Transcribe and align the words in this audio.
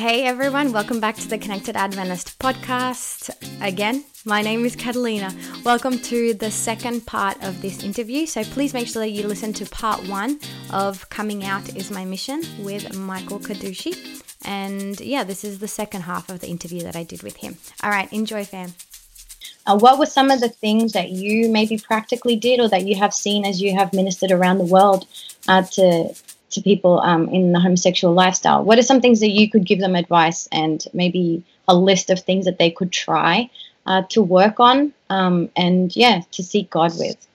Hey 0.00 0.24
everyone, 0.24 0.72
welcome 0.72 0.98
back 0.98 1.16
to 1.16 1.28
the 1.28 1.36
Connected 1.36 1.76
Adventist 1.76 2.38
podcast. 2.38 3.28
Again, 3.60 4.02
my 4.24 4.40
name 4.40 4.64
is 4.64 4.74
Catalina. 4.74 5.30
Welcome 5.62 5.98
to 5.98 6.32
the 6.32 6.50
second 6.50 7.04
part 7.04 7.36
of 7.44 7.60
this 7.60 7.84
interview. 7.84 8.24
So 8.24 8.42
please 8.42 8.72
make 8.72 8.86
sure 8.86 9.02
that 9.02 9.10
you 9.10 9.28
listen 9.28 9.52
to 9.52 9.66
part 9.66 10.08
one 10.08 10.40
of 10.72 11.06
Coming 11.10 11.44
Out 11.44 11.76
is 11.76 11.90
My 11.90 12.06
Mission 12.06 12.42
with 12.60 12.96
Michael 12.96 13.40
Carducci. 13.40 14.22
And 14.46 14.98
yeah, 15.02 15.22
this 15.22 15.44
is 15.44 15.58
the 15.58 15.68
second 15.68 16.00
half 16.00 16.30
of 16.30 16.40
the 16.40 16.48
interview 16.48 16.80
that 16.84 16.96
I 16.96 17.02
did 17.02 17.22
with 17.22 17.36
him. 17.36 17.58
All 17.82 17.90
right, 17.90 18.10
enjoy, 18.10 18.46
fam. 18.46 18.72
Uh, 19.66 19.76
what 19.76 19.98
were 19.98 20.06
some 20.06 20.30
of 20.30 20.40
the 20.40 20.48
things 20.48 20.94
that 20.94 21.10
you 21.10 21.50
maybe 21.50 21.76
practically 21.76 22.36
did 22.36 22.58
or 22.58 22.70
that 22.70 22.86
you 22.86 22.96
have 22.96 23.12
seen 23.12 23.44
as 23.44 23.60
you 23.60 23.74
have 23.74 23.92
ministered 23.92 24.30
around 24.30 24.56
the 24.56 24.64
world 24.64 25.06
uh, 25.46 25.60
to 25.60 26.14
to 26.50 26.60
people 26.60 27.00
um, 27.00 27.28
in 27.28 27.52
the 27.52 27.60
homosexual 27.60 28.14
lifestyle? 28.14 28.64
What 28.64 28.78
are 28.78 28.82
some 28.82 29.00
things 29.00 29.20
that 29.20 29.30
you 29.30 29.50
could 29.50 29.64
give 29.64 29.80
them 29.80 29.94
advice 29.94 30.48
and 30.52 30.84
maybe 30.92 31.44
a 31.68 31.74
list 31.74 32.10
of 32.10 32.20
things 32.20 32.44
that 32.44 32.58
they 32.58 32.70
could 32.70 32.92
try 32.92 33.50
uh, 33.86 34.02
to 34.10 34.22
work 34.22 34.60
on 34.60 34.92
um, 35.08 35.50
and 35.56 35.94
yeah, 35.96 36.22
to 36.32 36.42
seek 36.42 36.70
God 36.70 36.92
with? 36.98 37.26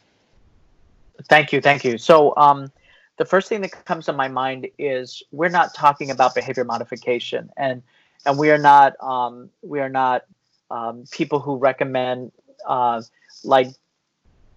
Thank 1.29 1.53
you, 1.53 1.61
thank 1.61 1.83
you. 1.83 1.97
So 1.97 2.33
um, 2.37 2.71
the 3.17 3.25
first 3.25 3.49
thing 3.49 3.61
that 3.61 3.85
comes 3.85 4.05
to 4.05 4.13
my 4.13 4.27
mind 4.27 4.67
is 4.77 5.23
we're 5.31 5.49
not 5.49 5.73
talking 5.73 6.11
about 6.11 6.35
behavior 6.35 6.65
modification, 6.65 7.49
and 7.57 7.81
and 8.25 8.37
we 8.37 8.51
are 8.51 8.57
not 8.57 9.01
um, 9.01 9.49
we 9.63 9.79
are 9.79 9.89
not 9.89 10.25
um, 10.69 11.05
people 11.11 11.39
who 11.39 11.57
recommend 11.57 12.31
uh, 12.67 13.01
like 13.43 13.67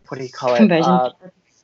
what 0.09 0.19
do 0.19 0.25
you 0.25 0.31
call 0.31 0.55
it? 0.55 0.59
Conversion. 0.59 0.91
Uh, 0.91 1.11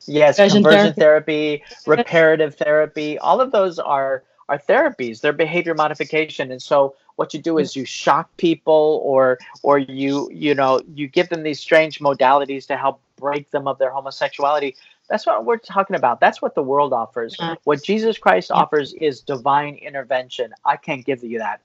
yes, 0.07 0.37
conversion, 0.37 0.63
conversion 0.63 0.95
therapy. 0.95 1.59
therapy, 1.59 1.81
reparative 1.87 2.55
therapy. 2.55 3.19
All 3.19 3.41
of 3.41 3.53
those 3.53 3.79
are 3.79 4.25
are 4.49 4.59
therapies. 4.59 5.21
They're 5.21 5.33
behavior 5.33 5.75
modification, 5.75 6.53
and 6.53 6.61
so 6.61 6.97
what 7.17 7.33
you 7.33 7.41
do 7.41 7.59
is 7.59 7.77
you 7.77 7.85
shock 7.85 8.37
people, 8.37 9.01
or 9.05 9.38
or 9.63 9.79
you 9.79 10.30
you 10.33 10.55
know 10.55 10.80
you 10.95 11.09
give 11.09 11.29
them 11.29 11.43
these 11.43 11.61
strange 11.61 11.99
modalities 12.01 12.66
to 12.66 12.77
help 12.77 13.01
break 13.16 13.51
them 13.51 13.66
of 13.69 13.79
their 13.79 13.91
homosexuality. 13.91 14.77
That's 15.09 15.27
what 15.27 15.45
we're 15.45 15.59
talking 15.59 15.96
about. 15.96 16.21
That's 16.21 16.41
what 16.41 16.55
the 16.55 16.63
world 16.63 16.93
offers. 16.93 17.37
What 17.65 17.83
Jesus 17.83 18.18
Christ 18.18 18.51
offers 18.51 18.95
is 18.95 19.21
divine 19.21 19.74
intervention. 19.77 20.52
I 20.65 20.77
can't 20.77 21.05
give 21.05 21.23
you 21.23 21.39
that. 21.39 21.61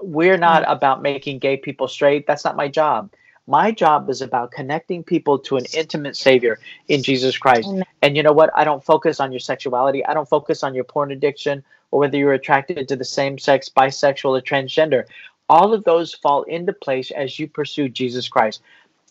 We're 0.00 0.36
not 0.36 0.64
about 0.66 1.00
making 1.00 1.38
gay 1.38 1.56
people 1.56 1.88
straight. 1.88 2.26
That's 2.26 2.44
not 2.44 2.56
my 2.56 2.68
job. 2.68 3.10
My 3.46 3.72
job 3.72 4.08
is 4.08 4.22
about 4.22 4.52
connecting 4.52 5.02
people 5.02 5.38
to 5.40 5.56
an 5.56 5.64
intimate 5.74 6.16
Savior 6.16 6.58
in 6.88 7.02
Jesus 7.02 7.36
Christ. 7.36 7.68
Amen. 7.68 7.84
And 8.02 8.16
you 8.16 8.22
know 8.22 8.32
what? 8.32 8.50
I 8.54 8.64
don't 8.64 8.84
focus 8.84 9.18
on 9.20 9.32
your 9.32 9.40
sexuality. 9.40 10.04
I 10.06 10.14
don't 10.14 10.28
focus 10.28 10.62
on 10.62 10.74
your 10.74 10.84
porn 10.84 11.10
addiction 11.10 11.64
or 11.90 12.00
whether 12.00 12.16
you're 12.16 12.32
attracted 12.32 12.88
to 12.88 12.96
the 12.96 13.04
same 13.04 13.38
sex, 13.38 13.68
bisexual, 13.68 14.38
or 14.38 14.42
transgender. 14.42 15.04
All 15.48 15.74
of 15.74 15.84
those 15.84 16.14
fall 16.14 16.44
into 16.44 16.72
place 16.72 17.10
as 17.10 17.38
you 17.38 17.48
pursue 17.48 17.88
Jesus 17.88 18.28
Christ. 18.28 18.62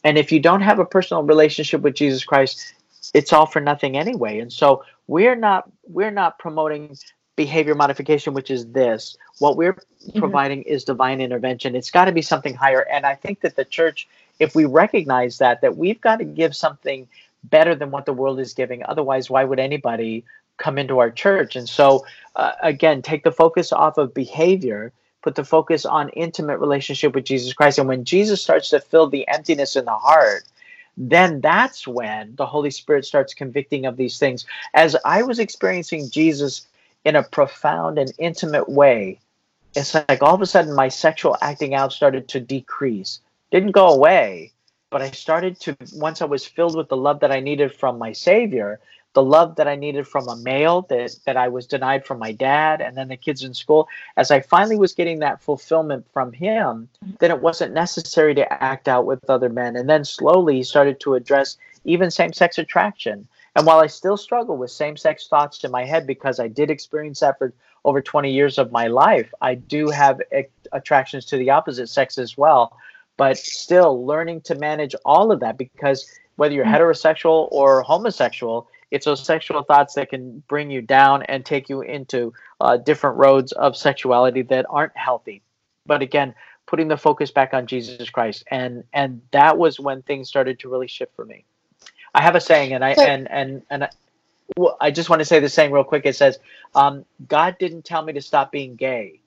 And 0.03 0.17
if 0.17 0.31
you 0.31 0.39
don't 0.39 0.61
have 0.61 0.79
a 0.79 0.85
personal 0.85 1.23
relationship 1.23 1.81
with 1.81 1.93
Jesus 1.93 2.23
Christ, 2.23 2.73
it's 3.13 3.33
all 3.33 3.45
for 3.45 3.59
nothing 3.59 3.97
anyway. 3.97 4.39
And 4.39 4.51
so 4.51 4.83
we're 5.07 5.35
not 5.35 5.69
we're 5.83 6.11
not 6.11 6.39
promoting 6.39 6.95
behavior 7.35 7.75
modification, 7.75 8.33
which 8.33 8.51
is 8.51 8.67
this. 8.71 9.17
What 9.39 9.57
we're 9.57 9.73
mm-hmm. 9.73 10.19
providing 10.19 10.63
is 10.63 10.83
divine 10.83 11.21
intervention. 11.21 11.75
It's 11.75 11.91
got 11.91 12.05
to 12.05 12.11
be 12.11 12.21
something 12.21 12.53
higher. 12.53 12.85
And 12.91 13.05
I 13.05 13.15
think 13.15 13.41
that 13.41 13.55
the 13.55 13.65
church, 13.65 14.07
if 14.39 14.55
we 14.55 14.65
recognize 14.65 15.38
that, 15.38 15.61
that 15.61 15.77
we've 15.77 16.01
got 16.01 16.17
to 16.17 16.25
give 16.25 16.55
something 16.55 17.07
better 17.43 17.75
than 17.75 17.91
what 17.91 18.05
the 18.05 18.13
world 18.13 18.39
is 18.39 18.53
giving. 18.53 18.83
Otherwise, 18.85 19.29
why 19.29 19.43
would 19.43 19.59
anybody 19.59 20.23
come 20.57 20.77
into 20.77 20.99
our 20.99 21.09
church? 21.09 21.55
And 21.55 21.67
so, 21.67 22.05
uh, 22.35 22.51
again, 22.61 23.01
take 23.01 23.23
the 23.23 23.31
focus 23.31 23.71
off 23.71 23.97
of 23.97 24.13
behavior, 24.13 24.91
put 25.21 25.35
the 25.35 25.43
focus 25.43 25.85
on 25.85 26.09
intimate 26.09 26.59
relationship 26.59 27.16
with 27.16 27.25
Jesus 27.25 27.53
Christ. 27.53 27.79
And 27.79 27.88
when 27.88 28.05
Jesus 28.05 28.41
starts 28.41 28.69
to 28.69 28.79
fill 28.79 29.09
the 29.09 29.27
emptiness 29.27 29.75
in 29.75 29.85
the 29.85 29.91
heart, 29.91 30.43
then 30.97 31.41
that's 31.41 31.88
when 31.88 32.35
the 32.35 32.45
Holy 32.45 32.69
Spirit 32.69 33.06
starts 33.06 33.33
convicting 33.33 33.85
of 33.85 33.97
these 33.97 34.19
things. 34.19 34.45
As 34.73 34.95
I 35.06 35.23
was 35.23 35.39
experiencing 35.39 36.09
Jesus 36.11 36.67
in 37.06 37.16
a 37.16 37.23
profound 37.23 37.97
and 37.97 38.12
intimate 38.17 38.69
way, 38.69 39.19
it's 39.75 39.94
like 39.94 40.22
all 40.22 40.35
of 40.35 40.41
a 40.41 40.45
sudden 40.45 40.73
my 40.73 40.89
sexual 40.89 41.38
acting 41.41 41.73
out 41.73 41.94
started 41.94 42.28
to 42.29 42.39
decrease. 42.39 43.19
Didn't 43.51 43.72
go 43.72 43.89
away, 43.89 44.51
but 44.89 45.01
I 45.01 45.12
started 45.12 45.59
to, 45.62 45.78
once 45.94 46.22
I 46.22 46.25
was 46.25 46.45
filled 46.45 46.75
with 46.75 46.89
the 46.89 46.97
love 46.97 47.22
that 47.22 47.31
I 47.31 47.39
needed 47.39 47.73
from 47.73 47.97
my 47.97 48.12
Savior, 48.12 48.79
the 49.13 49.23
love 49.23 49.56
that 49.57 49.67
I 49.67 49.75
needed 49.75 50.07
from 50.07 50.28
a 50.29 50.38
male 50.38 50.84
that, 50.84 51.16
that 51.25 51.35
I 51.35 51.50
was 51.50 51.67
denied 51.67 52.06
from 52.06 52.19
my 52.19 52.31
dad 52.31 52.81
and 52.81 52.95
then 52.95 53.09
the 53.09 53.18
kids 53.18 53.44
in 53.44 53.53
school, 53.53 53.88
as 54.16 54.31
I 54.31 54.39
finally 54.39 54.78
was 54.78 54.94
getting 54.94 55.19
that 55.19 55.41
fulfillment 55.41 56.06
from 56.13 56.31
him, 56.31 56.88
then 57.19 57.31
it 57.31 57.41
wasn't 57.41 57.73
necessary 57.73 58.33
to 58.35 58.63
act 58.63 58.88
out 58.88 59.06
with 59.06 59.29
other 59.29 59.50
men. 59.50 59.75
And 59.75 59.89
then 59.89 60.06
slowly 60.06 60.57
he 60.57 60.63
started 60.63 61.00
to 61.01 61.16
address 61.16 61.57
even 61.83 62.12
same 62.12 62.31
sex 62.31 62.57
attraction. 62.57 63.28
And 63.56 63.66
while 63.66 63.79
I 63.79 63.88
still 63.88 64.17
struggle 64.17 64.56
with 64.57 64.72
same 64.72 64.95
sex 64.95 65.28
thoughts 65.28 65.63
in 65.63 65.72
my 65.72 65.84
head 65.84 66.07
because 66.07 66.39
I 66.39 66.47
did 66.47 66.69
experience 66.69 67.19
that 67.19 67.38
for 67.38 67.53
over 67.84 68.01
20 68.01 68.31
years 68.31 68.57
of 68.57 68.72
my 68.72 68.88
life, 68.88 69.34
I 69.41 69.56
do 69.56 69.89
have 69.89 70.22
attractions 70.72 71.25
to 71.25 71.38
the 71.38 71.50
opposite 71.50 71.88
sex 71.88 72.17
as 72.17 72.38
well. 72.38 72.78
But 73.17 73.38
still 73.38 74.06
learning 74.06 74.41
to 74.41 74.56
manage 74.56 74.95
all 75.06 75.31
of 75.31 75.41
that 75.41 75.57
because 75.57 76.09
whether 76.38 76.56
you're 76.56 76.66
mm-hmm. 76.66 76.75
heterosexual 76.75 77.50
or 77.51 77.81
homosexual, 77.81 78.67
it's 78.89 79.06
those 79.06 79.23
sexual 79.23 79.63
thoughts 79.63 79.94
that 79.95 80.09
can 80.09 80.44
bring 80.47 80.72
you 80.72 80.81
down 80.81 81.23
and 81.23 81.45
take 81.45 81.69
you 81.69 81.81
into 81.81 82.33
uh, 82.59 82.78
different 82.78 83.18
roads 83.18 83.51
of 83.53 83.75
sexuality 83.75 84.41
that 84.44 84.66
aren't 84.69 84.95
healthy. 84.95 85.44
But 85.85 86.01
again, 86.01 86.33
putting 86.68 86.88
the 86.88 86.97
focus 86.97 87.31
back 87.31 87.53
on 87.53 87.68
Jesus 87.68 88.09
Christ, 88.09 88.44
and 88.50 88.83
and 88.94 89.22
that 89.31 89.57
was 89.57 89.79
when 89.79 90.01
things 90.01 90.29
started 90.29 90.59
to 90.59 90.69
really 90.69 90.88
shift 90.88 91.16
for 91.16 91.25
me. 91.25 91.45
I 92.13 92.22
have 92.22 92.35
a 92.35 92.41
saying, 92.41 92.73
and 92.73 92.83
I 92.83 92.94
so, 92.95 93.03
and 93.03 93.29
and 93.31 93.61
and 93.69 93.83
I, 93.85 93.89
well, 94.57 94.77
I 94.81 94.91
just 94.91 95.09
want 95.09 95.22
to 95.22 95.25
say 95.25 95.39
the 95.39 95.49
saying 95.49 95.72
real 95.72 95.83
quick. 95.83 96.05
It 96.05 96.16
says, 96.16 96.39
um, 96.75 97.05
"God 97.27 97.57
didn't 97.57 97.85
tell 97.85 98.01
me 98.03 98.13
to 98.13 98.22
stop 98.22 98.51
being 98.51 98.75
gay; 98.75 99.19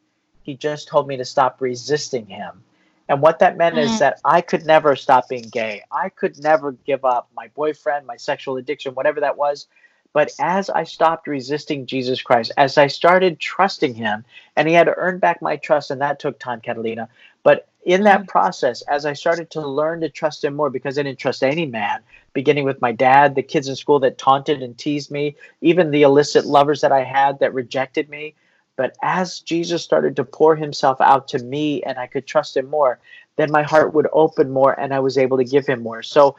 He 0.43 0.55
just 0.55 0.89
told 0.89 1.09
me 1.09 1.17
to 1.17 1.25
stop 1.25 1.61
resisting 1.61 2.27
Him." 2.27 2.63
And 3.09 3.21
what 3.21 3.39
that 3.41 3.57
meant 3.57 3.77
mm-hmm. 3.77 3.93
is 3.93 3.99
that 3.99 4.21
I 4.25 4.41
could 4.41 4.65
never 4.65 4.97
stop 4.97 5.29
being 5.29 5.49
gay. 5.49 5.83
I 5.93 6.09
could 6.09 6.43
never 6.43 6.73
give 6.73 7.05
up 7.05 7.29
my 7.37 7.49
boyfriend, 7.49 8.07
my 8.07 8.17
sexual 8.17 8.57
addiction, 8.57 8.95
whatever 8.95 9.21
that 9.21 9.37
was. 9.37 9.67
But 10.15 10.31
as 10.39 10.71
I 10.71 10.85
stopped 10.85 11.27
resisting 11.27 11.87
Jesus 11.87 12.23
Christ, 12.23 12.53
as 12.57 12.79
I 12.79 12.87
started 12.87 13.41
trusting 13.41 13.95
Him, 13.95 14.25
and 14.57 14.69
He 14.69 14.75
had 14.75 14.85
to 14.87 14.95
earn 14.97 15.19
back 15.19 15.43
my 15.43 15.57
trust, 15.57 15.91
and 15.91 16.01
that 16.01 16.19
took 16.19 16.39
time, 16.39 16.61
Catalina. 16.61 17.09
But 17.45 17.69
in 17.85 18.03
that 18.05 18.21
mm-hmm. 18.21 18.29
process, 18.29 18.83
as 18.83 19.07
I 19.07 19.13
started 19.13 19.51
to 19.51 19.61
learn 19.61 20.01
to 20.01 20.09
trust 20.09 20.43
Him 20.43 20.57
more, 20.57 20.71
because 20.71 20.99
I 20.99 21.05
didn't 21.05 21.21
trust 21.21 21.45
any 21.45 21.67
man, 21.67 22.01
beginning 22.33 22.65
with 22.65 22.81
my 22.81 22.91
dad, 22.91 23.37
the 23.37 23.43
kids 23.43 23.69
in 23.69 23.77
school 23.77 24.01
that 24.01 24.19
taunted 24.19 24.63
and 24.63 24.77
teased 24.77 25.13
me, 25.13 25.37
even 25.61 25.93
the 25.93 26.03
illicit 26.03 26.47
lovers 26.47 26.81
that 26.81 26.91
I 26.91 27.05
had 27.05 27.39
that 27.39 27.55
rejected 27.55 28.09
me. 28.09 28.35
But 28.77 28.97
as 29.03 29.39
Jesus 29.39 29.85
started 29.85 30.17
to 30.17 30.25
pour 30.25 30.57
Himself 30.57 31.01
out 31.01 31.29
to 31.29 31.39
me 31.39 31.83
and 31.85 31.99
I 31.99 32.09
could 32.09 32.27
trust 32.27 32.57
Him 32.57 32.69
more, 32.69 32.99
then 33.37 33.53
my 33.53 33.63
heart 33.63 33.95
would 33.95 34.09
open 34.13 34.51
more 34.51 34.79
and 34.79 34.95
I 34.95 35.01
was 35.01 35.19
able 35.19 35.37
to 35.37 35.45
give 35.45 35.67
Him 35.67 35.83
more. 35.83 36.03
So 36.03 36.37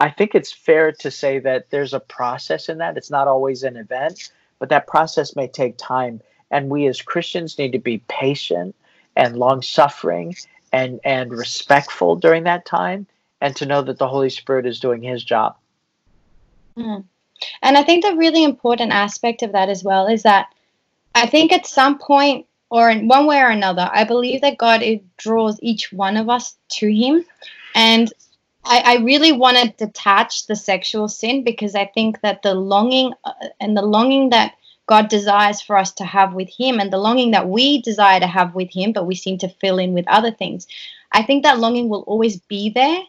I 0.00 0.10
think 0.10 0.34
it's 0.34 0.52
fair 0.52 0.92
to 0.92 1.10
say 1.10 1.38
that 1.38 1.70
there's 1.70 1.94
a 1.94 2.00
process 2.00 2.68
in 2.68 2.78
that. 2.78 2.96
It's 2.96 3.10
not 3.10 3.28
always 3.28 3.62
an 3.62 3.76
event, 3.76 4.32
but 4.58 4.68
that 4.70 4.88
process 4.88 5.36
may 5.36 5.46
take 5.46 5.76
time. 5.78 6.20
And 6.50 6.68
we 6.68 6.88
as 6.88 7.00
Christians 7.00 7.58
need 7.58 7.72
to 7.72 7.78
be 7.78 7.98
patient 8.08 8.74
and 9.18 9.36
long 9.36 9.60
suffering 9.60 10.34
and, 10.72 11.00
and 11.04 11.30
respectful 11.32 12.16
during 12.16 12.44
that 12.44 12.64
time 12.64 13.06
and 13.40 13.54
to 13.56 13.66
know 13.66 13.82
that 13.82 13.98
the 13.98 14.08
Holy 14.08 14.30
Spirit 14.30 14.64
is 14.64 14.80
doing 14.80 15.02
his 15.02 15.22
job. 15.22 15.56
Mm. 16.76 17.04
And 17.62 17.76
I 17.76 17.82
think 17.82 18.04
the 18.04 18.16
really 18.16 18.44
important 18.44 18.92
aspect 18.92 19.42
of 19.42 19.52
that 19.52 19.68
as 19.68 19.84
well 19.84 20.06
is 20.06 20.22
that 20.22 20.54
I 21.14 21.26
think 21.26 21.52
at 21.52 21.66
some 21.66 21.98
point 21.98 22.46
or 22.70 22.90
in 22.90 23.08
one 23.08 23.26
way 23.26 23.40
or 23.40 23.48
another, 23.48 23.88
I 23.92 24.04
believe 24.04 24.42
that 24.42 24.58
God 24.58 24.82
draws 25.16 25.58
each 25.62 25.92
one 25.92 26.16
of 26.16 26.28
us 26.28 26.56
to 26.72 26.92
Him. 26.92 27.24
And 27.74 28.12
I, 28.64 28.82
I 28.84 28.96
really 28.96 29.32
want 29.32 29.56
to 29.56 29.86
detach 29.86 30.46
the 30.46 30.56
sexual 30.56 31.08
sin 31.08 31.44
because 31.44 31.74
I 31.74 31.86
think 31.86 32.20
that 32.20 32.42
the 32.42 32.54
longing 32.54 33.14
uh, 33.24 33.32
and 33.60 33.76
the 33.76 33.82
longing 33.82 34.30
that 34.30 34.54
God 34.88 35.08
desires 35.08 35.60
for 35.60 35.76
us 35.76 35.92
to 35.92 36.04
have 36.04 36.32
with 36.32 36.48
Him 36.48 36.80
and 36.80 36.92
the 36.92 36.98
longing 36.98 37.30
that 37.32 37.48
we 37.48 37.80
desire 37.82 38.18
to 38.18 38.26
have 38.26 38.54
with 38.54 38.72
Him, 38.72 38.92
but 38.92 39.06
we 39.06 39.14
seem 39.14 39.38
to 39.38 39.48
fill 39.60 39.78
in 39.78 39.92
with 39.92 40.08
other 40.08 40.32
things. 40.32 40.66
I 41.12 41.22
think 41.22 41.44
that 41.44 41.60
longing 41.60 41.88
will 41.88 42.02
always 42.02 42.38
be 42.40 42.70
there. 42.70 43.00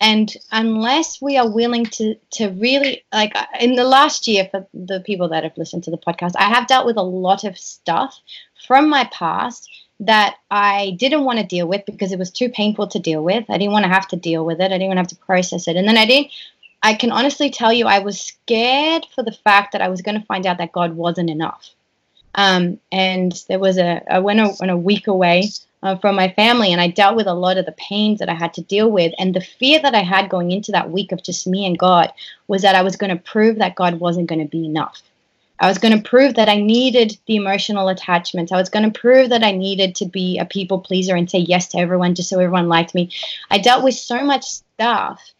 And 0.00 0.32
unless 0.52 1.20
we 1.20 1.38
are 1.38 1.50
willing 1.50 1.86
to 1.86 2.14
to 2.32 2.50
really 2.50 3.04
like 3.12 3.34
uh, 3.34 3.46
in 3.58 3.74
the 3.74 3.84
last 3.84 4.28
year 4.28 4.48
for 4.48 4.66
the 4.72 5.00
people 5.00 5.28
that 5.30 5.42
have 5.42 5.56
listened 5.56 5.84
to 5.84 5.90
the 5.90 5.98
podcast, 5.98 6.32
I 6.36 6.48
have 6.54 6.68
dealt 6.68 6.86
with 6.86 6.96
a 6.96 7.02
lot 7.02 7.42
of 7.44 7.58
stuff 7.58 8.20
from 8.66 8.88
my 8.88 9.08
past 9.12 9.68
that 10.00 10.36
I 10.50 10.96
didn't 10.98 11.24
want 11.24 11.40
to 11.40 11.46
deal 11.46 11.66
with 11.66 11.84
because 11.84 12.12
it 12.12 12.18
was 12.18 12.30
too 12.30 12.48
painful 12.48 12.86
to 12.88 13.00
deal 13.00 13.24
with. 13.24 13.44
I 13.48 13.58
didn't 13.58 13.72
want 13.72 13.84
to 13.84 13.90
have 13.90 14.06
to 14.08 14.16
deal 14.16 14.44
with 14.44 14.60
it. 14.60 14.66
I 14.66 14.78
didn't 14.78 14.88
want 14.88 14.98
to 14.98 15.02
have 15.02 15.08
to 15.08 15.26
process 15.26 15.66
it. 15.66 15.76
And 15.76 15.88
then 15.88 15.96
I 15.96 16.06
didn't, 16.06 16.30
I 16.82 16.94
can 16.94 17.10
honestly 17.10 17.50
tell 17.50 17.72
you, 17.72 17.86
I 17.86 17.98
was 17.98 18.20
scared 18.20 19.06
for 19.14 19.22
the 19.22 19.32
fact 19.32 19.72
that 19.72 19.82
I 19.82 19.88
was 19.88 20.02
going 20.02 20.18
to 20.18 20.26
find 20.26 20.46
out 20.46 20.58
that 20.58 20.72
God 20.72 20.94
wasn't 20.94 21.30
enough. 21.30 21.70
Um, 22.34 22.78
and 22.92 23.32
there 23.48 23.58
was 23.58 23.78
a 23.78 24.02
I 24.12 24.20
went 24.20 24.40
a, 24.40 24.54
went 24.60 24.70
a 24.70 24.76
week 24.76 25.08
away 25.08 25.50
uh, 25.82 25.96
from 25.96 26.14
my 26.14 26.30
family, 26.32 26.72
and 26.72 26.80
I 26.80 26.88
dealt 26.88 27.16
with 27.16 27.26
a 27.26 27.34
lot 27.34 27.58
of 27.58 27.66
the 27.66 27.72
pains 27.72 28.20
that 28.20 28.28
I 28.28 28.34
had 28.34 28.54
to 28.54 28.62
deal 28.62 28.90
with, 28.90 29.12
and 29.18 29.34
the 29.34 29.40
fear 29.40 29.80
that 29.80 29.94
I 29.94 30.02
had 30.02 30.30
going 30.30 30.52
into 30.52 30.72
that 30.72 30.90
week 30.90 31.10
of 31.10 31.22
just 31.22 31.46
me 31.46 31.66
and 31.66 31.78
God 31.78 32.12
was 32.46 32.62
that 32.62 32.74
I 32.74 32.82
was 32.82 32.96
going 32.96 33.10
to 33.10 33.22
prove 33.22 33.58
that 33.58 33.74
God 33.74 33.98
wasn't 33.98 34.28
going 34.28 34.40
to 34.40 34.44
be 34.44 34.64
enough. 34.64 35.02
I 35.60 35.66
was 35.66 35.78
going 35.78 35.96
to 35.96 36.08
prove 36.08 36.34
that 36.34 36.48
I 36.48 36.60
needed 36.60 37.18
the 37.26 37.34
emotional 37.34 37.88
attachments. 37.88 38.52
I 38.52 38.56
was 38.56 38.68
going 38.68 38.88
to 38.88 39.00
prove 39.00 39.30
that 39.30 39.42
I 39.42 39.50
needed 39.50 39.96
to 39.96 40.06
be 40.06 40.38
a 40.38 40.44
people 40.44 40.78
pleaser 40.78 41.16
and 41.16 41.28
say 41.28 41.40
yes 41.40 41.66
to 41.68 41.78
everyone 41.78 42.14
just 42.14 42.28
so 42.28 42.38
everyone 42.38 42.68
liked 42.68 42.94
me. 42.94 43.10
I 43.50 43.58
dealt 43.58 43.82
with 43.82 43.94
so 43.94 44.22
much 44.24 44.44
stuff 44.44 45.32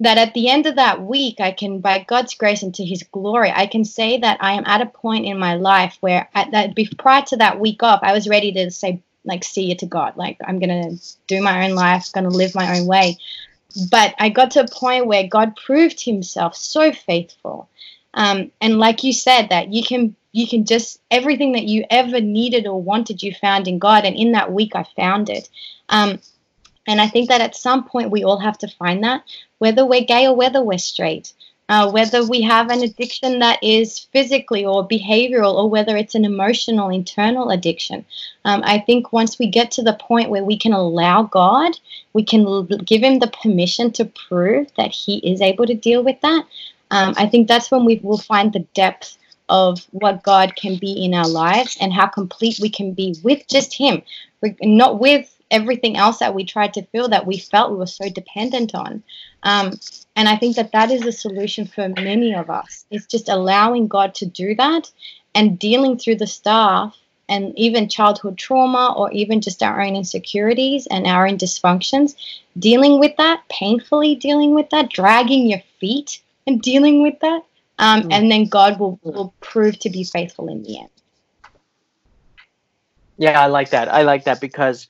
that 0.00 0.18
at 0.18 0.34
the 0.34 0.48
end 0.48 0.66
of 0.66 0.76
that 0.76 1.02
week, 1.02 1.40
I 1.40 1.52
can, 1.52 1.80
by 1.80 2.04
God's 2.06 2.34
grace 2.34 2.62
and 2.62 2.74
to 2.74 2.84
His 2.84 3.02
glory, 3.04 3.50
I 3.54 3.66
can 3.66 3.84
say 3.84 4.18
that 4.18 4.38
I 4.40 4.54
am 4.54 4.64
at 4.66 4.80
a 4.80 4.86
point 4.86 5.26
in 5.26 5.38
my 5.38 5.54
life 5.54 5.96
where, 6.00 6.28
at 6.34 6.50
that 6.50 6.74
prior 6.98 7.22
to 7.26 7.36
that 7.36 7.60
week 7.60 7.82
off, 7.82 8.00
I 8.02 8.12
was 8.12 8.28
ready 8.28 8.52
to 8.52 8.70
say, 8.70 9.02
like, 9.24 9.44
see 9.44 9.66
you 9.66 9.76
to 9.76 9.86
God. 9.86 10.16
Like, 10.16 10.38
I'm 10.46 10.58
gonna 10.58 10.92
do 11.26 11.42
my 11.42 11.66
own 11.66 11.74
life, 11.74 12.12
gonna 12.12 12.28
live 12.28 12.54
my 12.54 12.78
own 12.78 12.86
way. 12.86 13.18
But 13.90 14.14
I 14.18 14.28
got 14.28 14.52
to 14.52 14.60
a 14.64 14.68
point 14.68 15.06
where 15.06 15.26
God 15.26 15.56
proved 15.56 16.04
Himself 16.04 16.56
so 16.56 16.92
faithful 16.92 17.68
um, 18.14 18.52
and 18.60 18.78
like 18.78 19.02
you 19.02 19.12
said, 19.12 19.48
that 19.50 19.72
you 19.72 19.82
can 19.82 20.16
you 20.32 20.48
can 20.48 20.64
just 20.64 21.00
everything 21.10 21.52
that 21.52 21.64
you 21.64 21.84
ever 21.90 22.20
needed 22.20 22.66
or 22.66 22.80
wanted, 22.80 23.22
you 23.22 23.34
found 23.34 23.68
in 23.68 23.78
God. 23.78 24.04
And 24.04 24.16
in 24.16 24.32
that 24.32 24.52
week, 24.52 24.74
I 24.74 24.84
found 24.96 25.28
it. 25.28 25.48
Um, 25.88 26.20
and 26.86 27.00
I 27.00 27.08
think 27.08 27.28
that 27.28 27.40
at 27.40 27.56
some 27.56 27.84
point 27.84 28.10
we 28.10 28.24
all 28.24 28.38
have 28.38 28.58
to 28.58 28.68
find 28.68 29.04
that, 29.04 29.24
whether 29.58 29.86
we're 29.86 30.04
gay 30.04 30.26
or 30.26 30.36
whether 30.36 30.62
we're 30.62 30.78
straight, 30.78 31.32
uh, 31.68 31.90
whether 31.90 32.24
we 32.26 32.42
have 32.42 32.70
an 32.70 32.82
addiction 32.82 33.38
that 33.40 33.62
is 33.62 34.00
physically 34.12 34.64
or 34.66 34.86
behavioral, 34.86 35.54
or 35.54 35.70
whether 35.70 35.96
it's 35.96 36.14
an 36.14 36.24
emotional, 36.24 36.90
internal 36.90 37.50
addiction. 37.50 38.04
Um, 38.44 38.62
I 38.64 38.78
think 38.80 39.12
once 39.12 39.38
we 39.38 39.46
get 39.48 39.70
to 39.72 39.82
the 39.82 39.94
point 39.94 40.30
where 40.30 40.44
we 40.44 40.58
can 40.58 40.72
allow 40.72 41.22
God, 41.22 41.78
we 42.12 42.24
can 42.24 42.42
l- 42.46 42.64
give 42.64 43.02
Him 43.02 43.18
the 43.18 43.32
permission 43.42 43.92
to 43.92 44.04
prove 44.28 44.68
that 44.76 44.92
He 44.92 45.18
is 45.18 45.40
able 45.40 45.66
to 45.66 45.74
deal 45.74 46.02
with 46.04 46.20
that 46.22 46.44
um, 46.90 47.14
I 47.16 47.26
think 47.26 47.48
that's 47.48 47.70
when 47.70 47.84
we 47.84 48.00
will 48.02 48.18
find 48.18 48.52
the 48.52 48.66
depth 48.74 49.18
of 49.48 49.86
what 49.90 50.22
God 50.22 50.56
can 50.56 50.76
be 50.76 51.04
in 51.04 51.14
our 51.14 51.28
lives 51.28 51.76
and 51.80 51.92
how 51.92 52.06
complete 52.06 52.58
we 52.60 52.70
can 52.70 52.94
be 52.94 53.16
with 53.24 53.46
just 53.48 53.74
Him, 53.76 54.02
not 54.62 55.00
with 55.00 55.33
everything 55.54 55.96
else 55.96 56.18
that 56.18 56.34
we 56.34 56.44
tried 56.44 56.74
to 56.74 56.82
feel 56.86 57.08
that 57.08 57.26
we 57.26 57.38
felt 57.38 57.70
we 57.70 57.76
were 57.76 57.86
so 57.86 58.08
dependent 58.08 58.74
on. 58.74 59.02
Um, 59.44 59.78
and 60.16 60.28
I 60.28 60.36
think 60.36 60.56
that 60.56 60.72
that 60.72 60.90
is 60.90 61.02
the 61.02 61.12
solution 61.12 61.64
for 61.66 61.88
many 61.88 62.34
of 62.34 62.50
us. 62.50 62.84
It's 62.90 63.06
just 63.06 63.28
allowing 63.28 63.86
God 63.86 64.14
to 64.16 64.26
do 64.26 64.54
that 64.56 64.90
and 65.34 65.58
dealing 65.58 65.96
through 65.96 66.16
the 66.16 66.26
stuff 66.26 66.96
and 67.28 67.56
even 67.56 67.88
childhood 67.88 68.36
trauma 68.36 68.94
or 68.96 69.12
even 69.12 69.40
just 69.40 69.62
our 69.62 69.80
own 69.80 69.94
insecurities 69.94 70.86
and 70.88 71.06
our 71.06 71.26
own 71.26 71.38
dysfunctions, 71.38 72.16
dealing 72.58 72.98
with 72.98 73.16
that, 73.16 73.42
painfully 73.48 74.16
dealing 74.16 74.54
with 74.54 74.68
that, 74.70 74.90
dragging 74.90 75.46
your 75.46 75.62
feet 75.78 76.20
and 76.46 76.60
dealing 76.60 77.02
with 77.02 77.18
that. 77.20 77.42
Um, 77.78 78.02
mm. 78.02 78.12
And 78.12 78.30
then 78.30 78.46
God 78.46 78.78
will, 78.80 78.98
will 79.02 79.32
prove 79.40 79.78
to 79.80 79.90
be 79.90 80.04
faithful 80.04 80.48
in 80.48 80.62
the 80.64 80.80
end. 80.80 80.88
Yeah, 83.16 83.40
I 83.40 83.46
like 83.46 83.70
that. 83.70 83.88
I 83.88 84.02
like 84.02 84.24
that 84.24 84.40
because 84.40 84.88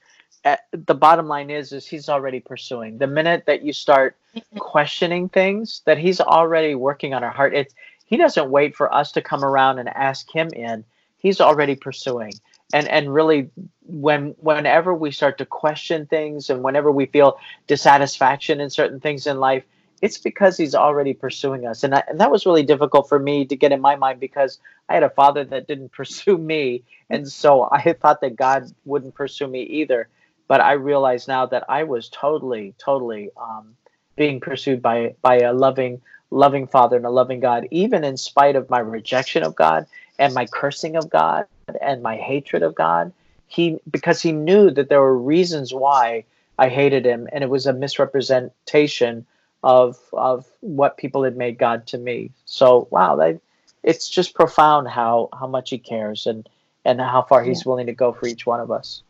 the 0.73 0.94
bottom 0.94 1.26
line 1.26 1.50
is 1.50 1.73
is 1.73 1.87
he's 1.87 2.08
already 2.08 2.41
pursuing. 2.41 2.99
The 2.99 3.06
minute 3.06 3.44
that 3.46 3.62
you 3.62 3.73
start 3.73 4.17
mm-hmm. 4.37 4.58
questioning 4.58 5.29
things, 5.29 5.82
that 5.87 5.99
he's 5.99 6.20
already 6.20 6.75
working 6.75 7.14
on 7.14 7.25
our 7.25 7.31
heart. 7.31 7.55
It's 7.55 7.75
he 8.05 8.17
doesn't 8.17 8.50
wait 8.50 8.76
for 8.76 8.93
us 8.93 9.12
to 9.12 9.23
come 9.23 9.44
around 9.44 9.79
and 9.79 9.88
ask 9.88 10.31
him 10.31 10.49
in. 10.52 10.85
He's 11.17 11.41
already 11.41 11.76
pursuing. 11.76 12.32
And 12.73 12.88
and 12.88 13.12
really 13.12 13.50
when 13.87 14.35
whenever 14.38 14.94
we 14.94 15.11
start 15.11 15.38
to 15.38 15.46
question 15.46 16.06
things 16.06 16.50
and 16.50 16.62
whenever 16.62 16.91
we 16.91 17.06
feel 17.06 17.38
dissatisfaction 17.67 18.61
in 18.61 18.69
certain 18.69 19.00
things 19.00 19.26
in 19.26 19.41
life, 19.41 19.64
it's 20.02 20.19
because 20.19 20.58
he's 20.58 20.75
already 20.75 21.14
pursuing 21.14 21.67
us. 21.67 21.82
And, 21.82 21.94
I, 21.94 22.02
and 22.08 22.20
that 22.20 22.31
was 22.31 22.44
really 22.44 22.62
difficult 22.62 23.08
for 23.08 23.19
me 23.19 23.46
to 23.46 23.56
get 23.56 23.73
in 23.73 23.81
my 23.81 23.96
mind 23.96 24.20
because 24.20 24.58
I 24.91 24.94
had 24.94 25.02
a 25.02 25.08
father 25.08 25.44
that 25.44 25.67
didn't 25.67 25.93
pursue 25.93 26.37
me. 26.37 26.82
And 27.08 27.26
so 27.31 27.69
I 27.73 27.94
thought 27.94 28.20
that 28.20 28.37
God 28.37 28.70
wouldn't 28.85 29.14
pursue 29.14 29.46
me 29.46 29.62
either. 29.62 30.08
But 30.49 30.61
I 30.61 30.73
realize 30.73 31.29
now 31.29 31.46
that 31.46 31.64
I 31.69 31.85
was 31.85 32.08
totally, 32.08 32.75
totally 32.79 33.31
um, 33.37 33.76
being 34.17 34.41
pursued 34.41 34.82
by, 34.82 35.14
by 35.23 35.41
a 35.41 35.52
loving, 35.52 36.00
loving 36.31 36.67
father 36.67 36.96
and 36.96 37.06
a 37.06 37.11
loving 37.11 37.41
God, 37.41 37.67
even 37.70 38.05
in 38.05 38.17
spite 38.17 38.56
of 38.56 38.70
my 38.70 38.79
rejection 38.79 39.43
of 39.43 39.55
God 39.56 39.87
and 40.19 40.35
my 40.35 40.46
cursing 40.46 40.96
of 40.96 41.08
God 41.11 41.46
and 41.81 42.02
my 42.02 42.17
hatred 42.17 42.62
of 42.62 42.75
God. 42.75 43.12
He, 43.46 43.79
because 43.91 44.20
he 44.20 44.32
knew 44.32 44.70
that 44.70 44.88
there 44.88 45.00
were 45.00 45.19
reasons 45.19 45.73
why 45.73 46.25
I 46.58 46.69
hated 46.69 47.05
him, 47.05 47.29
and 47.32 47.43
it 47.43 47.50
was 47.50 47.67
a 47.67 47.73
misrepresentation 47.73 49.26
of 49.64 49.99
of 50.12 50.46
what 50.61 50.99
people 50.99 51.25
had 51.25 51.37
made 51.37 51.58
God 51.58 51.87
to 51.88 51.99
me. 51.99 52.31
So 52.44 52.87
wow, 52.91 53.17
that 53.17 53.41
it's 53.82 54.08
just 54.08 54.35
profound 54.35 54.88
how 54.88 55.31
how 55.32 55.46
much 55.46 55.70
He 55.70 55.79
cares 55.79 56.26
and 56.26 56.49
and 56.85 57.00
how 57.00 57.23
far 57.23 57.43
He's 57.43 57.64
yeah. 57.64 57.70
willing 57.70 57.87
to 57.87 57.93
go 57.93 58.12
for 58.12 58.26
each 58.26 58.46
one 58.46 58.61
of 58.61 58.70
us. 58.70 59.02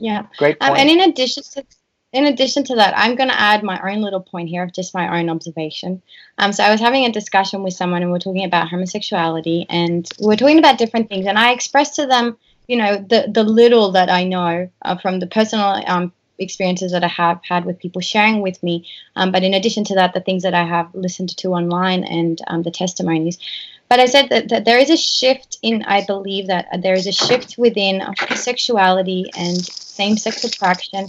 Yeah, 0.00 0.26
great. 0.38 0.56
Um, 0.60 0.76
and 0.76 0.90
in 0.90 1.00
addition 1.00 1.42
to 1.54 1.64
in 2.12 2.24
addition 2.24 2.64
to 2.64 2.76
that, 2.76 2.96
I'm 2.96 3.14
going 3.14 3.28
to 3.28 3.38
add 3.38 3.62
my 3.62 3.78
own 3.92 4.00
little 4.00 4.20
point 4.20 4.48
here 4.48 4.62
of 4.62 4.72
just 4.72 4.94
my 4.94 5.18
own 5.18 5.28
observation. 5.28 6.02
Um, 6.38 6.52
so 6.52 6.64
I 6.64 6.70
was 6.70 6.80
having 6.80 7.04
a 7.04 7.12
discussion 7.12 7.62
with 7.62 7.74
someone, 7.74 8.02
and 8.02 8.10
we 8.10 8.16
are 8.16 8.20
talking 8.20 8.44
about 8.44 8.68
homosexuality, 8.68 9.66
and 9.68 10.08
we 10.20 10.32
are 10.32 10.36
talking 10.36 10.58
about 10.58 10.78
different 10.78 11.08
things, 11.08 11.26
and 11.26 11.38
I 11.38 11.52
expressed 11.52 11.96
to 11.96 12.06
them, 12.06 12.36
you 12.68 12.76
know, 12.76 12.96
the 12.96 13.28
the 13.30 13.44
little 13.44 13.92
that 13.92 14.08
I 14.08 14.24
know 14.24 14.70
uh, 14.82 14.96
from 14.96 15.20
the 15.20 15.26
personal 15.26 15.82
um, 15.86 16.12
experiences 16.38 16.92
that 16.92 17.04
I 17.04 17.08
have 17.08 17.40
had 17.42 17.64
with 17.64 17.78
people 17.78 18.00
sharing 18.00 18.40
with 18.40 18.62
me. 18.62 18.86
Um, 19.16 19.32
but 19.32 19.42
in 19.42 19.54
addition 19.54 19.84
to 19.84 19.94
that, 19.96 20.14
the 20.14 20.20
things 20.20 20.42
that 20.42 20.54
I 20.54 20.64
have 20.64 20.94
listened 20.94 21.36
to 21.36 21.48
online 21.48 22.04
and 22.04 22.40
um, 22.46 22.62
the 22.62 22.70
testimonies. 22.70 23.38
But 23.88 24.00
I 24.00 24.06
said 24.06 24.30
that, 24.30 24.48
that 24.48 24.64
there 24.64 24.78
is 24.78 24.90
a 24.90 24.96
shift 24.96 25.58
in, 25.62 25.84
I 25.84 26.04
believe 26.04 26.48
that 26.48 26.66
there 26.82 26.94
is 26.94 27.06
a 27.06 27.12
shift 27.12 27.56
within 27.56 28.02
sexuality 28.34 29.30
and 29.36 29.64
same 29.64 30.16
sex 30.16 30.42
attraction. 30.42 31.08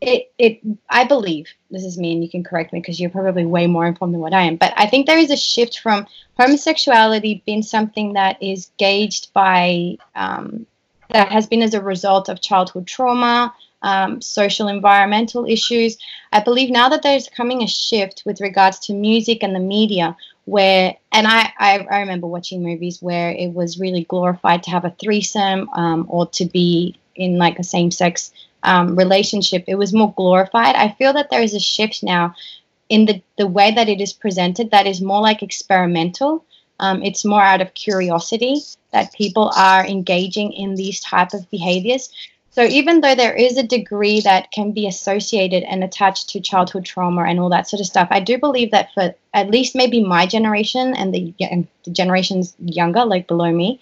It, 0.00 0.32
it, 0.38 0.60
I 0.88 1.04
believe, 1.04 1.48
this 1.70 1.84
is 1.84 1.98
me, 1.98 2.12
and 2.12 2.22
you 2.22 2.30
can 2.30 2.44
correct 2.44 2.72
me 2.72 2.80
because 2.80 3.00
you're 3.00 3.10
probably 3.10 3.46
way 3.46 3.66
more 3.66 3.86
informed 3.86 4.14
than 4.14 4.20
what 4.20 4.34
I 4.34 4.42
am, 4.42 4.56
but 4.56 4.72
I 4.76 4.86
think 4.86 5.06
there 5.06 5.18
is 5.18 5.30
a 5.30 5.36
shift 5.36 5.78
from 5.78 6.06
homosexuality 6.38 7.42
being 7.46 7.62
something 7.62 8.12
that 8.12 8.40
is 8.42 8.70
gauged 8.76 9.32
by, 9.32 9.96
um, 10.14 10.66
that 11.10 11.32
has 11.32 11.46
been 11.46 11.62
as 11.62 11.74
a 11.74 11.82
result 11.82 12.28
of 12.28 12.40
childhood 12.40 12.86
trauma, 12.86 13.54
um, 13.82 14.20
social 14.20 14.68
environmental 14.68 15.46
issues. 15.46 15.96
I 16.32 16.40
believe 16.40 16.70
now 16.70 16.88
that 16.88 17.02
there's 17.02 17.28
coming 17.28 17.62
a 17.62 17.68
shift 17.68 18.22
with 18.24 18.40
regards 18.40 18.78
to 18.80 18.94
music 18.94 19.42
and 19.42 19.54
the 19.54 19.60
media 19.60 20.16
where 20.44 20.96
and 21.12 21.26
I, 21.26 21.52
I, 21.58 21.86
I 21.90 22.00
remember 22.00 22.26
watching 22.26 22.62
movies 22.62 23.00
where 23.00 23.30
it 23.30 23.52
was 23.52 23.80
really 23.80 24.04
glorified 24.04 24.62
to 24.64 24.70
have 24.70 24.84
a 24.84 24.94
threesome 25.00 25.68
um, 25.70 26.06
or 26.08 26.26
to 26.30 26.44
be 26.44 26.98
in 27.14 27.38
like 27.38 27.58
a 27.58 27.64
same-sex 27.64 28.32
um, 28.62 28.96
relationship. 28.96 29.64
It 29.66 29.76
was 29.76 29.92
more 29.92 30.12
glorified. 30.16 30.74
I 30.74 30.90
feel 30.98 31.12
that 31.12 31.30
there 31.30 31.42
is 31.42 31.54
a 31.54 31.60
shift 31.60 32.02
now 32.02 32.34
in 32.88 33.06
the, 33.06 33.22
the 33.38 33.46
way 33.46 33.72
that 33.72 33.88
it 33.88 34.00
is 34.00 34.12
presented 34.12 34.70
that 34.70 34.86
is 34.86 35.00
more 35.00 35.20
like 35.20 35.42
experimental. 35.42 36.44
Um, 36.80 37.02
it's 37.02 37.24
more 37.24 37.42
out 37.42 37.62
of 37.62 37.72
curiosity 37.74 38.60
that 38.92 39.12
people 39.12 39.52
are 39.56 39.86
engaging 39.86 40.52
in 40.52 40.74
these 40.74 41.00
type 41.00 41.32
of 41.32 41.48
behaviors 41.50 42.10
so 42.54 42.62
even 42.62 43.00
though 43.00 43.16
there 43.16 43.34
is 43.34 43.56
a 43.56 43.64
degree 43.64 44.20
that 44.20 44.52
can 44.52 44.70
be 44.70 44.86
associated 44.86 45.64
and 45.64 45.82
attached 45.82 46.28
to 46.28 46.40
childhood 46.40 46.84
trauma 46.84 47.24
and 47.24 47.40
all 47.40 47.48
that 47.48 47.68
sort 47.68 47.80
of 47.80 47.86
stuff, 47.86 48.06
I 48.12 48.20
do 48.20 48.38
believe 48.38 48.70
that 48.70 48.92
for 48.94 49.12
at 49.32 49.50
least 49.50 49.74
maybe 49.74 50.04
my 50.04 50.24
generation 50.24 50.94
and 50.94 51.12
the, 51.12 51.34
and 51.40 51.66
the 51.84 51.90
generations 51.90 52.54
younger, 52.60 53.04
like 53.04 53.26
below 53.26 53.50
me, 53.50 53.80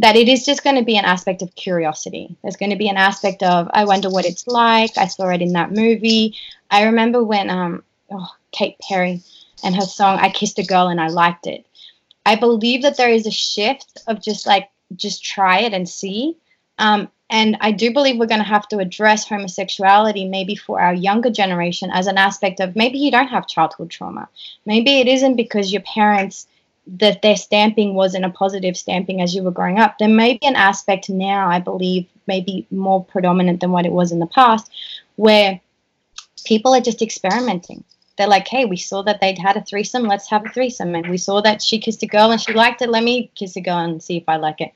that 0.00 0.16
it 0.16 0.28
is 0.28 0.44
just 0.44 0.64
going 0.64 0.74
to 0.74 0.84
be 0.84 0.96
an 0.96 1.04
aspect 1.04 1.40
of 1.40 1.54
curiosity. 1.54 2.34
There's 2.42 2.56
going 2.56 2.72
to 2.72 2.76
be 2.76 2.88
an 2.88 2.96
aspect 2.96 3.44
of 3.44 3.70
I 3.72 3.84
wonder 3.84 4.10
what 4.10 4.26
it's 4.26 4.44
like. 4.48 4.98
I 4.98 5.06
saw 5.06 5.28
it 5.28 5.40
in 5.40 5.52
that 5.52 5.70
movie. 5.70 6.34
I 6.68 6.86
remember 6.86 7.22
when 7.22 7.48
um 7.48 7.84
oh, 8.10 8.30
Katy 8.50 8.76
Perry 8.88 9.22
and 9.62 9.76
her 9.76 9.82
song 9.82 10.18
I 10.18 10.30
Kissed 10.30 10.58
a 10.58 10.64
Girl 10.64 10.88
and 10.88 11.00
I 11.00 11.06
Liked 11.08 11.46
It. 11.46 11.64
I 12.26 12.34
believe 12.34 12.82
that 12.82 12.96
there 12.96 13.10
is 13.10 13.28
a 13.28 13.30
shift 13.30 14.02
of 14.08 14.20
just 14.20 14.48
like 14.48 14.68
just 14.96 15.24
try 15.24 15.60
it 15.60 15.74
and 15.74 15.88
see. 15.88 16.36
Um, 16.78 17.08
and 17.30 17.56
I 17.60 17.70
do 17.70 17.92
believe 17.92 18.18
we're 18.18 18.26
going 18.26 18.40
to 18.40 18.44
have 18.44 18.66
to 18.68 18.78
address 18.78 19.26
homosexuality 19.26 20.28
maybe 20.28 20.56
for 20.56 20.80
our 20.80 20.92
younger 20.92 21.30
generation 21.30 21.90
as 21.92 22.08
an 22.08 22.18
aspect 22.18 22.58
of 22.58 22.74
maybe 22.74 22.98
you 22.98 23.10
don't 23.10 23.28
have 23.28 23.46
childhood 23.46 23.90
trauma. 23.90 24.28
Maybe 24.66 24.98
it 24.98 25.06
isn't 25.06 25.36
because 25.36 25.72
your 25.72 25.82
parents 25.82 26.48
that 26.86 27.22
their 27.22 27.36
stamping 27.36 27.94
wasn't 27.94 28.24
a 28.24 28.30
positive 28.30 28.76
stamping 28.76 29.22
as 29.22 29.32
you 29.32 29.44
were 29.44 29.52
growing 29.52 29.78
up. 29.78 29.98
There 29.98 30.08
may 30.08 30.38
be 30.38 30.46
an 30.46 30.56
aspect 30.56 31.08
now, 31.08 31.48
I 31.48 31.60
believe, 31.60 32.08
maybe 32.26 32.66
more 32.70 33.04
predominant 33.04 33.60
than 33.60 33.70
what 33.70 33.86
it 33.86 33.92
was 33.92 34.10
in 34.10 34.18
the 34.18 34.26
past, 34.26 34.70
where 35.14 35.60
people 36.44 36.74
are 36.74 36.80
just 36.80 37.00
experimenting. 37.00 37.84
They're 38.20 38.28
like, 38.28 38.48
hey, 38.48 38.66
we 38.66 38.76
saw 38.76 39.00
that 39.00 39.22
they'd 39.22 39.38
had 39.38 39.56
a 39.56 39.62
threesome, 39.62 40.02
let's 40.02 40.28
have 40.28 40.44
a 40.44 40.50
threesome. 40.50 40.94
And 40.94 41.08
we 41.08 41.16
saw 41.16 41.40
that 41.40 41.62
she 41.62 41.80
kissed 41.80 42.02
a 42.02 42.06
girl 42.06 42.30
and 42.30 42.40
she 42.40 42.52
liked 42.52 42.82
it, 42.82 42.90
let 42.90 43.02
me 43.02 43.30
kiss 43.34 43.56
a 43.56 43.62
girl 43.62 43.78
and 43.78 44.02
see 44.02 44.18
if 44.18 44.24
I 44.28 44.36
like 44.36 44.60
it. 44.60 44.72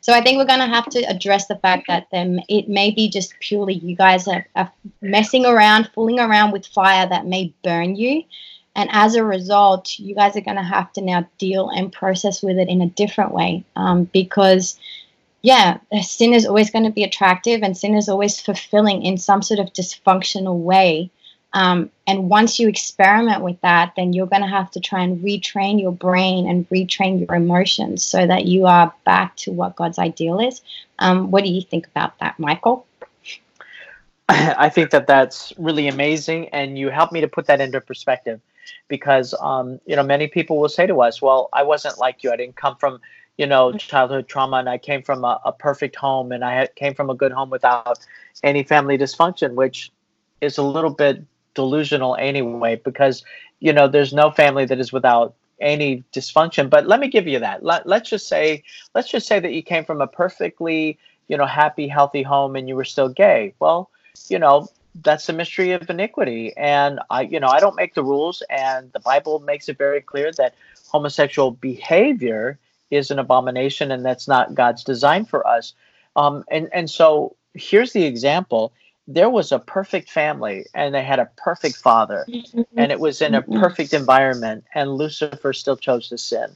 So 0.00 0.12
I 0.12 0.20
think 0.20 0.36
we're 0.36 0.46
going 0.46 0.68
to 0.68 0.74
have 0.74 0.88
to 0.90 1.02
address 1.04 1.46
the 1.46 1.54
fact 1.54 1.86
that 1.86 2.10
them, 2.10 2.40
it 2.48 2.68
may 2.68 2.90
be 2.90 3.08
just 3.08 3.38
purely 3.38 3.74
you 3.74 3.94
guys 3.94 4.26
are, 4.26 4.44
are 4.56 4.72
messing 5.00 5.46
around, 5.46 5.90
fooling 5.94 6.18
around 6.18 6.50
with 6.50 6.66
fire 6.66 7.08
that 7.08 7.26
may 7.26 7.54
burn 7.62 7.94
you. 7.94 8.24
And 8.74 8.88
as 8.92 9.14
a 9.14 9.22
result, 9.22 9.96
you 10.00 10.16
guys 10.16 10.34
are 10.34 10.40
going 10.40 10.56
to 10.56 10.62
have 10.64 10.92
to 10.94 11.00
now 11.00 11.28
deal 11.38 11.68
and 11.68 11.92
process 11.92 12.42
with 12.42 12.58
it 12.58 12.68
in 12.68 12.82
a 12.82 12.90
different 12.90 13.32
way 13.32 13.64
um, 13.76 14.04
because 14.12 14.76
yeah, 15.42 15.78
sin 16.02 16.34
is 16.34 16.46
always 16.46 16.70
going 16.70 16.84
to 16.84 16.90
be 16.90 17.04
attractive 17.04 17.62
and 17.62 17.76
sin 17.76 17.94
is 17.94 18.08
always 18.08 18.40
fulfilling 18.40 19.04
in 19.04 19.18
some 19.18 19.40
sort 19.40 19.60
of 19.60 19.72
dysfunctional 19.72 20.58
way. 20.58 21.12
Um, 21.52 21.90
and 22.06 22.28
once 22.28 22.58
you 22.58 22.68
experiment 22.68 23.42
with 23.42 23.60
that, 23.62 23.94
then 23.96 24.12
you're 24.12 24.26
going 24.26 24.42
to 24.42 24.48
have 24.48 24.70
to 24.72 24.80
try 24.80 25.00
and 25.02 25.24
retrain 25.24 25.80
your 25.80 25.92
brain 25.92 26.46
and 26.46 26.68
retrain 26.68 27.26
your 27.26 27.34
emotions 27.34 28.04
so 28.04 28.26
that 28.26 28.44
you 28.44 28.66
are 28.66 28.92
back 29.04 29.34
to 29.36 29.52
what 29.52 29.76
God's 29.76 29.98
ideal 29.98 30.40
is. 30.40 30.60
Um, 30.98 31.30
what 31.30 31.44
do 31.44 31.50
you 31.50 31.62
think 31.62 31.86
about 31.86 32.18
that, 32.18 32.38
Michael? 32.38 32.86
I 34.28 34.68
think 34.68 34.90
that 34.90 35.06
that's 35.06 35.52
really 35.56 35.88
amazing, 35.88 36.48
and 36.50 36.78
you 36.78 36.90
helped 36.90 37.12
me 37.12 37.22
to 37.22 37.28
put 37.28 37.46
that 37.46 37.60
into 37.60 37.80
perspective 37.80 38.40
because 38.88 39.34
um, 39.40 39.80
you 39.86 39.96
know 39.96 40.02
many 40.02 40.28
people 40.28 40.60
will 40.60 40.68
say 40.68 40.86
to 40.86 41.00
us, 41.00 41.22
"Well, 41.22 41.48
I 41.52 41.62
wasn't 41.62 41.98
like 41.98 42.22
you. 42.22 42.30
I 42.30 42.36
didn't 42.36 42.56
come 42.56 42.76
from 42.76 43.00
you 43.38 43.46
know 43.46 43.72
childhood 43.72 44.28
trauma 44.28 44.56
and 44.56 44.68
i 44.68 44.76
came 44.76 45.00
from 45.00 45.24
a, 45.24 45.40
a 45.44 45.52
perfect 45.52 45.96
home 45.96 46.32
and 46.32 46.44
i 46.44 46.52
had, 46.52 46.74
came 46.74 46.92
from 46.92 47.08
a 47.08 47.14
good 47.14 47.32
home 47.32 47.48
without 47.48 48.00
any 48.42 48.62
family 48.62 48.98
dysfunction 48.98 49.54
which 49.54 49.90
is 50.40 50.58
a 50.58 50.62
little 50.62 50.90
bit 50.90 51.22
delusional 51.54 52.16
anyway 52.16 52.80
because 52.84 53.24
you 53.60 53.72
know 53.72 53.88
there's 53.88 54.12
no 54.12 54.30
family 54.30 54.64
that 54.64 54.78
is 54.78 54.92
without 54.92 55.34
any 55.60 56.04
dysfunction. 56.12 56.70
But 56.70 56.86
let 56.86 57.00
me 57.00 57.08
give 57.08 57.26
you 57.26 57.40
that. 57.40 57.64
Let, 57.64 57.86
let's 57.86 58.08
just 58.08 58.28
say 58.28 58.62
let's 58.94 59.10
just 59.10 59.26
say 59.26 59.40
that 59.40 59.52
you 59.52 59.62
came 59.62 59.84
from 59.84 60.00
a 60.00 60.06
perfectly 60.06 60.98
you 61.28 61.36
know 61.36 61.46
happy 61.46 61.88
healthy 61.88 62.22
home 62.22 62.56
and 62.56 62.68
you 62.68 62.76
were 62.76 62.84
still 62.84 63.08
gay. 63.08 63.54
Well 63.58 63.90
you 64.28 64.38
know 64.38 64.68
that's 65.02 65.26
the 65.26 65.32
mystery 65.32 65.72
of 65.72 65.88
iniquity. 65.88 66.56
And 66.56 67.00
i 67.10 67.22
you 67.22 67.40
know 67.40 67.48
i 67.48 67.60
don't 67.60 67.76
make 67.76 67.94
the 67.94 68.04
rules 68.04 68.42
and 68.50 68.92
the 68.92 69.00
bible 69.00 69.40
makes 69.40 69.68
it 69.68 69.78
very 69.78 70.00
clear 70.00 70.32
that 70.32 70.54
homosexual 70.88 71.50
behavior 71.52 72.58
is 72.90 73.10
an 73.10 73.18
abomination 73.18 73.90
and 73.90 74.04
that's 74.04 74.28
not 74.28 74.54
God's 74.54 74.84
design 74.84 75.24
for 75.24 75.46
us. 75.46 75.74
Um, 76.16 76.44
and, 76.50 76.68
and 76.72 76.90
so 76.90 77.36
here's 77.54 77.92
the 77.92 78.04
example 78.04 78.72
there 79.10 79.30
was 79.30 79.50
a 79.52 79.58
perfect 79.58 80.10
family 80.10 80.66
and 80.74 80.94
they 80.94 81.02
had 81.02 81.18
a 81.18 81.30
perfect 81.36 81.76
father 81.76 82.24
mm-hmm. 82.28 82.62
and 82.76 82.92
it 82.92 83.00
was 83.00 83.20
in 83.22 83.34
a 83.34 83.42
mm-hmm. 83.42 83.60
perfect 83.60 83.92
environment 83.92 84.64
and 84.74 84.94
lucifer 84.94 85.52
still 85.52 85.76
chose 85.76 86.08
to 86.08 86.18
sin 86.18 86.50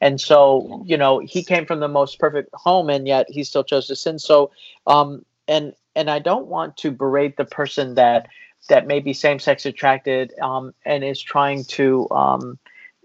and 0.00 0.20
so 0.20 0.82
you 0.86 0.96
know 0.96 1.18
he 1.18 1.42
came 1.42 1.66
from 1.66 1.80
the 1.80 1.88
most 1.88 2.18
perfect 2.18 2.50
home 2.54 2.90
and 2.90 3.08
yet 3.08 3.26
he 3.28 3.42
still 3.42 3.64
chose 3.64 3.86
to 3.86 3.96
sin 3.96 4.18
so 4.18 4.50
um 4.86 5.24
and 5.48 5.72
and 5.96 6.10
i 6.10 6.18
don't 6.18 6.46
want 6.46 6.76
to 6.76 6.90
berate 6.90 7.36
the 7.36 7.44
person 7.44 7.94
that 7.94 8.28
that 8.68 8.86
may 8.86 9.00
be 9.00 9.12
same-sex 9.12 9.66
attracted 9.66 10.32
um 10.40 10.72
and 10.84 11.02
is 11.02 11.20
trying 11.20 11.64
to 11.64 12.08
um 12.10 12.58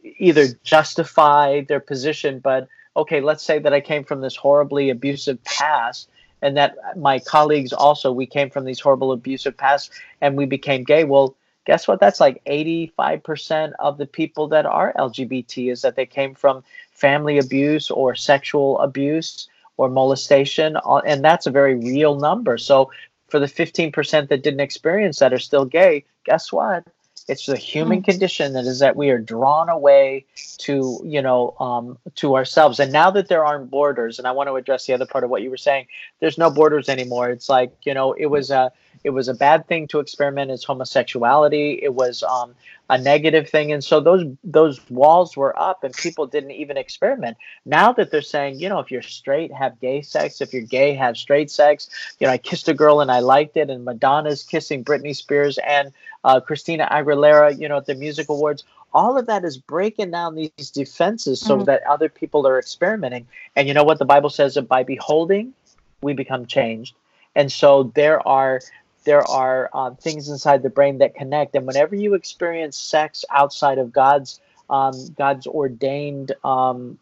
either 0.04 0.48
justify 0.64 1.62
their 1.62 1.80
position, 1.80 2.40
but 2.40 2.68
okay, 2.96 3.22
let's 3.22 3.44
say 3.44 3.60
that 3.60 3.74
I 3.74 3.82
came 3.82 4.04
from 4.04 4.22
this 4.22 4.36
horribly 4.36 4.90
abusive 4.90 5.44
past 5.44 6.10
and 6.42 6.56
that 6.58 6.76
my 6.98 7.20
colleagues 7.20 7.74
also 7.74 8.12
we 8.12 8.26
came 8.26 8.50
from 8.50 8.66
these 8.66 8.80
horrible 8.80 9.12
abusive 9.12 9.58
pasts 9.58 9.90
and 10.22 10.38
we 10.38 10.46
became 10.46 10.84
gay. 10.84 11.04
Well, 11.04 11.36
guess 11.66 11.88
what? 11.88 12.00
That's 12.00 12.20
like 12.20 12.44
85% 12.46 13.74
of 13.80 13.98
the 13.98 14.06
people 14.06 14.48
that 14.48 14.66
are 14.66 14.94
LGBT 14.94 15.72
is 15.72 15.82
that 15.82 15.96
they 15.96 16.06
came 16.06 16.34
from 16.34 16.64
family 16.92 17.38
abuse 17.38 17.92
or 17.92 18.16
sexual 18.16 18.80
abuse 18.80 19.48
or 19.78 19.90
molestation 19.90 20.78
uh, 20.78 20.98
and 21.06 21.24
that's 21.24 21.48
a 21.48 21.52
very 21.52 21.76
real 21.76 22.16
number. 22.16 22.58
So 22.58 22.92
for 23.28 23.40
the 23.40 23.46
15% 23.46 24.28
that 24.30 24.44
didn't 24.44 24.60
experience 24.60 25.20
that 25.20 25.34
are 25.34 25.40
still 25.40 25.66
gay, 25.66 26.06
guess 26.26 26.52
what? 26.52 26.86
It's 27.30 27.46
the 27.46 27.56
human 27.56 28.02
condition 28.02 28.54
that 28.54 28.66
is 28.66 28.80
that 28.80 28.96
we 28.96 29.12
are 29.12 29.20
drawn 29.20 29.70
away 29.70 30.26
to, 30.60 31.00
you 31.06 31.22
know, 31.22 31.56
um, 31.60 31.98
to 32.16 32.36
ourselves. 32.36 32.80
And 32.80 32.92
now 32.92 33.12
that 33.12 33.28
there 33.28 33.46
aren't 33.46 33.70
borders, 33.70 34.18
and 34.18 34.28
I 34.28 34.32
want 34.32 34.50
to 34.50 34.56
address 34.56 34.88
the 34.88 34.94
other 34.94 35.06
part 35.06 35.24
of 35.24 35.30
what 35.30 35.44
you 35.44 35.50
were 35.50 35.58
saying, 35.58 35.88
there's 36.20 36.38
no 36.38 36.50
borders 36.50 36.90
anymore. 36.90 37.30
It's 37.30 37.48
like, 37.48 37.72
you 37.84 37.94
know, 37.94 38.14
it 38.14 38.26
was 38.26 38.50
a 38.50 38.72
it 39.04 39.12
was 39.12 39.28
a 39.28 39.34
bad 39.34 39.68
thing 39.68 39.88
to 39.88 40.00
experiment 40.00 40.52
as 40.52 40.64
homosexuality. 40.64 41.80
It 41.82 41.94
was 41.94 42.22
um, 42.24 42.54
a 42.90 42.98
negative 42.98 43.50
thing, 43.50 43.72
and 43.72 43.84
so 43.84 44.00
those 44.00 44.26
those 44.44 44.80
walls 44.90 45.38
were 45.38 45.58
up, 45.60 45.84
and 45.84 45.94
people 45.94 46.28
didn't 46.28 46.52
even 46.52 46.76
experiment. 46.76 47.38
Now 47.66 47.94
that 47.94 48.12
they're 48.12 48.22
saying, 48.22 48.60
you 48.60 48.68
know, 48.68 48.80
if 48.80 48.92
you're 48.92 49.02
straight, 49.02 49.54
have 49.54 49.80
gay 49.80 50.02
sex. 50.02 50.42
If 50.42 50.54
you're 50.54 50.64
gay, 50.64 50.94
have 50.96 51.18
straight 51.18 51.50
sex. 51.50 51.90
You 52.20 52.28
know, 52.28 52.34
I 52.34 52.38
kissed 52.38 52.68
a 52.68 52.74
girl 52.74 53.00
and 53.00 53.12
I 53.12 53.20
liked 53.20 53.56
it, 53.58 53.70
and 53.70 53.86
Madonna's 53.86 54.44
kissing 54.44 54.84
Britney 54.84 55.16
Spears 55.16 55.58
and 55.66 55.94
uh, 56.24 56.40
Christina 56.42 56.88
Aguilera. 56.92 57.58
You 57.58 57.70
know, 57.70 57.78
at 57.78 57.86
the 57.86 57.96
music 57.96 58.30
awards. 58.30 58.64
All 58.92 59.20
of 59.20 59.28
that 59.28 59.46
is 59.46 59.56
breaking 59.56 60.10
down 60.10 60.34
these 60.34 60.72
defenses 60.72 61.40
so 61.40 61.58
mm-hmm. 61.58 61.66
that 61.66 61.84
other 61.84 62.10
people 62.10 62.48
are 62.48 62.58
experimenting. 62.58 63.28
And 63.56 63.68
you 63.68 63.76
know 63.76 63.84
what 63.84 64.00
the 64.00 64.06
Bible 64.06 64.32
says 64.32 64.56
that 64.56 64.64
by 64.64 64.82
beholding, 64.82 65.54
we 66.02 66.14
become 66.14 66.48
changed. 66.48 66.96
And 67.36 67.52
so 67.52 67.92
there 67.96 68.28
are 68.28 68.62
there 69.04 69.28
are 69.30 69.70
um, 69.74 69.96
things 69.96 70.30
inside 70.30 70.64
the 70.64 70.70
brain 70.70 70.98
that 71.00 71.16
connect. 71.16 71.56
And 71.56 71.66
whenever 71.66 71.96
you 71.96 72.14
experience 72.14 72.78
sex 72.78 73.26
outside 73.30 73.78
of 73.78 73.92
God's 73.92 74.40
um, 74.70 74.94
God's 75.18 75.48
ordained 75.48 76.34
um, 76.44 77.00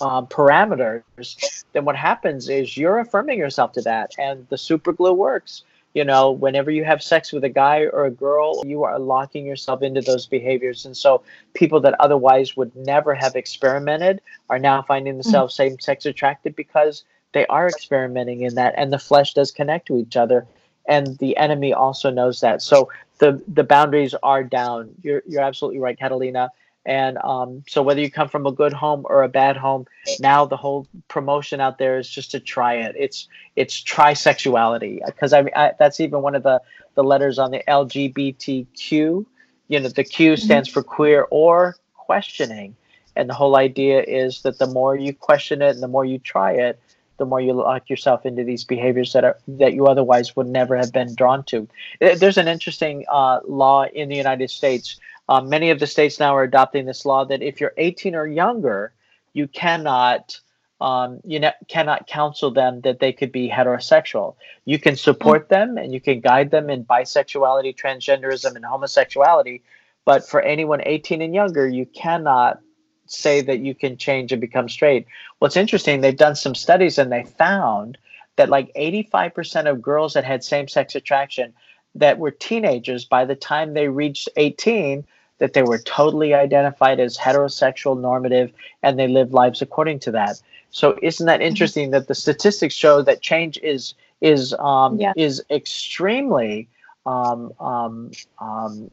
uh, 0.00 0.22
parameters, 0.22 1.64
then 1.72 1.84
what 1.84 1.96
happens 1.96 2.48
is 2.48 2.76
you're 2.76 3.00
affirming 3.00 3.38
yourself 3.38 3.72
to 3.72 3.82
that, 3.82 4.12
and 4.18 4.46
the 4.48 4.56
super 4.56 4.92
glue 4.92 5.12
works. 5.12 5.62
You 5.94 6.04
know, 6.04 6.30
whenever 6.30 6.70
you 6.70 6.84
have 6.84 7.02
sex 7.02 7.32
with 7.32 7.44
a 7.44 7.50
guy 7.50 7.80
or 7.80 8.06
a 8.06 8.10
girl, 8.10 8.62
you 8.64 8.82
are 8.84 8.98
locking 8.98 9.44
yourself 9.44 9.82
into 9.82 10.00
those 10.00 10.26
behaviors. 10.26 10.86
And 10.86 10.96
so 10.96 11.22
people 11.52 11.80
that 11.80 12.00
otherwise 12.00 12.56
would 12.56 12.74
never 12.74 13.14
have 13.14 13.36
experimented 13.36 14.22
are 14.48 14.58
now 14.58 14.80
finding 14.80 15.18
themselves 15.18 15.52
mm-hmm. 15.52 15.72
same 15.72 15.80
sex 15.80 16.06
attracted 16.06 16.56
because 16.56 17.04
they 17.32 17.44
are 17.48 17.68
experimenting 17.68 18.40
in 18.40 18.54
that, 18.54 18.72
and 18.78 18.90
the 18.90 18.98
flesh 18.98 19.34
does 19.34 19.50
connect 19.50 19.86
to 19.88 19.98
each 19.98 20.16
other 20.16 20.46
and 20.86 21.18
the 21.18 21.36
enemy 21.36 21.72
also 21.72 22.10
knows 22.10 22.40
that. 22.40 22.62
So 22.62 22.90
the 23.18 23.42
the 23.48 23.64
boundaries 23.64 24.14
are 24.22 24.44
down. 24.44 24.90
You're 25.02 25.22
you're 25.26 25.42
absolutely 25.42 25.80
right, 25.80 25.98
Catalina. 25.98 26.50
And 26.84 27.16
um, 27.18 27.62
so 27.68 27.80
whether 27.80 28.00
you 28.00 28.10
come 28.10 28.28
from 28.28 28.44
a 28.44 28.50
good 28.50 28.72
home 28.72 29.06
or 29.08 29.22
a 29.22 29.28
bad 29.28 29.56
home, 29.56 29.86
now 30.18 30.44
the 30.44 30.56
whole 30.56 30.88
promotion 31.06 31.60
out 31.60 31.78
there 31.78 31.96
is 31.96 32.10
just 32.10 32.32
to 32.32 32.40
try 32.40 32.74
it. 32.74 32.96
It's 32.98 33.28
it's 33.54 33.80
trisexuality 33.82 34.98
because 35.06 35.32
I, 35.32 35.44
I 35.54 35.72
that's 35.78 36.00
even 36.00 36.22
one 36.22 36.34
of 36.34 36.42
the 36.42 36.60
the 36.94 37.04
letters 37.04 37.38
on 37.38 37.52
the 37.52 37.62
LGBTQ. 37.68 39.24
You 39.68 39.80
know, 39.80 39.88
the 39.88 40.04
Q 40.04 40.32
mm-hmm. 40.32 40.44
stands 40.44 40.68
for 40.68 40.82
queer 40.82 41.28
or 41.30 41.76
questioning, 41.94 42.74
and 43.14 43.30
the 43.30 43.34
whole 43.34 43.56
idea 43.56 44.02
is 44.02 44.42
that 44.42 44.58
the 44.58 44.66
more 44.66 44.96
you 44.96 45.14
question 45.14 45.62
it 45.62 45.70
and 45.70 45.82
the 45.82 45.88
more 45.88 46.04
you 46.04 46.18
try 46.18 46.52
it, 46.52 46.80
the 47.22 47.26
more 47.26 47.40
you 47.40 47.52
lock 47.52 47.88
yourself 47.88 48.26
into 48.26 48.42
these 48.42 48.64
behaviors 48.64 49.12
that 49.12 49.22
are 49.22 49.38
that 49.46 49.74
you 49.74 49.86
otherwise 49.86 50.34
would 50.34 50.48
never 50.48 50.76
have 50.76 50.92
been 50.92 51.14
drawn 51.14 51.44
to. 51.44 51.68
Uh, 52.00 52.16
there's 52.16 52.36
an 52.36 52.48
interesting 52.48 53.04
uh, 53.08 53.38
law 53.46 53.84
in 53.84 54.08
the 54.08 54.16
United 54.16 54.50
States. 54.50 54.98
Uh, 55.28 55.40
many 55.40 55.70
of 55.70 55.78
the 55.78 55.86
states 55.86 56.18
now 56.18 56.34
are 56.34 56.42
adopting 56.42 56.84
this 56.84 57.06
law 57.06 57.24
that 57.24 57.40
if 57.40 57.60
you're 57.60 57.74
18 57.76 58.16
or 58.16 58.26
younger, 58.26 58.92
you 59.34 59.46
cannot 59.46 60.40
um, 60.80 61.20
you 61.24 61.38
know, 61.38 61.52
cannot 61.68 62.08
counsel 62.08 62.50
them 62.50 62.80
that 62.80 62.98
they 62.98 63.12
could 63.12 63.30
be 63.30 63.48
heterosexual. 63.48 64.34
You 64.64 64.80
can 64.80 64.96
support 64.96 65.48
them 65.48 65.78
and 65.78 65.94
you 65.94 66.00
can 66.00 66.18
guide 66.18 66.50
them 66.50 66.70
in 66.70 66.84
bisexuality, 66.84 67.76
transgenderism, 67.76 68.56
and 68.56 68.64
homosexuality. 68.64 69.62
But 70.04 70.28
for 70.28 70.40
anyone 70.40 70.82
18 70.84 71.22
and 71.22 71.32
younger, 71.32 71.68
you 71.68 71.86
cannot 71.86 72.58
say 73.06 73.40
that 73.42 73.60
you 73.60 73.74
can 73.74 73.96
change 73.96 74.32
and 74.32 74.40
become 74.40 74.68
straight. 74.68 75.06
What's 75.38 75.56
interesting, 75.56 76.00
they've 76.00 76.16
done 76.16 76.36
some 76.36 76.54
studies 76.54 76.98
and 76.98 77.10
they 77.10 77.24
found 77.24 77.98
that 78.36 78.48
like 78.48 78.72
85% 78.74 79.70
of 79.70 79.82
girls 79.82 80.14
that 80.14 80.24
had 80.24 80.42
same 80.42 80.68
sex 80.68 80.94
attraction 80.94 81.52
that 81.94 82.18
were 82.18 82.30
teenagers 82.30 83.04
by 83.04 83.24
the 83.24 83.34
time 83.34 83.74
they 83.74 83.88
reached 83.88 84.28
18 84.36 85.04
that 85.38 85.52
they 85.54 85.62
were 85.62 85.78
totally 85.78 86.34
identified 86.34 87.00
as 87.00 87.18
heterosexual 87.18 88.00
normative 88.00 88.52
and 88.82 88.98
they 88.98 89.08
lived 89.08 89.32
lives 89.32 89.60
according 89.60 89.98
to 89.98 90.12
that 90.12 90.40
so 90.72 90.98
isn't 91.02 91.26
that 91.26 91.40
mm-hmm. 91.40 91.48
interesting 91.48 91.90
that 91.90 92.08
the 92.08 92.14
statistics 92.14 92.74
show 92.74 93.02
that 93.02 93.20
change 93.20 93.58
is 93.62 93.94
is 94.20 94.54
um, 94.54 94.98
yeah. 94.98 95.12
is 95.16 95.42
extremely 95.50 96.68
um, 97.06 97.52
um, 97.60 98.10
um 98.38 98.90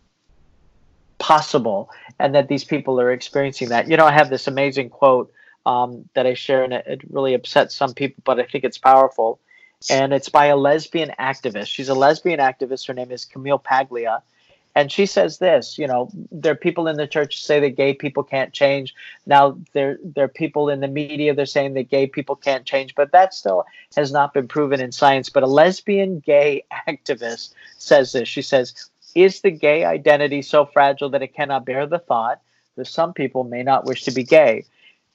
possible 1.19 1.89
and 2.17 2.33
that 2.33 2.47
these 2.47 2.63
people 2.63 2.99
are 2.99 3.11
experiencing 3.11 3.69
that. 3.69 3.89
You 3.89 3.97
know, 3.97 4.05
I 4.05 4.11
have 4.11 4.29
this 4.29 4.47
amazing 4.47 4.89
quote 4.89 5.31
um, 5.65 6.09
that 6.15 6.25
I 6.25 6.33
share, 6.33 6.63
and 6.63 6.73
it, 6.73 6.85
it 6.87 7.01
really 7.11 7.33
upsets 7.33 7.75
some 7.75 7.93
people, 7.93 8.21
but 8.25 8.39
I 8.39 8.43
think 8.43 8.63
it's 8.63 8.77
powerful. 8.77 9.39
And 9.89 10.11
it's 10.11 10.27
by 10.27 10.47
a 10.47 10.57
lesbian 10.57 11.13
activist. 11.19 11.67
She's 11.67 11.87
a 11.87 11.93
lesbian 11.93 12.39
activist. 12.39 12.87
Her 12.87 12.93
name 12.93 13.11
is 13.11 13.23
Camille 13.23 13.59
Paglia. 13.59 14.21
And 14.75 14.91
she 14.91 15.05
says 15.05 15.39
this, 15.39 15.77
you 15.77 15.87
know, 15.87 16.09
there 16.31 16.51
are 16.53 16.55
people 16.55 16.87
in 16.87 16.95
the 16.95 17.07
church 17.07 17.43
say 17.43 17.59
that 17.59 17.75
gay 17.75 17.93
people 17.93 18.23
can't 18.23 18.53
change. 18.53 18.93
Now 19.25 19.57
there 19.73 19.97
there 20.03 20.25
are 20.25 20.29
people 20.29 20.69
in 20.69 20.79
the 20.79 20.87
media 20.87 21.33
they're 21.33 21.45
saying 21.45 21.73
that 21.73 21.89
gay 21.89 22.07
people 22.07 22.35
can't 22.35 22.65
change, 22.65 22.93
but 22.93 23.11
that 23.11 23.33
still 23.33 23.65
has 23.95 24.11
not 24.11 24.33
been 24.33 24.47
proven 24.47 24.79
in 24.79 24.91
science. 24.91 25.29
But 25.29 25.43
a 25.43 25.47
lesbian 25.47 26.19
gay 26.19 26.63
activist 26.87 27.53
says 27.77 28.11
this. 28.11 28.27
She 28.27 28.41
says, 28.41 28.89
"Is 29.15 29.41
the 29.41 29.51
gay 29.51 29.85
identity 29.85 30.41
so 30.41 30.65
fragile 30.65 31.09
that 31.09 31.21
it 31.21 31.33
cannot 31.33 31.65
bear 31.65 31.85
the 31.85 31.99
thought 31.99 32.41
that 32.75 32.87
some 32.87 33.13
people 33.13 33.43
may 33.43 33.63
not 33.63 33.85
wish 33.85 34.03
to 34.03 34.11
be 34.11 34.23
gay?" 34.23 34.65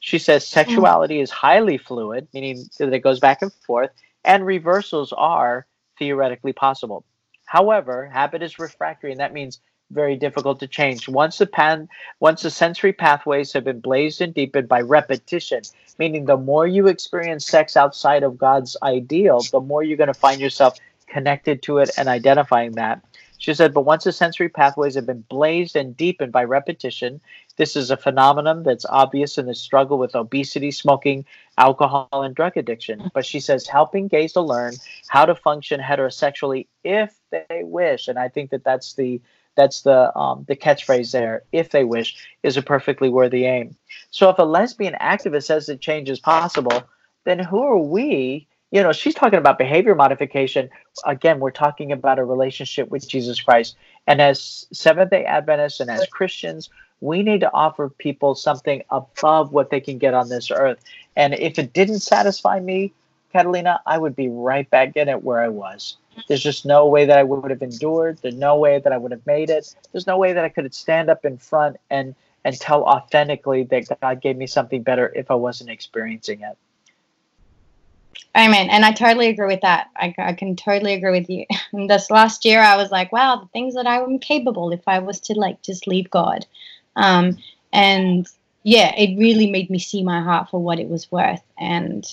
She 0.01 0.19
says 0.19 0.45
mm. 0.45 0.49
sexuality 0.49 1.21
is 1.21 1.31
highly 1.31 1.79
fluid, 1.79 2.29
meaning 2.35 2.65
that 2.79 2.93
it 2.93 3.01
goes 3.01 3.21
back 3.21 3.41
and 3.41 3.53
forth, 3.53 3.91
and 4.25 4.45
reversals 4.45 5.13
are 5.13 5.67
theoretically 5.99 6.53
possible. 6.53 7.05
However, 7.47 8.07
habit 8.07 8.43
is 8.43 8.59
refractory, 8.59 9.13
and 9.13 9.21
that 9.21 9.33
means 9.33 9.61
very 9.91 10.17
difficult 10.17 10.61
to 10.61 10.67
change. 10.67 11.09
Once 11.09 11.39
the 11.39 11.47
pan, 11.47 11.89
once 12.21 12.43
the 12.43 12.51
sensory 12.51 12.93
pathways 12.93 13.53
have 13.53 13.65
been 13.65 13.81
blazed 13.81 14.21
and 14.21 14.35
deepened 14.35 14.69
by 14.69 14.81
repetition, 14.81 15.63
meaning 15.99 16.25
the 16.25 16.37
more 16.37 16.67
you 16.67 16.89
experience 16.89 17.47
sex 17.47 17.77
outside 17.77 18.23
of 18.23 18.39
God's 18.39 18.77
ideal, 18.83 19.41
the 19.53 19.61
more 19.61 19.83
you're 19.83 19.97
going 19.97 20.09
to 20.09 20.15
find 20.15 20.41
yourself 20.41 20.79
connected 21.07 21.63
to 21.63 21.79
it 21.79 21.91
and 21.97 22.09
identifying 22.09 22.73
that. 22.73 23.03
She 23.45 23.53
said, 23.53 23.75
but 23.75 23.83
once 23.83 24.05
the 24.05 24.13
sensory 24.13 24.49
pathways 24.49 24.95
have 24.95 25.05
been 25.05 25.21
blazed 25.29 25.77
and 25.77 25.95
deepened 25.95 26.33
by 26.33 26.45
repetition, 26.45 27.21
this 27.59 27.77
is 27.77 27.91
a 27.91 27.97
phenomenon 27.99 28.63
that's 28.63 28.87
obvious 28.87 29.37
in 29.37 29.45
the 29.45 29.55
struggle 29.55 29.99
with 29.99 30.15
obesity, 30.15 30.71
smoking, 30.71 31.27
alcohol, 31.59 32.09
and 32.11 32.35
drug 32.35 32.57
addiction. 32.57 33.11
But 33.13 33.27
she 33.27 33.41
says, 33.41 33.67
helping 33.67 34.09
gays 34.09 34.33
to 34.33 34.41
learn 34.41 34.77
how 35.09 35.27
to 35.27 35.35
function 35.35 35.79
heterosexually 35.79 36.69
if 36.85 37.15
they 37.31 37.65
wish, 37.65 38.09
and 38.09 38.19
I 38.19 38.31
think 38.31 38.49
that 38.49 38.65
that's 38.65 38.95
the 38.95 39.21
that's 39.57 39.83
the 39.83 40.17
um, 40.17 40.47
the 40.49 40.57
catchphrase 40.57 41.13
there. 41.13 41.43
If 41.53 41.69
they 41.69 41.85
wish 41.85 42.27
is 42.43 42.57
a 42.57 42.63
perfectly 42.63 43.11
worthy 43.11 43.45
aim. 43.45 43.77
So 44.11 44.31
if 44.31 44.39
a 44.39 44.43
lesbian 44.43 44.97
activist 45.03 45.45
says 45.45 45.67
that 45.67 45.83
change 45.83 46.09
is 46.09 46.19
possible, 46.19 46.83
then 47.25 47.41
who 47.41 47.63
are 47.63 47.77
we 47.77 48.49
you 48.75 48.83
know, 48.83 48.91
she's 48.91 49.15
talking 49.15 49.39
about 49.39 49.57
behavior 49.57 49.95
modification. 49.95 50.69
Again, 51.07 51.39
we're 51.39 51.53
talking 51.53 51.93
about 51.93 52.19
a 52.19 52.25
relationship 52.25 52.91
with 52.91 53.09
Jesus 53.09 53.41
Christ. 53.41 53.77
And 54.09 54.21
as 54.21 54.67
Seventh 54.73 55.11
day 55.11 55.25
Adventists 55.25 55.79
and 55.79 55.89
as 55.89 56.09
Christians, 56.09 56.71
we 57.01 57.23
need 57.23 57.39
to 57.43 57.53
offer 57.53 57.89
people 57.89 58.35
something 58.35 58.83
above 58.91 59.53
what 59.53 59.71
they 59.71 59.79
can 59.81 59.99
get 59.99 60.13
on 60.13 60.29
this 60.29 60.51
earth. 60.51 60.81
And 61.15 61.35
if 61.35 61.57
it 61.57 61.73
didn't 61.73 62.01
satisfy 62.01 62.59
me, 62.59 62.93
Catalina, 63.33 63.81
I 63.87 63.97
would 63.97 64.17
be 64.17 64.29
right 64.29 64.69
back 64.69 64.97
in 64.97 65.09
it 65.09 65.23
where 65.23 65.41
I 65.41 65.49
was. 65.49 65.97
There's 66.27 66.43
just 66.43 66.67
no 66.67 66.89
way 66.89 67.05
that 67.05 67.17
I 67.17 67.23
would 67.23 67.53
have 67.53 67.63
endured. 67.63 68.19
There's 68.23 68.35
no 68.35 68.57
way 68.57 68.81
that 68.81 68.93
I 68.93 68.97
would 68.97 69.13
have 69.13 69.25
made 69.25 69.51
it. 69.51 69.73
There's 69.93 70.09
no 70.09 70.19
way 70.19 70.33
that 70.33 70.45
I 70.45 70.49
could 70.49 70.75
stand 70.75 71.11
up 71.11 71.25
in 71.25 71.39
front 71.39 71.77
and 71.91 72.17
and 72.45 72.59
tell 72.59 72.83
authentically 72.83 73.63
that 73.63 74.01
God 74.01 74.21
gave 74.21 74.37
me 74.37 74.49
something 74.49 74.83
better 74.83 75.13
if 75.15 75.31
I 75.31 75.35
wasn't 75.35 75.71
experiencing 75.71 76.41
it. 76.41 76.59
Amen. 78.37 78.69
And 78.71 78.85
I 78.85 78.93
totally 78.93 79.29
agree 79.29 79.47
with 79.47 79.61
that. 79.61 79.91
I, 79.97 80.15
I 80.19 80.33
can 80.33 80.57
totally 80.57 80.95
agree 80.95 81.13
with 81.13 81.31
you. 81.31 81.47
And 81.73 81.89
this 81.89 82.11
last 82.11 82.45
year, 82.45 82.61
I 82.61 82.77
was 82.77 82.91
like, 82.91 83.13
wow, 83.13 83.37
the 83.37 83.49
things 83.49 83.75
that 83.75 83.87
I 83.87 84.01
am 84.01 84.19
capable 84.19 84.73
if 84.73 84.83
I 84.87 84.99
was 84.99 85.21
to 85.21 85.35
like 85.35 85.63
just 85.63 85.87
leave 85.87 86.11
God. 86.11 86.47
Um, 86.97 87.39
and 87.73 88.27
yeah, 88.63 88.95
it 88.97 89.19
really 89.19 89.51
made 89.51 89.71
me 89.71 89.79
see 89.79 90.03
my 90.03 90.21
heart 90.21 90.51
for 90.51 90.61
what 90.61 90.81
it 90.81 90.89
was 90.89 91.11
worth. 91.11 91.43
And 91.59 92.05